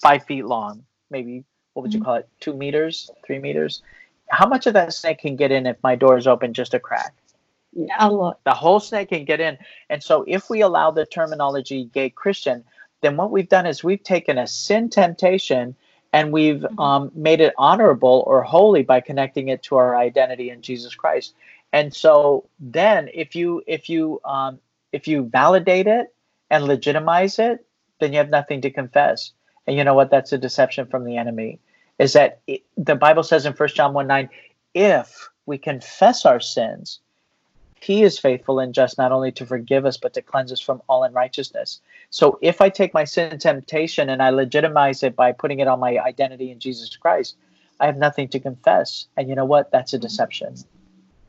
five 0.02 0.24
feet 0.24 0.46
long, 0.46 0.84
maybe 1.12 1.44
what 1.74 1.84
would 1.84 1.94
you 1.94 2.00
mm-hmm. 2.00 2.06
call 2.06 2.16
it, 2.16 2.30
two 2.40 2.56
meters, 2.56 3.12
three 3.24 3.38
meters. 3.38 3.84
How 4.30 4.48
much 4.48 4.66
of 4.66 4.74
that 4.74 4.96
snake 4.96 5.20
can 5.20 5.36
get 5.36 5.52
in 5.52 5.68
if 5.68 5.78
my 5.84 5.96
door 5.96 6.18
is 6.18 6.26
open 6.26 6.56
just 6.56 6.74
a 6.74 6.80
crack? 6.80 7.14
A 8.00 8.10
lot. 8.10 8.40
The 8.46 8.56
whole 8.56 8.80
snake 8.80 9.10
can 9.10 9.26
get 9.26 9.40
in. 9.40 9.60
And 9.92 10.02
so 10.02 10.26
if 10.28 10.50
we 10.50 10.62
allow 10.62 10.90
the 10.90 11.06
terminology 11.06 11.86
gay 11.94 12.10
Christian, 12.10 12.64
then 13.02 13.16
what 13.16 13.30
we've 13.30 13.48
done 13.48 13.68
is 13.68 13.84
we've 13.84 14.02
taken 14.02 14.40
a 14.40 14.48
sin 14.48 14.90
temptation 14.90 15.76
and 16.14 16.32
we've 16.32 16.62
mm-hmm. 16.62 16.80
um, 16.80 17.12
made 17.16 17.42
it 17.42 17.54
honorable 17.58 18.24
or 18.28 18.44
holy 18.44 18.84
by 18.84 19.02
connecting 19.02 19.50
it 19.50 19.64
to 19.64 19.76
our 19.76 19.98
identity 19.98 20.52
in 20.52 20.62
Jesus 20.62 20.96
Christ. 20.96 21.34
And 21.74 21.94
so 21.94 22.48
then 22.60 23.10
if 23.14 23.36
you 23.36 23.64
if 23.66 23.90
you 23.90 24.22
um, 24.24 24.60
if 24.92 25.08
you 25.08 25.24
validate 25.24 25.88
it 25.88 26.14
and 26.52 26.66
legitimize 26.66 27.40
it, 27.40 27.66
then 28.00 28.14
you 28.14 28.20
have 28.20 28.30
nothing 28.30 28.62
to 28.62 28.70
confess. 28.70 29.32
And 29.66 29.76
you 29.76 29.84
know 29.84 29.96
what? 29.96 30.12
That's 30.12 30.32
a 30.32 30.38
deception 30.38 30.86
from 30.86 31.04
the 31.04 31.18
enemy. 31.18 31.60
Is 31.98 32.14
that 32.14 32.42
it, 32.48 32.62
the 32.78 32.96
Bible 32.96 33.24
says 33.24 33.46
in 33.46 33.54
First 33.54 33.76
John 33.76 33.94
1 33.94 34.08
9, 34.08 34.30
if 34.76 35.30
we 35.48 35.58
confess 35.58 36.26
our 36.26 36.40
sins, 36.40 37.00
he 37.84 38.04
is 38.04 38.18
faithful 38.18 38.60
and 38.60 38.74
just 38.74 38.98
not 38.98 39.12
only 39.12 39.32
to 39.34 39.46
forgive 39.46 39.86
us, 39.86 39.98
but 39.98 40.14
to 40.14 40.22
cleanse 40.22 40.52
us 40.52 40.62
from 40.62 40.82
all 40.88 41.04
unrighteousness. 41.04 41.82
So 42.10 42.40
if 42.42 42.62
I 42.62 42.70
take 42.70 42.94
my 42.94 43.04
sin 43.04 43.38
temptation 43.38 44.10
and 44.10 44.24
I 44.24 44.30
legitimize 44.30 45.04
it 45.04 45.16
by 45.16 45.34
putting 45.34 45.60
it 45.60 45.68
on 45.68 45.80
my 45.80 46.00
identity 46.00 46.50
in 46.50 46.60
Jesus 46.60 46.96
Christ, 46.96 47.36
I 47.80 47.86
have 47.86 47.98
nothing 47.98 48.30
to 48.30 48.40
confess. 48.40 49.08
And 49.18 49.28
you 49.28 49.36
know 49.36 49.46
what? 49.46 49.72
That's 49.72 49.94
a 49.94 50.00
deception. 50.00 50.56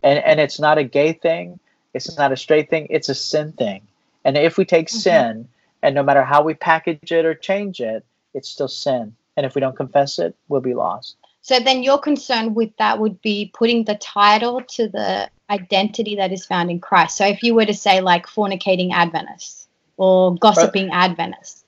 And, 0.04 0.18
and 0.20 0.38
it's 0.38 0.60
not 0.60 0.78
a 0.78 0.84
gay 0.84 1.12
thing, 1.12 1.58
it's 1.92 2.16
not 2.16 2.30
a 2.30 2.36
straight 2.36 2.70
thing, 2.70 2.86
it's 2.90 3.08
a 3.08 3.14
sin 3.14 3.52
thing. 3.52 3.82
And 4.24 4.36
if 4.36 4.56
we 4.56 4.64
take 4.64 4.86
mm-hmm. 4.86 4.98
sin, 4.98 5.48
and 5.82 5.94
no 5.94 6.02
matter 6.02 6.22
how 6.22 6.42
we 6.42 6.54
package 6.54 7.10
it 7.10 7.24
or 7.24 7.34
change 7.34 7.80
it, 7.80 8.04
it's 8.32 8.48
still 8.48 8.68
sin. 8.68 9.14
And 9.36 9.44
if 9.44 9.54
we 9.54 9.60
don't 9.60 9.76
confess 9.76 10.18
it, 10.18 10.36
we'll 10.48 10.60
be 10.60 10.74
lost. 10.74 11.16
So 11.42 11.58
then 11.60 11.82
your 11.82 11.98
concern 11.98 12.54
with 12.54 12.74
that 12.78 13.00
would 13.00 13.20
be 13.20 13.50
putting 13.52 13.84
the 13.84 13.96
title 13.96 14.62
to 14.62 14.88
the 14.88 15.28
identity 15.54 16.16
that 16.16 16.32
is 16.32 16.44
found 16.44 16.70
in 16.70 16.80
Christ. 16.80 17.16
So 17.16 17.26
if 17.26 17.42
you 17.42 17.54
were 17.54 17.66
to 17.66 17.74
say 17.74 18.00
like 18.00 18.26
fornicating 18.26 18.92
Adventist 18.92 19.68
or 19.96 20.34
gossiping 20.36 20.88
right. 20.88 21.10
Adventist. 21.10 21.64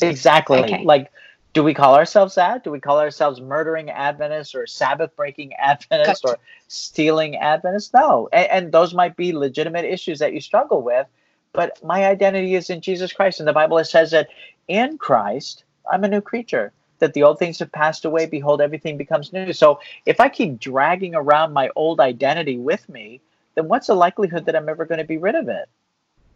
Exactly. 0.00 0.58
Okay. 0.58 0.84
Like 0.84 1.10
do 1.56 1.64
we 1.64 1.72
call 1.72 1.94
ourselves 1.94 2.34
that? 2.34 2.64
Do 2.64 2.70
we 2.70 2.80
call 2.80 3.00
ourselves 3.00 3.40
murdering 3.40 3.88
Adventists 3.88 4.54
or 4.54 4.66
Sabbath 4.66 5.16
breaking 5.16 5.54
Adventists 5.54 6.20
gotcha. 6.20 6.34
or 6.34 6.38
stealing 6.68 7.36
Adventists? 7.36 7.94
No. 7.94 8.28
And, 8.30 8.50
and, 8.50 8.72
those 8.72 8.92
might 8.92 9.16
be 9.16 9.32
legitimate 9.32 9.86
issues 9.86 10.18
that 10.18 10.34
you 10.34 10.42
struggle 10.42 10.82
with. 10.82 11.06
But 11.54 11.82
my 11.82 12.04
identity 12.04 12.56
is 12.56 12.68
in 12.68 12.82
Jesus 12.82 13.10
Christ. 13.10 13.40
And 13.40 13.48
the 13.48 13.54
Bible 13.54 13.82
says 13.84 14.10
that 14.10 14.28
in 14.68 14.98
Christ, 14.98 15.64
I'm 15.90 16.04
a 16.04 16.08
new 16.08 16.20
creature. 16.20 16.74
That 16.98 17.14
the 17.14 17.22
old 17.22 17.38
things 17.38 17.58
have 17.58 17.72
passed 17.72 18.04
away, 18.04 18.26
behold, 18.26 18.60
everything 18.60 18.96
becomes 18.96 19.32
new. 19.32 19.52
So 19.52 19.80
if 20.06 20.20
I 20.20 20.28
keep 20.28 20.58
dragging 20.58 21.14
around 21.14 21.52
my 21.52 21.70
old 21.76 22.00
identity 22.00 22.56
with 22.58 22.88
me, 22.88 23.20
then 23.54 23.68
what's 23.68 23.88
the 23.88 23.94
likelihood 23.94 24.46
that 24.46 24.56
I'm 24.56 24.68
ever 24.68 24.84
going 24.84 24.98
to 24.98 25.04
be 25.04 25.18
rid 25.18 25.34
of 25.34 25.48
it? 25.48 25.68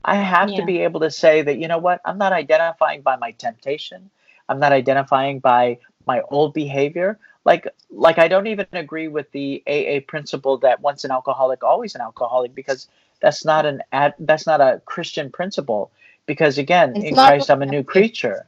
I 0.04 0.16
have 0.16 0.50
yeah. 0.50 0.56
to 0.60 0.66
be 0.66 0.80
able 0.80 1.00
to 1.00 1.10
say 1.10 1.42
that, 1.42 1.58
you 1.58 1.68
know 1.68 1.78
what, 1.78 2.00
I'm 2.04 2.18
not 2.18 2.32
identifying 2.32 3.02
by 3.02 3.16
my 3.16 3.32
temptation. 3.32 4.10
I'm 4.48 4.58
not 4.58 4.72
identifying 4.72 5.40
by 5.40 5.78
my 6.06 6.22
old 6.30 6.54
behavior. 6.54 7.18
Like, 7.44 7.68
like 7.90 8.18
I 8.18 8.28
don't 8.28 8.46
even 8.46 8.66
agree 8.72 9.08
with 9.08 9.30
the 9.32 9.62
AA 9.66 10.00
principle 10.06 10.58
that 10.58 10.80
once 10.80 11.04
an 11.04 11.10
alcoholic, 11.10 11.62
always 11.62 11.94
an 11.94 12.00
alcoholic, 12.00 12.54
because 12.54 12.88
that's 13.20 13.44
not 13.44 13.66
an 13.66 13.82
ad, 13.92 14.14
that's 14.18 14.46
not 14.46 14.60
a 14.60 14.80
Christian 14.84 15.30
principle 15.30 15.90
because 16.30 16.58
again, 16.58 16.94
it's 16.94 17.06
in 17.06 17.14
Christ, 17.14 17.50
I'm 17.50 17.62
a 17.62 17.66
new 17.66 17.82
creature. 17.82 18.46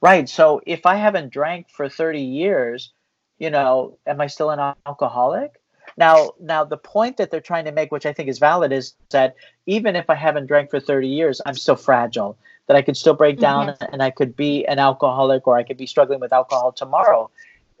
Right. 0.00 0.28
So 0.28 0.60
if 0.64 0.86
I 0.86 0.96
haven't 0.96 1.32
drank 1.32 1.70
for 1.70 1.88
30 1.88 2.20
years, 2.20 2.92
you 3.38 3.50
know, 3.50 3.98
am 4.06 4.20
I 4.20 4.26
still 4.28 4.50
an 4.50 4.74
alcoholic? 4.86 5.60
Now, 5.96 6.30
now 6.38 6.64
the 6.64 6.76
point 6.76 7.16
that 7.16 7.30
they're 7.30 7.40
trying 7.40 7.64
to 7.64 7.72
make, 7.72 7.90
which 7.90 8.06
I 8.06 8.12
think 8.12 8.28
is 8.28 8.38
valid, 8.38 8.72
is 8.72 8.94
that 9.10 9.34
even 9.66 9.96
if 9.96 10.08
I 10.08 10.14
haven't 10.14 10.46
drank 10.46 10.70
for 10.70 10.78
30 10.78 11.08
years, 11.08 11.40
I'm 11.44 11.54
still 11.54 11.76
fragile. 11.76 12.38
That 12.68 12.76
I 12.76 12.82
could 12.82 12.96
still 12.96 13.14
break 13.14 13.40
down 13.40 13.68
mm-hmm. 13.68 13.92
and 13.92 14.02
I 14.02 14.10
could 14.10 14.36
be 14.36 14.66
an 14.66 14.78
alcoholic 14.78 15.46
or 15.46 15.56
I 15.56 15.62
could 15.62 15.78
be 15.78 15.86
struggling 15.86 16.20
with 16.20 16.32
alcohol 16.32 16.70
tomorrow. 16.70 17.30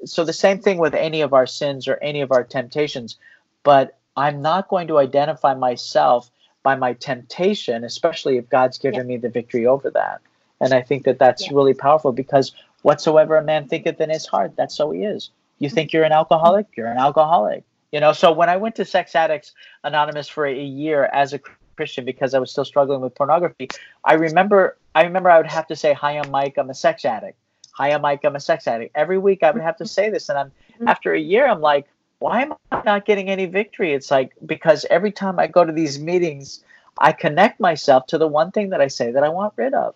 So 0.04 0.24
the 0.24 0.32
same 0.32 0.60
thing 0.60 0.78
with 0.78 0.94
any 0.94 1.20
of 1.20 1.34
our 1.34 1.46
sins 1.46 1.86
or 1.86 1.98
any 2.02 2.22
of 2.22 2.32
our 2.32 2.42
temptations. 2.42 3.18
But 3.62 3.98
I'm 4.16 4.42
not 4.42 4.68
going 4.68 4.88
to 4.88 4.98
identify 4.98 5.54
myself 5.54 6.30
by 6.62 6.74
my 6.74 6.94
temptation, 6.94 7.84
especially 7.84 8.38
if 8.38 8.48
God's 8.48 8.78
given 8.78 9.00
yeah. 9.00 9.14
me 9.14 9.16
the 9.18 9.28
victory 9.28 9.66
over 9.66 9.90
that. 9.90 10.20
And 10.60 10.72
I 10.72 10.82
think 10.82 11.04
that 11.04 11.18
that's 11.18 11.46
yeah. 11.46 11.54
really 11.54 11.74
powerful 11.74 12.12
because 12.12 12.52
whatsoever 12.82 13.36
a 13.36 13.42
man 13.42 13.68
thinketh 13.68 14.00
in 14.00 14.10
his 14.10 14.26
heart, 14.26 14.52
that's 14.56 14.74
so 14.74 14.90
he 14.90 15.02
is. 15.04 15.30
You 15.58 15.68
think 15.68 15.92
you're 15.92 16.04
an 16.04 16.12
alcoholic, 16.12 16.66
you're 16.76 16.88
an 16.88 16.98
alcoholic. 16.98 17.64
You 17.92 18.00
know, 18.00 18.12
so 18.12 18.32
when 18.32 18.48
I 18.48 18.56
went 18.56 18.76
to 18.76 18.84
Sex 18.84 19.14
Addicts 19.14 19.52
Anonymous 19.82 20.28
for 20.28 20.46
a 20.46 20.54
year 20.54 21.04
as 21.12 21.32
a 21.32 21.40
Christian 21.76 22.04
because 22.04 22.34
I 22.34 22.38
was 22.38 22.50
still 22.50 22.64
struggling 22.64 23.00
with 23.00 23.14
pornography, 23.14 23.68
I 24.04 24.14
remember 24.14 24.76
I 24.94 25.02
remember 25.02 25.30
I 25.30 25.38
would 25.38 25.46
have 25.46 25.66
to 25.68 25.76
say, 25.76 25.92
Hi, 25.94 26.18
I'm 26.18 26.30
Mike, 26.30 26.58
I'm 26.58 26.70
a 26.70 26.74
sex 26.74 27.04
addict. 27.04 27.38
Hi, 27.72 27.92
I'm 27.92 28.02
Mike, 28.02 28.24
I'm 28.24 28.36
a 28.36 28.40
sex 28.40 28.66
addict. 28.66 28.92
Every 28.94 29.18
week 29.18 29.42
I 29.42 29.52
would 29.52 29.62
have 29.62 29.76
to 29.78 29.86
say 29.86 30.10
this. 30.10 30.28
And 30.28 30.38
I'm 30.38 30.48
mm-hmm. 30.48 30.88
after 30.88 31.12
a 31.12 31.20
year, 31.20 31.46
I'm 31.46 31.60
like, 31.60 31.86
why 32.18 32.42
am 32.42 32.54
I 32.72 32.82
not 32.84 33.04
getting 33.06 33.30
any 33.30 33.46
victory? 33.46 33.92
It's 33.92 34.10
like 34.10 34.32
because 34.44 34.84
every 34.90 35.12
time 35.12 35.38
I 35.38 35.46
go 35.46 35.64
to 35.64 35.72
these 35.72 35.98
meetings, 35.98 36.64
I 36.98 37.12
connect 37.12 37.60
myself 37.60 38.06
to 38.08 38.18
the 38.18 38.26
one 38.26 38.50
thing 38.50 38.70
that 38.70 38.80
I 38.80 38.88
say 38.88 39.12
that 39.12 39.22
I 39.22 39.28
want 39.28 39.54
rid 39.56 39.72
of. 39.72 39.94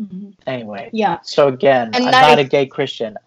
Mm-hmm. 0.00 0.30
Anyway, 0.46 0.90
yeah. 0.92 1.18
So 1.22 1.48
again, 1.48 1.90
I'm 1.92 2.04
not 2.04 2.38
is, 2.38 2.46
a 2.46 2.48
gay 2.48 2.66
Christian. 2.66 3.18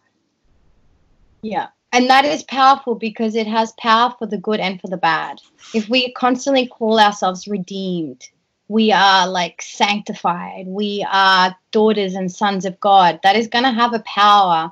Yeah. 1.41 1.67
And 1.91 2.09
that 2.09 2.25
is 2.25 2.41
powerful 2.43 2.95
because 2.95 3.35
it 3.35 3.45
has 3.45 3.73
power 3.73 4.15
for 4.17 4.25
the 4.25 4.39
good 4.39 4.59
and 4.59 4.81
for 4.81 4.87
the 4.87 4.97
bad. 4.97 5.39
If 5.75 5.87
we 5.89 6.11
constantly 6.13 6.65
call 6.65 6.99
ourselves 6.99 7.47
redeemed, 7.47 8.27
we 8.67 8.91
are 8.91 9.27
like 9.27 9.61
sanctified, 9.61 10.65
we 10.65 11.05
are 11.11 11.55
daughters 11.69 12.15
and 12.15 12.31
sons 12.31 12.65
of 12.65 12.79
God, 12.79 13.19
that 13.21 13.35
is 13.35 13.47
going 13.47 13.65
to 13.65 13.71
have 13.71 13.93
a 13.93 13.99
power. 13.99 14.71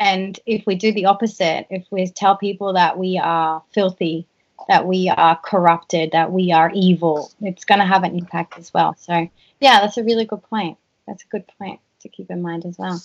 And 0.00 0.40
if 0.46 0.64
we 0.64 0.76
do 0.76 0.92
the 0.92 1.04
opposite, 1.04 1.66
if 1.68 1.84
we 1.90 2.06
tell 2.08 2.36
people 2.36 2.72
that 2.72 2.96
we 2.96 3.18
are 3.18 3.62
filthy, 3.72 4.26
that 4.68 4.86
we 4.86 5.10
are 5.10 5.36
corrupted, 5.44 6.12
that 6.12 6.32
we 6.32 6.50
are 6.52 6.70
evil, 6.74 7.30
it's 7.42 7.66
going 7.66 7.80
to 7.80 7.86
have 7.86 8.04
an 8.04 8.16
impact 8.16 8.56
as 8.56 8.72
well. 8.72 8.96
So, 8.98 9.28
yeah, 9.60 9.80
that's 9.80 9.98
a 9.98 10.04
really 10.04 10.24
good 10.24 10.42
point. 10.44 10.78
That's 11.08 11.24
a 11.24 11.28
good 11.28 11.44
point 11.58 11.80
to 12.00 12.08
keep 12.08 12.30
in 12.30 12.42
mind 12.42 12.66
as 12.66 12.78
well. 12.78 13.00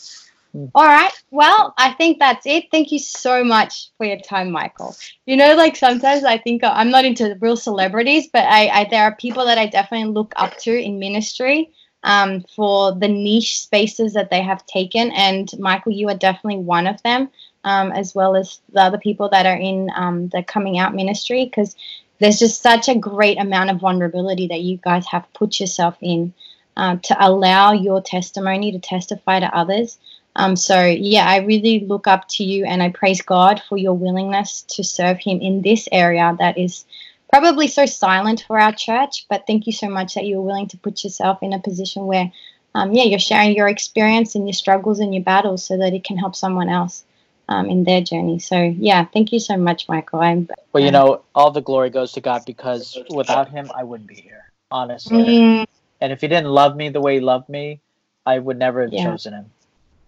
Mm. 0.55 0.69
All 0.75 0.85
right. 0.85 1.11
Well, 1.31 1.73
I 1.77 1.93
think 1.93 2.19
that's 2.19 2.45
it. 2.45 2.65
Thank 2.69 2.91
you 2.91 2.99
so 2.99 3.43
much 3.43 3.89
for 3.97 4.05
your 4.05 4.19
time, 4.19 4.51
Michael. 4.51 4.95
You 5.25 5.37
know, 5.37 5.55
like 5.55 5.75
sometimes 5.75 6.23
I 6.23 6.37
think 6.37 6.63
I'm 6.63 6.91
not 6.91 7.05
into 7.05 7.35
real 7.39 7.57
celebrities, 7.57 8.27
but 8.31 8.45
I, 8.45 8.67
I 8.67 8.87
there 8.89 9.03
are 9.03 9.15
people 9.15 9.45
that 9.45 9.57
I 9.57 9.65
definitely 9.67 10.13
look 10.13 10.33
up 10.35 10.57
to 10.59 10.77
in 10.77 10.99
ministry 10.99 11.71
um, 12.03 12.43
for 12.55 12.93
the 12.93 13.07
niche 13.07 13.61
spaces 13.61 14.13
that 14.13 14.29
they 14.29 14.41
have 14.41 14.65
taken. 14.65 15.11
And 15.11 15.49
Michael, 15.57 15.93
you 15.93 16.09
are 16.09 16.17
definitely 16.17 16.59
one 16.59 16.85
of 16.85 17.01
them, 17.03 17.29
um, 17.63 17.91
as 17.91 18.13
well 18.13 18.35
as 18.35 18.59
the 18.71 18.81
other 18.81 18.97
people 18.97 19.29
that 19.29 19.45
are 19.45 19.57
in 19.57 19.89
um, 19.95 20.27
the 20.27 20.43
coming 20.43 20.77
out 20.77 20.93
ministry, 20.93 21.45
because 21.45 21.75
there's 22.19 22.39
just 22.39 22.61
such 22.61 22.89
a 22.89 22.95
great 22.95 23.39
amount 23.39 23.71
of 23.71 23.79
vulnerability 23.79 24.47
that 24.47 24.61
you 24.61 24.77
guys 24.77 25.07
have 25.07 25.25
put 25.33 25.59
yourself 25.59 25.97
in 26.01 26.33
uh, 26.77 26.97
to 27.03 27.15
allow 27.19 27.71
your 27.71 28.01
testimony 28.01 28.71
to 28.71 28.79
testify 28.79 29.39
to 29.39 29.55
others. 29.55 29.97
Um, 30.35 30.55
so, 30.55 30.83
yeah, 30.85 31.27
I 31.27 31.37
really 31.37 31.81
look 31.81 32.07
up 32.07 32.27
to 32.29 32.43
you 32.43 32.65
and 32.65 32.81
I 32.81 32.89
praise 32.89 33.21
God 33.21 33.61
for 33.69 33.77
your 33.77 33.93
willingness 33.93 34.63
to 34.69 34.83
serve 34.83 35.19
Him 35.19 35.39
in 35.39 35.61
this 35.61 35.87
area 35.91 36.35
that 36.39 36.57
is 36.57 36.85
probably 37.29 37.67
so 37.67 37.85
silent 37.85 38.43
for 38.47 38.59
our 38.59 38.71
church. 38.71 39.27
But 39.29 39.45
thank 39.45 39.67
you 39.67 39.73
so 39.73 39.89
much 39.89 40.15
that 40.15 40.25
you're 40.25 40.41
willing 40.41 40.67
to 40.69 40.77
put 40.77 41.03
yourself 41.03 41.43
in 41.43 41.53
a 41.53 41.59
position 41.59 42.07
where, 42.07 42.31
um, 42.73 42.93
yeah, 42.93 43.03
you're 43.03 43.19
sharing 43.19 43.55
your 43.55 43.67
experience 43.67 44.33
and 44.33 44.47
your 44.47 44.53
struggles 44.53 44.99
and 44.99 45.13
your 45.13 45.23
battles 45.23 45.63
so 45.63 45.77
that 45.77 45.93
it 45.93 46.03
can 46.03 46.17
help 46.17 46.35
someone 46.35 46.69
else. 46.69 47.03
Um, 47.49 47.69
in 47.69 47.83
their 47.83 47.99
journey. 47.99 48.39
So 48.39 48.55
yeah, 48.57 49.03
thank 49.03 49.33
you 49.33 49.39
so 49.39 49.57
much, 49.57 49.89
Michael. 49.89 50.21
I'm, 50.21 50.47
well, 50.71 50.81
you 50.81 50.91
know, 50.91 51.23
all 51.35 51.51
the 51.51 51.61
glory 51.61 51.89
goes 51.89 52.13
to 52.13 52.21
God 52.21 52.43
because 52.45 52.97
without 53.09 53.49
Him, 53.49 53.69
I 53.75 53.83
wouldn't 53.83 54.07
be 54.07 54.15
here, 54.15 54.49
honestly. 54.71 55.17
Mm. 55.17 55.67
And 56.03 56.11
if 56.11 56.19
He 56.19 56.27
didn't 56.27 56.51
love 56.51 56.75
me 56.75 56.89
the 56.89 56.99
way 56.99 57.15
He 57.15 57.21
loved 57.21 57.47
me, 57.47 57.79
I 58.25 58.37
would 58.37 58.59
never 58.59 58.81
have 58.81 58.91
yeah. 58.91 59.05
chosen 59.05 59.33
Him. 59.33 59.49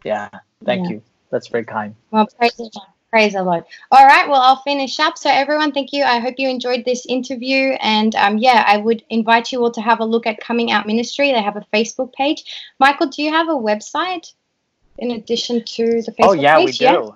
Yeah. 0.03 0.27
Thank 0.65 0.83
yeah. 0.83 0.95
you. 0.95 1.01
That's 1.29 1.47
very 1.47 1.63
kind. 1.63 1.95
Well, 2.11 2.27
praise 2.37 2.51
the 2.55 2.63
Lord. 2.63 2.89
Praise 3.09 3.31
the 3.31 3.43
Lord. 3.43 3.63
All 3.91 4.05
right. 4.05 4.27
Well, 4.27 4.41
I'll 4.41 4.61
finish 4.63 4.99
up. 4.99 5.17
So, 5.17 5.29
everyone, 5.29 5.71
thank 5.71 5.93
you. 5.93 6.03
I 6.03 6.19
hope 6.19 6.35
you 6.37 6.49
enjoyed 6.49 6.83
this 6.83 7.05
interview. 7.05 7.77
And 7.79 8.13
um, 8.15 8.37
yeah, 8.37 8.65
I 8.67 8.75
would 8.75 9.05
invite 9.09 9.53
you 9.53 9.63
all 9.63 9.71
to 9.71 9.79
have 9.79 10.01
a 10.01 10.05
look 10.05 10.27
at 10.27 10.37
Coming 10.41 10.69
Out 10.69 10.85
Ministry. 10.85 11.31
They 11.31 11.41
have 11.41 11.55
a 11.55 11.65
Facebook 11.73 12.11
page. 12.11 12.43
Michael, 12.77 13.07
do 13.07 13.23
you 13.23 13.31
have 13.31 13.47
a 13.47 13.53
website 13.53 14.33
in 14.97 15.11
addition 15.11 15.63
to 15.63 16.01
the 16.01 16.11
Facebook 16.11 16.17
page? 16.17 16.27
Oh, 16.27 16.33
yeah, 16.33 16.57
page? 16.57 16.65
we 16.65 16.71
do. 16.73 16.83
Yeah? 16.83 17.07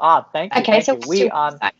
Ah, 0.00 0.26
thank 0.32 0.54
you. 0.54 0.62
Okay, 0.62 0.80
thank 0.80 0.86
so 0.86 0.94
you. 0.94 1.00
we 1.06 1.28
on 1.30 1.58
um, 1.60 1.70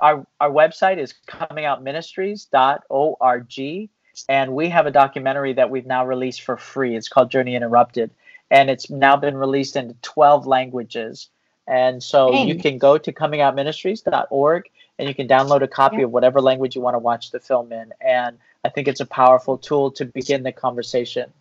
our 0.00 0.26
our 0.40 0.50
website 0.50 0.96
is 0.98 1.12
comingoutministries.org 1.28 3.90
and 4.28 4.54
we 4.54 4.68
have 4.68 4.86
a 4.86 4.90
documentary 4.90 5.54
that 5.54 5.70
we've 5.70 5.86
now 5.86 6.06
released 6.06 6.42
for 6.42 6.56
free. 6.56 6.96
It's 6.96 7.08
called 7.08 7.30
Journey 7.30 7.54
Interrupted 7.54 8.10
and 8.52 8.68
it's 8.68 8.90
now 8.90 9.16
been 9.16 9.36
released 9.36 9.76
into 9.76 9.96
12 10.02 10.46
languages. 10.46 11.30
And 11.66 12.02
so 12.02 12.34
you 12.44 12.56
can 12.56 12.76
go 12.76 12.98
to 12.98 13.12
comingoutministries.org 13.12 14.70
and 14.98 15.08
you 15.08 15.14
can 15.14 15.26
download 15.26 15.62
a 15.62 15.68
copy 15.68 15.98
yeah. 15.98 16.04
of 16.04 16.10
whatever 16.10 16.40
language 16.40 16.76
you 16.76 16.82
want 16.82 16.94
to 16.94 16.98
watch 16.98 17.30
the 17.30 17.40
film 17.40 17.72
in. 17.72 17.92
And 18.00 18.38
I 18.62 18.68
think 18.68 18.88
it's 18.88 19.00
a 19.00 19.06
powerful 19.06 19.56
tool 19.56 19.90
to 19.92 20.04
begin 20.04 20.42
the 20.42 20.52
conversation. 20.52 21.32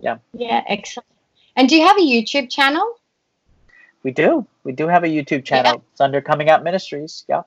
Yeah. 0.00 0.18
Yeah, 0.32 0.62
excellent. 0.68 1.08
And 1.56 1.68
do 1.68 1.76
you 1.76 1.84
have 1.84 1.98
a 1.98 2.02
YouTube 2.02 2.48
channel? 2.48 2.94
We 4.04 4.12
do. 4.12 4.46
We 4.62 4.70
do 4.70 4.86
have 4.86 5.02
a 5.02 5.08
YouTube 5.08 5.44
channel. 5.44 5.72
Yeah. 5.72 5.80
It's 5.90 6.00
under 6.00 6.20
Coming 6.20 6.48
Out 6.48 6.62
Ministries. 6.62 7.24
Yeah. 7.28 7.42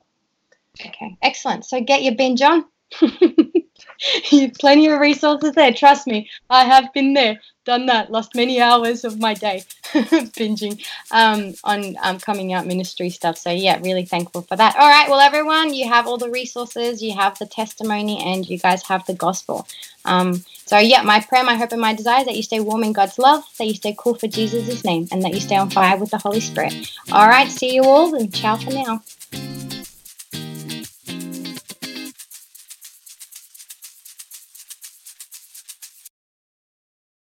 Okay, 0.85 1.15
excellent. 1.21 1.63
So 1.65 1.79
get 1.79 2.03
your 2.03 2.15
binge 2.15 2.41
on. 2.41 2.65
Plenty 4.59 4.87
of 4.87 4.99
resources 4.99 5.53
there. 5.53 5.73
Trust 5.73 6.07
me, 6.07 6.29
I 6.49 6.63
have 6.63 6.91
been 6.93 7.13
there, 7.13 7.39
done 7.65 7.85
that, 7.85 8.11
lost 8.11 8.35
many 8.35 8.59
hours 8.59 9.03
of 9.03 9.19
my 9.19 9.33
day 9.33 9.63
binging 9.93 10.83
um, 11.11 11.53
on 11.63 11.95
um, 12.01 12.19
coming 12.19 12.53
out 12.53 12.65
ministry 12.65 13.09
stuff. 13.09 13.37
So, 13.37 13.51
yeah, 13.51 13.79
really 13.81 14.05
thankful 14.05 14.41
for 14.41 14.55
that. 14.55 14.75
All 14.75 14.89
right, 14.89 15.09
well, 15.09 15.19
everyone, 15.19 15.73
you 15.73 15.87
have 15.87 16.07
all 16.07 16.17
the 16.17 16.29
resources, 16.29 17.01
you 17.01 17.13
have 17.15 17.37
the 17.37 17.45
testimony, 17.45 18.21
and 18.23 18.47
you 18.49 18.57
guys 18.57 18.83
have 18.83 19.05
the 19.05 19.13
gospel. 19.13 19.67
Um, 20.05 20.43
so, 20.65 20.77
yeah, 20.79 21.03
my 21.03 21.19
prayer, 21.19 21.43
my 21.43 21.55
hope, 21.55 21.71
and 21.71 21.81
my 21.81 21.93
desire 21.93 22.21
is 22.21 22.25
that 22.25 22.35
you 22.35 22.43
stay 22.43 22.59
warm 22.59 22.83
in 22.83 22.93
God's 22.93 23.19
love, 23.19 23.43
that 23.57 23.65
you 23.65 23.75
stay 23.75 23.95
cool 23.97 24.15
for 24.15 24.27
Jesus' 24.27 24.83
name, 24.83 25.07
and 25.11 25.21
that 25.23 25.33
you 25.33 25.41
stay 25.41 25.57
on 25.57 25.69
fire 25.69 25.97
with 25.97 26.11
the 26.11 26.17
Holy 26.17 26.39
Spirit. 26.39 26.91
All 27.11 27.27
right, 27.27 27.49
see 27.49 27.75
you 27.75 27.83
all, 27.83 28.15
and 28.15 28.33
ciao 28.33 28.55
for 28.55 28.71
now. 28.71 29.03